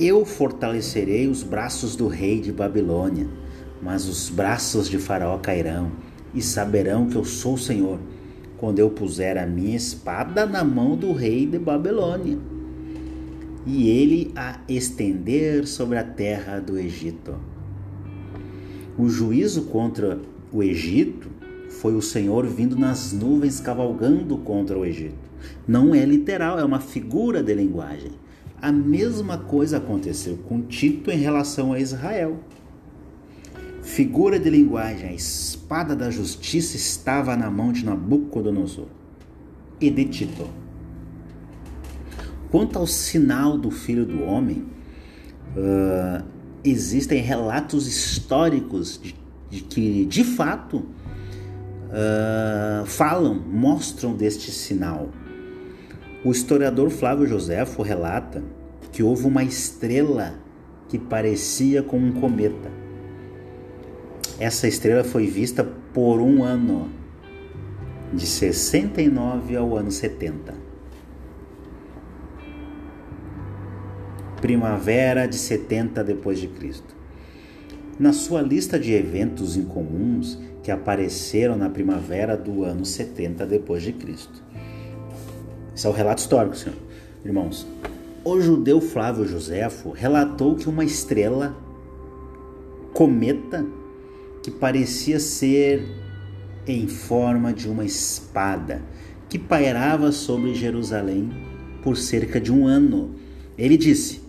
Eu 0.00 0.24
fortalecerei 0.24 1.28
os 1.28 1.44
braços 1.44 1.94
do 1.94 2.08
rei 2.08 2.40
de 2.40 2.50
Babilônia, 2.50 3.28
mas 3.80 4.08
os 4.08 4.28
braços 4.28 4.88
de 4.88 4.98
Faraó 4.98 5.38
cairão, 5.38 5.92
e 6.34 6.42
saberão 6.42 7.06
que 7.06 7.14
eu 7.14 7.24
sou 7.24 7.54
o 7.54 7.58
Senhor, 7.58 8.00
quando 8.58 8.80
eu 8.80 8.90
puser 8.90 9.38
a 9.38 9.46
minha 9.46 9.76
espada 9.76 10.44
na 10.44 10.64
mão 10.64 10.96
do 10.96 11.12
rei 11.12 11.46
de 11.46 11.58
Babilônia, 11.58 12.36
e 13.64 13.88
ele 13.88 14.32
a 14.34 14.58
estender 14.68 15.68
sobre 15.68 15.98
a 15.98 16.04
terra 16.04 16.58
do 16.58 16.76
Egito. 16.76 17.55
O 18.98 19.08
juízo 19.08 19.62
contra 19.64 20.18
o 20.50 20.62
Egito 20.62 21.28
foi 21.68 21.94
o 21.94 22.00
Senhor 22.00 22.46
vindo 22.46 22.76
nas 22.76 23.12
nuvens 23.12 23.60
cavalgando 23.60 24.38
contra 24.38 24.78
o 24.78 24.84
Egito. 24.84 25.26
Não 25.68 25.94
é 25.94 26.04
literal, 26.04 26.58
é 26.58 26.64
uma 26.64 26.80
figura 26.80 27.42
de 27.42 27.54
linguagem. 27.54 28.12
A 28.60 28.72
mesma 28.72 29.36
coisa 29.36 29.76
aconteceu 29.76 30.38
com 30.48 30.62
Tito 30.62 31.10
em 31.10 31.18
relação 31.18 31.72
a 31.72 31.78
Israel. 31.78 32.40
Figura 33.82 34.38
de 34.38 34.48
linguagem, 34.48 35.10
a 35.10 35.12
espada 35.12 35.94
da 35.94 36.10
justiça 36.10 36.76
estava 36.76 37.36
na 37.36 37.50
mão 37.50 37.72
de 37.72 37.84
Nabucodonosor 37.84 38.86
e 39.80 39.90
de 39.90 40.06
Tito. 40.06 40.48
Quanto 42.50 42.78
ao 42.78 42.86
sinal 42.86 43.58
do 43.58 43.70
Filho 43.70 44.06
do 44.06 44.24
Homem, 44.24 44.64
uh, 45.54 46.24
existem 46.70 47.20
relatos 47.20 47.86
históricos 47.86 49.00
de, 49.02 49.14
de 49.50 49.60
que, 49.62 50.04
de 50.06 50.24
fato, 50.24 50.78
uh, 51.86 52.86
falam, 52.86 53.34
mostram 53.34 54.14
deste 54.14 54.50
sinal. 54.50 55.10
O 56.24 56.30
historiador 56.30 56.90
Flávio 56.90 57.26
Joséfo 57.26 57.82
relata 57.82 58.42
que 58.92 59.02
houve 59.02 59.26
uma 59.26 59.44
estrela 59.44 60.34
que 60.88 60.98
parecia 60.98 61.82
com 61.82 61.98
um 61.98 62.12
cometa. 62.12 62.70
Essa 64.38 64.68
estrela 64.68 65.04
foi 65.04 65.26
vista 65.26 65.64
por 65.92 66.20
um 66.20 66.42
ano, 66.42 66.90
de 68.12 68.26
69 68.26 69.56
ao 69.56 69.76
ano 69.76 69.90
70. 69.90 70.65
Primavera 74.40 75.26
de 75.26 75.36
70 75.36 76.02
depois 76.04 76.38
de 76.38 76.48
Cristo. 76.48 76.94
Na 77.98 78.12
sua 78.12 78.42
lista 78.42 78.78
de 78.78 78.92
eventos 78.92 79.56
incomuns 79.56 80.38
que 80.62 80.70
apareceram 80.70 81.56
na 81.56 81.70
primavera 81.70 82.36
do 82.36 82.64
ano 82.64 82.84
70 82.84 83.46
depois 83.46 83.82
de 83.82 83.92
Cristo. 83.92 84.42
Esse 85.74 85.86
é 85.86 85.90
o 85.90 85.92
relato 85.92 86.18
histórico, 86.18 86.56
senhor. 86.56 86.76
Irmãos, 87.24 87.66
o 88.24 88.40
judeu 88.40 88.80
Flávio 88.80 89.26
Joséfo 89.26 89.90
relatou 89.90 90.56
que 90.56 90.68
uma 90.68 90.84
estrela 90.84 91.56
cometa 92.92 93.64
que 94.42 94.50
parecia 94.50 95.20
ser 95.20 95.86
em 96.66 96.88
forma 96.88 97.52
de 97.52 97.68
uma 97.68 97.84
espada 97.84 98.82
que 99.28 99.38
pairava 99.38 100.12
sobre 100.12 100.54
Jerusalém 100.54 101.30
por 101.82 101.96
cerca 101.96 102.40
de 102.40 102.52
um 102.52 102.66
ano. 102.66 103.14
Ele 103.56 103.76
disse: 103.76 104.25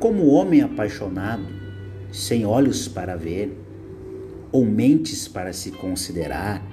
como 0.00 0.28
homem 0.28 0.62
apaixonado, 0.62 1.44
sem 2.10 2.46
olhos 2.46 2.88
para 2.88 3.16
ver, 3.16 3.54
ou 4.50 4.64
mentes 4.64 5.28
para 5.28 5.52
se 5.52 5.70
considerar, 5.70 6.66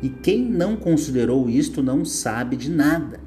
e 0.00 0.08
quem 0.08 0.44
não 0.44 0.76
considerou 0.76 1.50
isto 1.50 1.82
não 1.82 2.04
sabe 2.04 2.56
de 2.56 2.70
nada, 2.70 3.20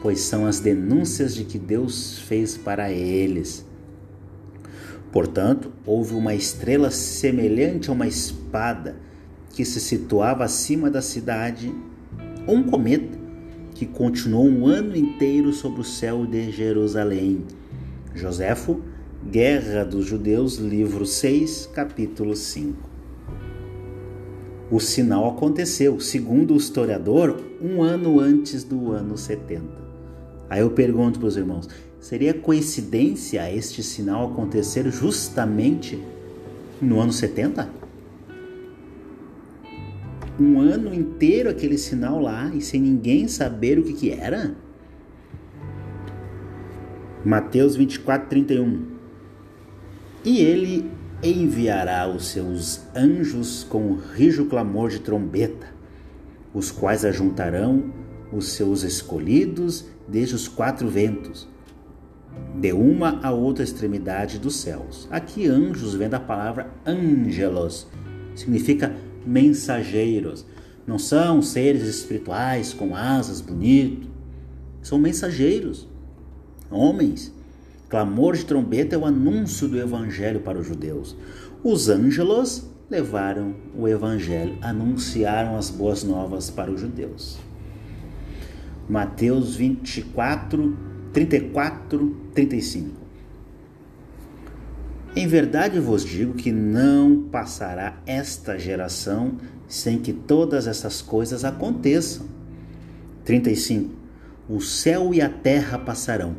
pois 0.00 0.20
são 0.20 0.44
as 0.44 0.60
denúncias 0.60 1.34
de 1.34 1.44
que 1.44 1.58
Deus 1.58 2.18
fez 2.18 2.58
para 2.58 2.92
eles. 2.92 3.64
Portanto, 5.10 5.72
houve 5.86 6.14
uma 6.14 6.34
estrela 6.34 6.90
semelhante 6.90 7.88
a 7.88 7.94
uma 7.94 8.06
espada 8.06 8.96
que 9.54 9.64
se 9.64 9.80
situava 9.80 10.44
acima 10.44 10.90
da 10.90 11.00
cidade, 11.00 11.74
ou 12.46 12.56
um 12.56 12.64
cometa 12.64 13.18
que 13.74 13.86
continuou 13.86 14.46
um 14.46 14.66
ano 14.66 14.94
inteiro 14.94 15.54
sobre 15.54 15.80
o 15.80 15.84
céu 15.84 16.26
de 16.26 16.50
Jerusalém 16.52 17.46
Joséfo, 18.18 18.80
Guerra 19.30 19.84
dos 19.84 20.04
Judeus, 20.04 20.56
livro 20.56 21.06
6, 21.06 21.70
capítulo 21.72 22.34
5. 22.34 22.76
O 24.72 24.80
sinal 24.80 25.28
aconteceu, 25.28 26.00
segundo 26.00 26.52
o 26.52 26.56
historiador, 26.56 27.40
um 27.62 27.80
ano 27.80 28.18
antes 28.18 28.64
do 28.64 28.90
ano 28.90 29.16
70. 29.16 29.62
Aí 30.50 30.60
eu 30.60 30.70
pergunto 30.70 31.20
para 31.20 31.28
os 31.28 31.36
irmãos: 31.36 31.68
seria 32.00 32.34
coincidência 32.34 33.50
este 33.54 33.84
sinal 33.84 34.32
acontecer 34.32 34.90
justamente 34.90 36.02
no 36.82 37.00
ano 37.00 37.12
70? 37.12 37.70
Um 40.40 40.60
ano 40.60 40.92
inteiro 40.92 41.48
aquele 41.48 41.78
sinal 41.78 42.20
lá 42.20 42.52
e 42.52 42.60
sem 42.60 42.80
ninguém 42.80 43.28
saber 43.28 43.78
o 43.78 43.84
que, 43.84 43.92
que 43.92 44.10
era? 44.10 44.56
Mateus 47.28 47.76
24, 47.76 48.26
31. 48.26 48.86
E 50.24 50.40
ele 50.40 50.90
enviará 51.22 52.08
os 52.08 52.28
seus 52.28 52.80
anjos 52.96 53.66
com 53.68 53.98
rijo 54.14 54.46
clamor 54.46 54.88
de 54.88 55.00
trombeta, 55.00 55.66
os 56.54 56.70
quais 56.70 57.04
ajuntarão 57.04 57.92
os 58.32 58.52
seus 58.52 58.82
escolhidos 58.82 59.84
desde 60.08 60.34
os 60.34 60.48
quatro 60.48 60.88
ventos, 60.88 61.46
de 62.58 62.72
uma 62.72 63.20
a 63.22 63.30
outra 63.30 63.62
extremidade 63.62 64.38
dos 64.38 64.56
céus. 64.56 65.06
Aqui 65.10 65.46
anjos 65.46 65.94
vem 65.94 66.08
da 66.08 66.18
palavra 66.18 66.70
angelos, 66.86 67.88
significa 68.34 68.96
mensageiros. 69.26 70.46
Não 70.86 70.98
são 70.98 71.42
seres 71.42 71.82
espirituais 71.82 72.72
com 72.72 72.96
asas 72.96 73.42
bonitos, 73.42 74.08
são 74.80 74.98
mensageiros, 74.98 75.86
homens. 76.70 77.32
Clamor 77.88 78.36
de 78.36 78.44
trombeta 78.44 78.94
é 78.94 78.98
o 78.98 79.06
anúncio 79.06 79.66
do 79.66 79.78
evangelho 79.78 80.40
para 80.40 80.58
os 80.58 80.66
judeus. 80.66 81.16
Os 81.64 81.88
angelos 81.88 82.68
levaram 82.90 83.54
o 83.74 83.86
evangelho, 83.88 84.58
anunciaram 84.60 85.56
as 85.56 85.70
boas 85.70 86.04
novas 86.04 86.50
para 86.50 86.70
os 86.70 86.80
judeus. 86.80 87.38
Mateus 88.88 89.54
24, 89.56 90.76
34, 91.12 92.16
35. 92.34 93.08
Em 95.14 95.26
verdade 95.26 95.80
vos 95.80 96.04
digo 96.04 96.34
que 96.34 96.52
não 96.52 97.22
passará 97.30 98.00
esta 98.06 98.58
geração 98.58 99.36
sem 99.66 99.98
que 99.98 100.12
todas 100.12 100.66
essas 100.66 101.02
coisas 101.02 101.44
aconteçam. 101.44 102.26
35. 103.24 103.94
O 104.48 104.60
céu 104.60 105.12
e 105.12 105.20
a 105.20 105.28
terra 105.28 105.78
passarão, 105.78 106.34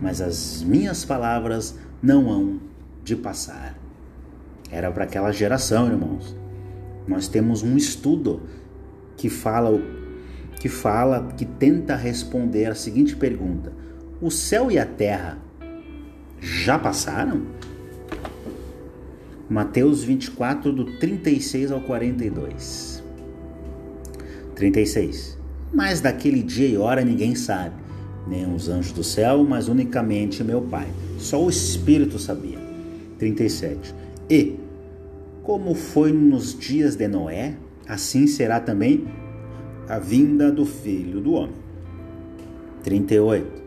mas 0.00 0.20
as 0.20 0.62
minhas 0.62 1.04
palavras 1.04 1.78
não 2.02 2.30
hão 2.30 2.60
de 3.02 3.16
passar. 3.16 3.78
Era 4.70 4.90
para 4.90 5.04
aquela 5.04 5.32
geração, 5.32 5.86
irmãos. 5.86 6.36
Nós 7.06 7.28
temos 7.28 7.62
um 7.62 7.76
estudo 7.76 8.42
que 9.16 9.28
fala 9.28 9.70
que 10.58 10.68
fala, 10.68 11.28
que 11.36 11.44
tenta 11.44 11.94
responder 11.94 12.66
a 12.66 12.74
seguinte 12.74 13.14
pergunta: 13.14 13.72
O 14.20 14.30
céu 14.30 14.70
e 14.70 14.78
a 14.78 14.86
terra 14.86 15.38
já 16.40 16.78
passaram? 16.78 17.42
Mateus 19.48 20.02
24, 20.02 20.72
do 20.72 20.98
36 20.98 21.70
ao 21.70 21.80
42. 21.80 23.02
36. 24.56 25.38
Mas 25.72 26.00
daquele 26.00 26.42
dia 26.42 26.66
e 26.66 26.76
hora 26.76 27.04
ninguém 27.04 27.34
sabe, 27.34 27.74
nem 28.26 28.52
os 28.52 28.68
anjos 28.68 28.92
do 28.92 29.04
céu, 29.04 29.44
mas 29.44 29.68
unicamente 29.68 30.42
meu 30.42 30.62
Pai. 30.62 30.88
Só 31.18 31.42
o 31.42 31.48
Espírito 31.48 32.18
sabia. 32.18 32.58
37. 33.18 33.94
E, 34.28 34.56
como 35.42 35.74
foi 35.74 36.12
nos 36.12 36.58
dias 36.58 36.96
de 36.96 37.06
Noé, 37.06 37.54
assim 37.88 38.26
será 38.26 38.60
também 38.60 39.06
a 39.88 39.98
vinda 39.98 40.50
do 40.50 40.66
Filho 40.66 41.20
do 41.20 41.34
Homem. 41.34 41.54
38. 42.82 43.62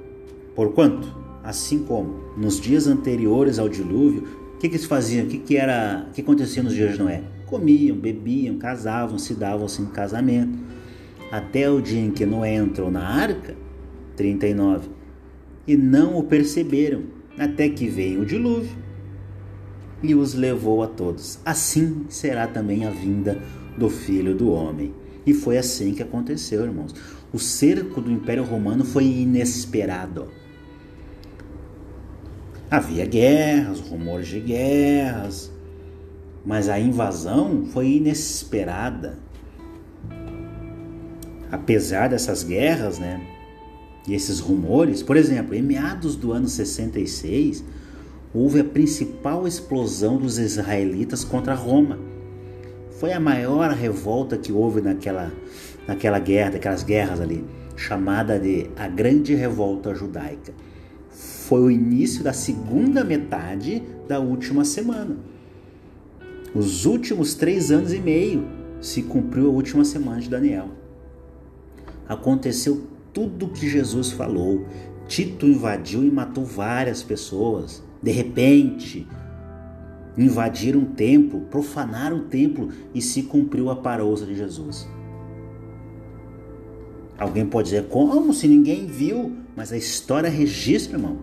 Porquanto, 0.55 1.15
assim 1.43 1.83
como 1.83 2.19
nos 2.37 2.59
dias 2.59 2.87
anteriores 2.87 3.59
ao 3.59 3.69
dilúvio, 3.69 4.23
o 4.55 4.57
que, 4.59 4.67
que 4.67 4.75
eles 4.75 4.85
faziam? 4.85 5.25
O 5.25 5.29
que, 5.29 5.37
que 5.37 5.55
era? 5.55 6.05
O 6.09 6.13
que 6.13 6.21
acontecia 6.21 6.61
nos 6.61 6.73
dias 6.73 6.93
de 6.93 6.99
Noé? 6.99 7.23
Comiam, 7.45 7.95
bebiam, 7.95 8.57
casavam, 8.57 9.17
se 9.17 9.33
davam-se 9.33 9.81
em 9.81 9.85
casamento. 9.85 10.59
Até 11.31 11.69
o 11.69 11.81
dia 11.81 12.01
em 12.01 12.11
que 12.11 12.25
Noé 12.25 12.55
entrou 12.55 12.91
na 12.91 13.07
arca, 13.07 13.55
39, 14.19 14.89
e 15.65 15.77
não 15.77 16.17
o 16.17 16.23
perceberam, 16.23 17.03
até 17.37 17.69
que 17.69 17.87
veio 17.87 18.21
o 18.21 18.25
dilúvio 18.25 18.77
e 20.03 20.13
os 20.13 20.33
levou 20.33 20.83
a 20.83 20.87
todos. 20.87 21.39
Assim 21.45 22.05
será 22.09 22.45
também 22.45 22.85
a 22.85 22.89
vinda 22.89 23.41
do 23.77 23.89
Filho 23.89 24.35
do 24.35 24.51
Homem. 24.51 24.93
E 25.25 25.33
foi 25.33 25.57
assim 25.57 25.93
que 25.93 26.03
aconteceu, 26.03 26.65
irmãos. 26.65 26.93
O 27.31 27.39
cerco 27.39 28.01
do 28.01 28.11
Império 28.11 28.43
Romano 28.43 28.83
foi 28.83 29.05
inesperado. 29.05 30.27
Havia 32.69 33.05
guerras, 33.05 33.79
rumores 33.79 34.27
de 34.27 34.41
guerras, 34.41 35.49
mas 36.45 36.67
a 36.67 36.77
invasão 36.77 37.67
foi 37.71 37.87
inesperada. 37.93 39.17
Apesar 41.49 42.09
dessas 42.09 42.43
guerras, 42.43 42.99
né, 42.99 43.38
e 44.09 44.15
esses 44.15 44.39
rumores, 44.39 45.01
por 45.01 45.15
exemplo, 45.15 45.53
em 45.55 45.61
meados 45.61 46.15
do 46.15 46.31
ano 46.33 46.47
66, 46.47 47.63
houve 48.33 48.59
a 48.59 48.63
principal 48.63 49.47
explosão 49.47 50.17
dos 50.17 50.37
israelitas 50.37 51.23
contra 51.23 51.53
Roma 51.53 52.09
foi 52.99 53.13
a 53.13 53.19
maior 53.19 53.71
revolta 53.71 54.37
que 54.37 54.51
houve 54.51 54.81
naquela, 54.81 55.31
naquela 55.87 56.19
guerra, 56.19 56.51
daquelas 56.51 56.83
guerras 56.83 57.21
ali, 57.21 57.45
chamada 57.77 58.37
de 58.37 58.69
a 58.75 58.89
Grande 58.89 59.33
Revolta 59.33 59.95
Judaica. 59.95 60.53
Foi 61.09 61.61
o 61.61 61.71
início 61.71 62.21
da 62.21 62.33
segunda 62.33 63.01
metade 63.05 63.81
da 64.05 64.19
última 64.19 64.65
semana. 64.65 65.15
Os 66.53 66.85
últimos 66.85 67.35
três 67.35 67.71
anos 67.71 67.93
e 67.93 67.99
meio 67.99 68.45
se 68.81 69.01
cumpriu 69.03 69.47
a 69.47 69.53
última 69.53 69.85
semana 69.85 70.19
de 70.19 70.29
Daniel. 70.29 70.67
Aconteceu 72.05 72.81
tudo 73.19 73.49
que 73.49 73.67
Jesus 73.67 74.11
falou. 74.11 74.65
Tito 75.05 75.45
invadiu 75.45 76.05
e 76.05 76.09
matou 76.09 76.45
várias 76.45 77.03
pessoas. 77.03 77.83
De 78.01 78.11
repente, 78.11 79.05
invadiram 80.17 80.83
o 80.83 80.85
templo, 80.85 81.41
profanaram 81.51 82.19
o 82.19 82.23
templo 82.23 82.69
e 82.93 83.01
se 83.01 83.23
cumpriu 83.23 83.69
a 83.69 83.75
parousa 83.75 84.25
de 84.25 84.35
Jesus. 84.35 84.87
Alguém 87.17 87.45
pode 87.45 87.69
dizer, 87.69 87.87
como 87.89 88.33
se 88.33 88.47
ninguém 88.47 88.85
viu? 88.85 89.35
Mas 89.53 89.73
a 89.73 89.77
história 89.77 90.29
registra, 90.29 90.97
irmão. 90.97 91.17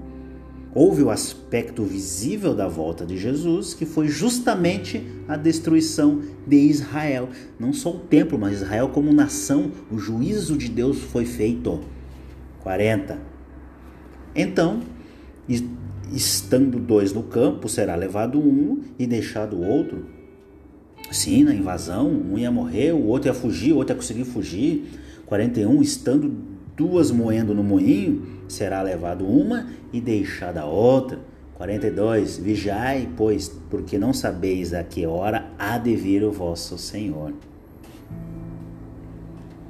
Houve 0.79 1.03
o 1.03 1.09
aspecto 1.09 1.85
visível 1.85 2.55
da 2.55 2.69
volta 2.69 3.07
de 3.07 3.17
Jesus, 3.17 3.73
que 3.73 3.87
foi 3.87 4.09
justamente 4.09 5.03
a 5.27 5.35
destruição 5.35 6.21
de 6.47 6.57
Israel. 6.57 7.31
Não 7.59 7.73
só 7.73 7.93
o 7.93 8.01
templo, 8.01 8.39
mas 8.39 8.57
Israel 8.57 8.91
como 8.91 9.11
nação. 9.11 9.73
O 9.91 9.97
juízo 9.97 10.55
de 10.55 10.69
Deus 10.69 10.99
foi 10.99 11.25
feito. 11.25 11.81
40. 12.63 13.19
Então, 14.35 14.81
estando 16.13 16.79
dois 16.79 17.11
no 17.11 17.23
campo, 17.23 17.71
será 17.71 17.95
levado 17.95 18.39
um 18.39 18.83
e 18.99 19.07
deixado 19.07 19.57
o 19.57 19.67
outro. 19.67 20.05
Sim, 21.11 21.45
na 21.45 21.55
invasão, 21.55 22.07
um 22.07 22.37
ia 22.37 22.51
morrer, 22.51 22.93
o 22.93 23.07
outro 23.07 23.31
ia 23.31 23.35
fugir, 23.35 23.73
o 23.73 23.77
outro 23.77 23.95
ia 23.95 23.97
conseguir 23.97 24.27
fugir. 24.27 24.85
41, 25.25 25.81
estando 25.81 26.31
duas 26.77 27.11
moendo 27.11 27.55
no 27.55 27.65
moinho, 27.65 28.36
será 28.49 28.83
levado 28.83 29.27
uma 29.27 29.67
e 29.93 30.01
deixada 30.01 30.65
outra. 30.65 31.19
42, 31.55 32.37
vigiai, 32.37 33.09
pois, 33.17 33.49
porque 33.71 33.97
não 33.97 34.13
sabeis 34.13 34.75
a 34.75 34.85
que 34.85 35.07
hora 35.07 35.47
há 35.59 35.79
de 35.79 35.97
vir 35.97 36.23
o 36.23 36.31
vosso 36.31 36.77
Senhor. 36.77 37.33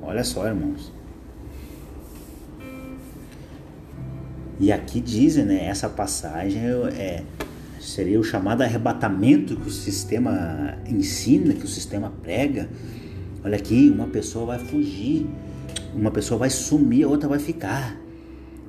Olha 0.03 0.25
só, 0.25 0.47
irmãos. 0.49 0.93
E 4.59 4.73
aqui 4.73 5.01
dizem, 5.01 5.45
né, 5.45 5.67
essa 5.67 5.89
passagem 5.89 6.61
é, 6.97 7.23
seria 7.79 8.19
o 8.19 8.25
chamado 8.25 8.63
arrebatamento 8.63 9.55
que 9.55 9.69
o 9.69 9.71
sistema 9.71 10.79
ensina, 10.89 11.55
que 11.55 11.65
o 11.65 11.69
sistema 11.69 12.13
prega. 12.23 12.69
Olha 13.45 13.57
aqui, 13.57 13.91
uma 13.91 14.09
pessoa 14.09 14.47
vai 14.47 14.59
fugir, 14.59 15.27
uma 15.95 16.11
pessoa 16.11 16.39
vai 16.39 16.51
sumir, 16.51 17.05
a 17.05 17.09
outra 17.09 17.29
vai 17.29 17.39
ficar. 17.39 17.97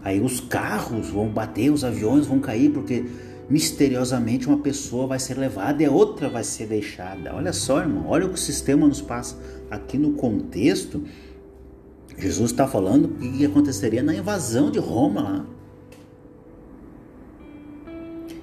Aí 0.04 0.22
os 0.22 0.40
carros 0.40 1.10
vão 1.10 1.28
bater, 1.28 1.72
os 1.72 1.84
aviões 1.84 2.26
vão 2.26 2.40
cair, 2.40 2.72
porque 2.72 3.06
misteriosamente 3.50 4.48
uma 4.48 4.60
pessoa 4.60 5.08
vai 5.08 5.20
ser 5.20 5.38
levada 5.38 5.82
e 5.82 5.88
outra 5.88 6.30
vai 6.30 6.44
ser 6.44 6.68
deixada. 6.68 7.34
Olha 7.34 7.54
só, 7.54 7.80
irmão, 7.80 8.06
olha 8.08 8.26
o 8.26 8.30
que 8.30 8.36
o 8.36 8.38
sistema 8.38 8.88
nos 8.88 9.02
passa. 9.02 9.38
Aqui 9.70 9.98
no 9.98 10.14
contexto, 10.14 11.04
Jesus 12.18 12.52
está 12.52 12.68
falando 12.68 13.06
o 13.06 13.38
que 13.38 13.46
aconteceria 13.46 14.04
na 14.04 14.16
invasão 14.16 14.72
de 14.72 14.80
Roma 14.80 15.22
lá. 15.22 15.46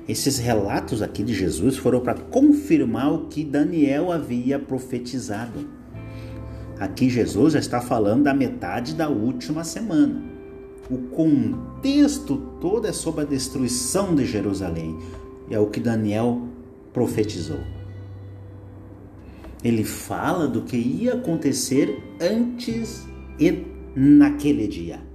Esses 0.07 0.39
relatos 0.39 1.01
aqui 1.01 1.23
de 1.23 1.33
Jesus 1.33 1.79
foram 1.79 2.01
para 2.01 2.15
confirmar 2.15 3.13
o 3.13 3.27
que 3.27 3.43
Daniel 3.43 4.13
havia 4.13 4.59
profetizado. 4.59 5.67
Aqui 6.79 7.09
Jesus 7.09 7.55
já 7.55 7.59
está 7.59 7.81
falando 7.81 8.25
da 8.25 8.35
metade 8.35 8.95
da 8.95 9.09
última 9.09 9.65
semana. 9.65 10.34
O 10.91 10.99
contexto 10.99 12.37
todo 12.61 12.87
é 12.87 12.93
sobre 12.93 13.23
a 13.23 13.25
destruição 13.25 14.15
de 14.15 14.25
Jerusalém. 14.25 14.99
É 15.51 15.59
o 15.59 15.67
que 15.67 15.81
Daniel 15.81 16.43
profetizou. 16.93 17.61
Ele 19.63 19.85
fala 19.85 20.47
do 20.47 20.63
que 20.63 20.77
ia 20.77 21.15
acontecer 21.15 22.03
antes 22.21 23.07
e 23.41 23.65
naquele 23.97 24.67
dia 24.67 25.15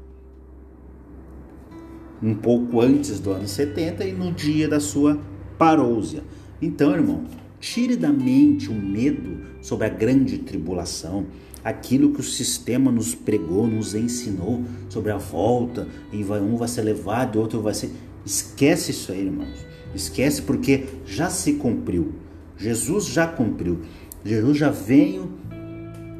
um 2.22 2.36
pouco 2.36 2.82
antes 2.82 3.20
do 3.20 3.32
ano 3.32 3.48
70 3.48 4.04
e 4.06 4.14
no 4.14 4.32
dia 4.32 4.68
da 4.68 4.80
sua 4.80 5.20
parousia. 5.58 6.24
Então, 6.62 6.94
irmão, 6.94 7.24
tire 7.60 7.96
da 7.96 8.12
mente 8.12 8.70
o 8.70 8.74
medo 8.74 9.40
sobre 9.62 9.88
a 9.88 9.90
grande 9.90 10.38
tribulação, 10.40 11.26
aquilo 11.64 12.14
que 12.14 12.22
o 12.22 12.24
sistema 12.24 12.92
nos 12.92 13.14
pregou, 13.14 13.68
nos 13.68 13.96
ensinou 13.96 14.64
sobre 14.90 15.12
a 15.12 15.18
volta, 15.18 15.88
e 16.12 16.24
vai, 16.24 16.40
um 16.40 16.56
vai 16.56 16.68
ser 16.68 16.82
levado, 16.82 17.38
o 17.38 17.42
outro 17.42 17.62
vai 17.62 17.74
ser. 17.74 17.92
Esquece 18.26 18.92
isso 18.92 19.12
aí, 19.12 19.26
irmãos. 19.26 19.66
Esquece 19.94 20.42
porque 20.42 20.86
já 21.06 21.30
se 21.30 21.54
cumpriu. 21.54 22.14
Jesus 22.58 23.06
já 23.06 23.28
cumpriu. 23.28 23.80
Jesus 24.24 24.58
já 24.58 24.70
veio 24.70 25.32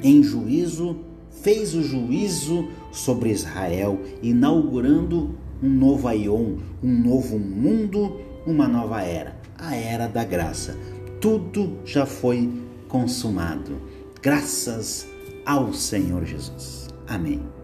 em 0.02 0.24
juízo, 0.24 0.98
fez 1.42 1.76
o 1.76 1.84
juízo 1.84 2.70
sobre 2.92 3.30
Israel, 3.30 4.00
inaugurando 4.24 5.36
um 5.62 5.70
novo 5.70 6.08
Aion, 6.08 6.56
um 6.82 7.04
novo 7.04 7.38
mundo, 7.38 8.22
uma 8.46 8.68
nova 8.68 9.02
era, 9.02 9.36
a 9.58 9.76
era 9.76 10.08
da 10.08 10.24
graça. 10.24 10.78
Tudo 11.20 11.78
já 11.84 12.06
foi 12.06 12.50
consumado. 12.88 13.82
Graças 14.22 15.09
ao 15.50 15.74
Senhor 15.74 16.24
Jesus. 16.26 16.90
Amém. 17.08 17.59